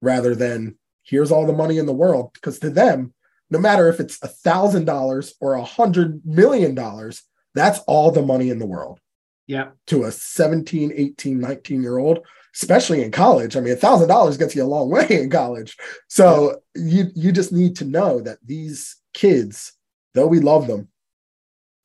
rather 0.00 0.34
than 0.34 0.76
here's 1.10 1.32
all 1.32 1.46
the 1.46 1.52
money 1.52 1.76
in 1.78 1.86
the 1.86 1.92
world. 1.92 2.30
Because 2.32 2.58
to 2.60 2.70
them 2.70 3.12
no 3.50 3.58
matter 3.58 3.88
if 3.88 3.98
it's 4.00 4.22
a 4.22 4.28
thousand 4.28 4.84
dollars 4.84 5.34
or 5.40 5.54
a 5.54 5.64
hundred 5.64 6.24
million 6.24 6.74
dollars 6.74 7.22
that's 7.52 7.80
all 7.80 8.12
the 8.12 8.22
money 8.22 8.48
in 8.48 8.60
the 8.60 8.66
world. 8.66 9.00
Yeah. 9.48 9.70
To 9.88 10.04
a 10.04 10.12
17 10.12 10.92
18 10.94 11.40
19 11.40 11.82
year 11.82 11.98
old 11.98 12.20
especially 12.54 13.02
in 13.02 13.10
college. 13.10 13.56
I 13.56 13.60
mean 13.60 13.72
a 13.72 13.76
thousand 13.76 14.08
dollars 14.08 14.36
gets 14.36 14.54
you 14.54 14.62
a 14.62 14.64
long 14.64 14.90
way 14.90 15.06
in 15.10 15.30
college. 15.30 15.76
So 16.08 16.60
yeah. 16.74 16.82
you 16.84 17.04
you 17.14 17.32
just 17.32 17.52
need 17.52 17.76
to 17.76 17.84
know 17.84 18.20
that 18.20 18.38
these 18.44 18.96
kids 19.12 19.72
though 20.14 20.26
we 20.26 20.40
love 20.40 20.66
them 20.66 20.88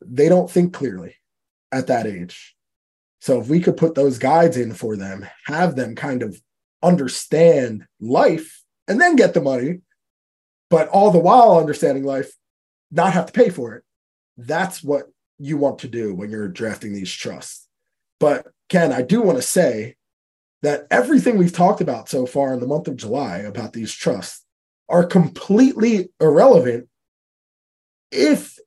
they 0.05 0.29
don't 0.29 0.51
think 0.51 0.73
clearly 0.73 1.15
at 1.71 1.87
that 1.87 2.05
age. 2.05 2.55
So 3.21 3.41
if 3.41 3.47
we 3.47 3.59
could 3.59 3.75
put 3.75 3.95
those 3.95 4.19
guides 4.19 4.55
in 4.55 4.73
for 4.73 4.95
them 4.95 5.25
have 5.47 5.75
them 5.75 5.95
kind 5.95 6.21
of 6.21 6.39
understand 6.83 7.87
life 7.99 8.64
and 8.87 8.99
then 8.99 9.15
get 9.15 9.33
the 9.33 9.41
money, 9.41 9.81
but 10.69 10.87
all 10.89 11.11
the 11.11 11.19
while 11.19 11.57
understanding 11.57 12.03
life, 12.03 12.33
not 12.91 13.13
have 13.13 13.25
to 13.27 13.33
pay 13.33 13.49
for 13.49 13.75
it. 13.75 13.83
That's 14.37 14.83
what 14.83 15.05
you 15.37 15.57
want 15.57 15.79
to 15.79 15.87
do 15.87 16.13
when 16.13 16.29
you're 16.29 16.47
drafting 16.47 16.93
these 16.93 17.11
trusts. 17.11 17.67
But 18.19 18.47
Ken, 18.69 18.91
I 18.91 19.01
do 19.01 19.21
want 19.21 19.37
to 19.37 19.41
say 19.41 19.95
that 20.61 20.87
everything 20.89 21.37
we've 21.37 21.53
talked 21.53 21.81
about 21.81 22.09
so 22.09 22.25
far 22.25 22.53
in 22.53 22.59
the 22.59 22.67
month 22.67 22.87
of 22.87 22.95
July 22.95 23.37
about 23.39 23.73
these 23.73 23.93
trusts 23.93 24.43
are 24.89 25.03
completely 25.03 26.09
irrelevant 26.19 26.87
if 28.11 28.57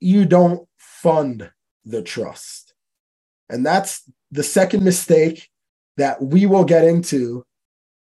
you 0.00 0.24
don't 0.24 0.68
fund 0.78 1.50
the 1.84 2.02
trust. 2.02 2.74
And 3.48 3.64
that's 3.64 4.02
the 4.30 4.42
second 4.42 4.84
mistake 4.84 5.48
that 5.96 6.22
we 6.22 6.46
will 6.46 6.64
get 6.64 6.84
into 6.84 7.44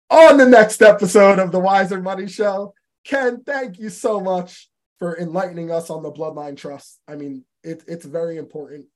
on 0.09 0.37
the 0.37 0.45
next 0.45 0.81
episode 0.81 1.39
of 1.39 1.51
the 1.51 1.59
Wiser 1.59 2.01
Money 2.01 2.27
Show. 2.27 2.73
Ken, 3.05 3.43
thank 3.43 3.79
you 3.79 3.89
so 3.89 4.19
much 4.19 4.69
for 4.97 5.17
enlightening 5.17 5.71
us 5.71 5.89
on 5.89 6.03
the 6.03 6.11
Bloodline 6.11 6.57
Trust. 6.57 6.99
I 7.07 7.15
mean, 7.15 7.45
it, 7.63 7.83
it's 7.87 8.05
very 8.05 8.37
important. 8.37 8.87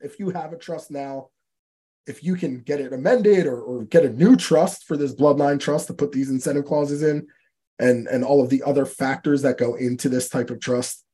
If 0.00 0.18
you 0.18 0.30
have 0.30 0.52
a 0.52 0.58
trust 0.58 0.90
now, 0.90 1.30
if 2.06 2.22
you 2.22 2.36
can 2.36 2.60
get 2.60 2.80
it 2.80 2.92
amended 2.92 3.46
or, 3.46 3.60
or 3.60 3.84
get 3.84 4.04
a 4.04 4.10
new 4.10 4.36
trust 4.36 4.84
for 4.84 4.96
this 4.96 5.14
Bloodline 5.14 5.58
Trust 5.58 5.88
to 5.88 5.94
put 5.94 6.12
these 6.12 6.30
incentive 6.30 6.64
clauses 6.64 7.02
in 7.02 7.26
and, 7.78 8.06
and 8.06 8.24
all 8.24 8.42
of 8.42 8.50
the 8.50 8.62
other 8.62 8.86
factors 8.86 9.42
that 9.42 9.58
go 9.58 9.74
into 9.74 10.08
this 10.08 10.28
type 10.28 10.50
of 10.50 10.60
trust, 10.60 11.04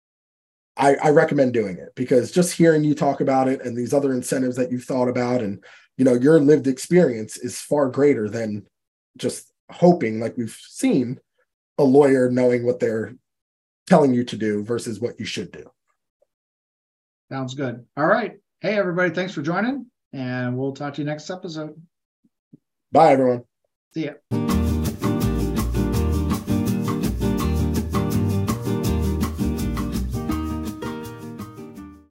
I, 0.76 0.96
I 0.96 1.10
recommend 1.10 1.52
doing 1.52 1.76
it 1.78 1.94
because 1.94 2.30
just 2.30 2.56
hearing 2.56 2.84
you 2.84 2.94
talk 2.94 3.20
about 3.20 3.48
it 3.48 3.62
and 3.62 3.76
these 3.76 3.92
other 3.92 4.12
incentives 4.12 4.56
that 4.56 4.70
you've 4.70 4.84
thought 4.84 5.08
about 5.08 5.42
and 5.42 5.62
you 5.98 6.04
know 6.04 6.14
your 6.14 6.40
lived 6.40 6.66
experience 6.66 7.36
is 7.36 7.60
far 7.60 7.90
greater 7.90 8.28
than 8.28 8.66
just 9.16 9.52
hoping, 9.70 10.20
like 10.20 10.36
we've 10.36 10.58
seen, 10.60 11.18
a 11.78 11.84
lawyer 11.84 12.30
knowing 12.30 12.64
what 12.64 12.80
they're 12.80 13.14
telling 13.86 14.14
you 14.14 14.24
to 14.24 14.36
do 14.36 14.62
versus 14.64 15.00
what 15.00 15.18
you 15.18 15.24
should 15.24 15.50
do. 15.52 15.70
Sounds 17.30 17.54
good. 17.54 17.84
All 17.96 18.06
right. 18.06 18.36
Hey, 18.60 18.76
everybody. 18.76 19.10
Thanks 19.10 19.32
for 19.32 19.42
joining, 19.42 19.86
and 20.12 20.56
we'll 20.56 20.72
talk 20.72 20.94
to 20.94 21.00
you 21.00 21.06
next 21.06 21.30
episode. 21.30 21.80
Bye, 22.92 23.12
everyone. 23.12 23.44
See 23.94 24.04
ya. 24.04 24.51